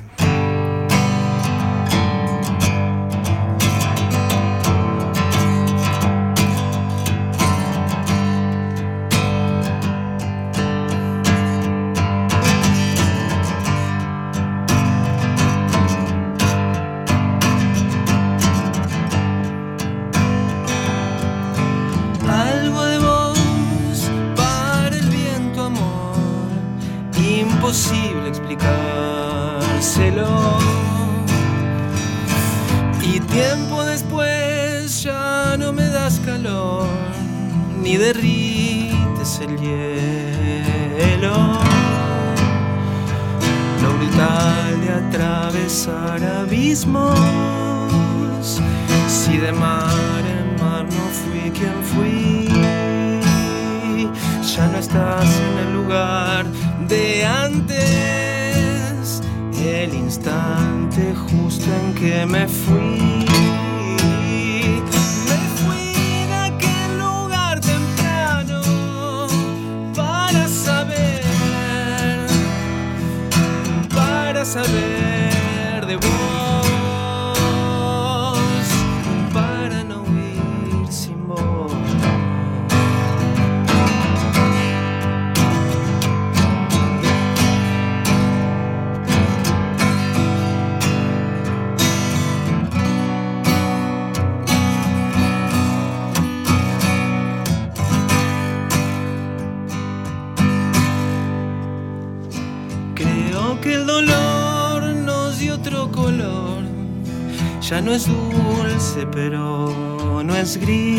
[110.59, 110.90] Pero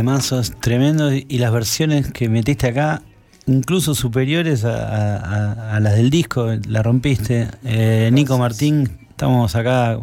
[0.00, 3.00] temazos tremendos y las versiones que metiste acá,
[3.46, 7.48] incluso superiores a, a- a- a las del disco, la rompiste.
[7.64, 9.98] Eh, Nico Martín, estamos acá,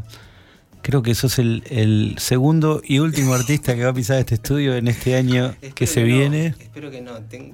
[0.82, 4.76] creo que sos el, el segundo y último artista que va a pisar este estudio
[4.76, 6.56] en este año que se no, viene.
[6.60, 7.12] Espero que no.
[7.30, 7.54] ten-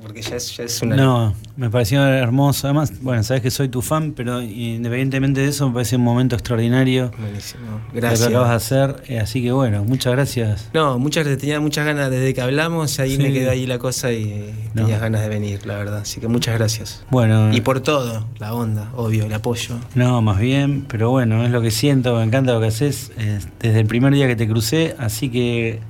[0.00, 0.96] porque ya es, ya es una.
[0.96, 2.66] No, me pareció hermoso.
[2.66, 6.34] Además, bueno, sabes que soy tu fan, pero independientemente de eso, me parece un momento
[6.34, 7.10] extraordinario.
[7.20, 7.80] Buenísimo.
[7.92, 8.28] Lo Gracias.
[8.28, 9.02] que acabas de hacer.
[9.08, 10.70] eh, así que bueno, muchas gracias.
[10.74, 11.40] No, muchas gracias.
[11.40, 13.22] Tenía muchas ganas desde que hablamos, ahí Sí.
[13.22, 14.82] me quedó ahí la cosa y No.
[14.82, 15.98] tenías ganas de venir, la verdad.
[16.00, 17.04] Así que muchas gracias.
[17.10, 19.76] Bueno, Y por todo, la onda, obvio, el apoyo.
[19.94, 23.38] no, más bien, pero bueno, es lo que siento, me encanta lo que haces eh,
[23.60, 24.96] desde el primer día que te crucé.
[24.98, 25.80] Así que,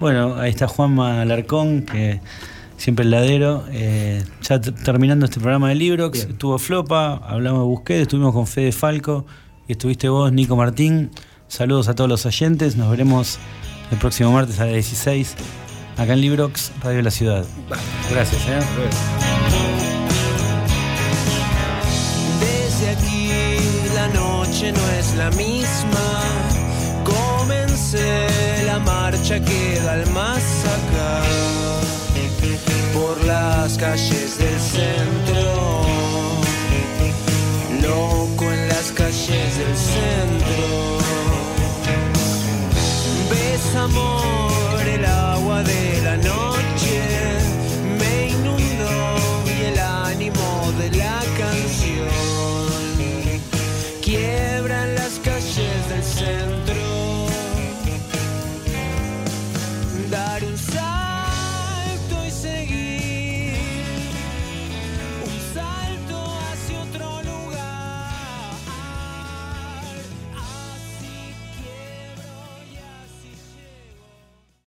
[0.00, 2.20] bueno, ahí está Juanma Alarcón, que
[2.76, 3.64] siempre el ladero.
[3.70, 6.30] eh, ya terminando este programa de Librox, Bien.
[6.32, 9.24] estuvo Flopa, hablamos de Busquets, estuvimos con Fede Falco
[9.68, 11.10] y estuviste vos, Nico Martín.
[11.48, 13.38] Saludos a todos los oyentes, nos veremos
[13.90, 15.34] el próximo martes a las 16
[15.96, 17.44] acá en Librox, Radio La Ciudad.
[18.10, 18.58] Gracias, ¿eh?
[22.40, 23.28] Desde aquí
[23.94, 26.22] la noche no es la misma.
[27.04, 31.22] Comencé la marcha que da al más acá.
[33.26, 35.82] Las calles del centro.
[37.82, 40.98] Loco en las calles del centro.
[43.30, 45.93] Ves amor el agua de.